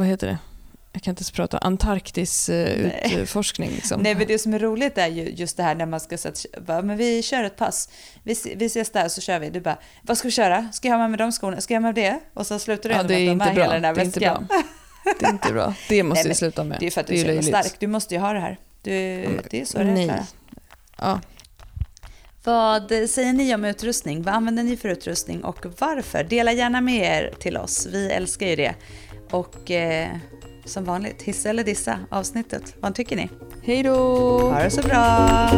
vad 0.00 0.06
heter 0.06 0.26
det? 0.26 0.38
Jag 0.92 1.02
kan 1.02 1.12
inte 1.12 1.20
ens 1.20 1.30
prata. 1.30 1.58
Antarktis 1.58 2.48
eh, 2.48 2.78
Nej. 2.82 3.14
utforskning. 3.16 3.70
Liksom. 3.70 4.00
Nej, 4.00 4.14
men 4.14 4.26
det 4.26 4.38
som 4.38 4.54
är 4.54 4.58
roligt 4.58 4.98
är 4.98 5.06
ju 5.06 5.22
just 5.30 5.56
det 5.56 5.62
här 5.62 5.74
när 5.74 5.86
man 5.86 6.00
ska 6.00 6.18
säga 6.18 6.32
att 6.66 6.84
men 6.84 6.96
vi 6.96 7.22
kör 7.22 7.44
ett 7.44 7.56
pass. 7.56 7.88
Vi, 8.22 8.54
vi 8.56 8.66
ses 8.66 8.90
där 8.90 9.08
så 9.08 9.20
kör 9.20 9.38
vi. 9.38 9.50
Du 9.50 9.60
bara, 9.60 9.78
vad 10.02 10.18
ska 10.18 10.28
vi 10.28 10.32
köra? 10.32 10.68
Ska 10.72 10.88
jag 10.88 10.94
ha 10.94 10.98
med 10.98 11.10
mig 11.10 11.18
de 11.18 11.32
skorna? 11.32 11.60
Ska 11.60 11.74
jag 11.74 11.80
ha 11.80 11.88
med 11.88 11.94
det? 11.94 12.20
Och 12.34 12.46
så 12.46 12.58
slutar 12.58 12.88
det 12.88 12.94
ja, 12.94 13.00
ändå 13.00 13.12
med 13.14 13.22
att 13.22 13.32
inte 13.32 13.44
de 13.44 13.48
har 13.48 13.54
bra. 13.54 13.62
hela 13.62 13.74
den 13.74 13.82
där 13.82 13.94
Det 13.94 14.04
väskan. 14.04 14.46
bra. 14.48 14.62
Det 15.20 15.26
är 15.26 15.30
inte 15.30 15.52
bra. 15.52 15.74
Det 15.88 16.02
måste 16.02 16.22
Nej, 16.24 16.28
vi 16.28 16.34
sluta 16.34 16.64
med. 16.64 16.76
Det 16.80 16.86
är 16.86 16.90
för 16.90 17.00
att 17.00 17.06
du 17.06 17.14
är 17.14 17.42
så 17.42 17.48
stark. 17.48 17.74
Du 17.78 17.86
måste 17.86 18.14
ju 18.14 18.20
ha 18.20 18.32
det 18.32 18.40
här. 18.40 18.58
Du, 18.82 18.90
men 19.28 19.40
det 19.50 19.60
är 19.60 19.64
så 19.64 19.78
det 19.78 20.02
är. 20.02 20.22
Ja. 20.98 21.20
Vad 22.44 22.88
säger 22.88 23.32
ni 23.32 23.54
om 23.54 23.64
utrustning? 23.64 24.22
Vad 24.22 24.34
använder 24.34 24.62
ni 24.62 24.76
för 24.76 24.88
utrustning 24.88 25.44
och 25.44 25.66
varför? 25.78 26.24
Dela 26.24 26.52
gärna 26.52 26.80
med 26.80 27.24
er 27.24 27.34
till 27.40 27.56
oss. 27.56 27.86
Vi 27.86 28.10
älskar 28.10 28.46
ju 28.46 28.56
det. 28.56 28.74
Och 29.30 29.70
eh, 29.70 30.16
som 30.64 30.84
vanligt, 30.84 31.22
hissa 31.22 31.50
eller 31.50 31.64
dissa 31.64 31.98
avsnittet. 32.10 32.74
Vad 32.80 32.94
tycker 32.94 33.16
ni? 33.16 33.30
Hej 33.62 33.82
då! 33.82 33.94
Ha 34.50 34.62
det 34.62 34.70
så 34.70 34.82
bra! 34.82 35.50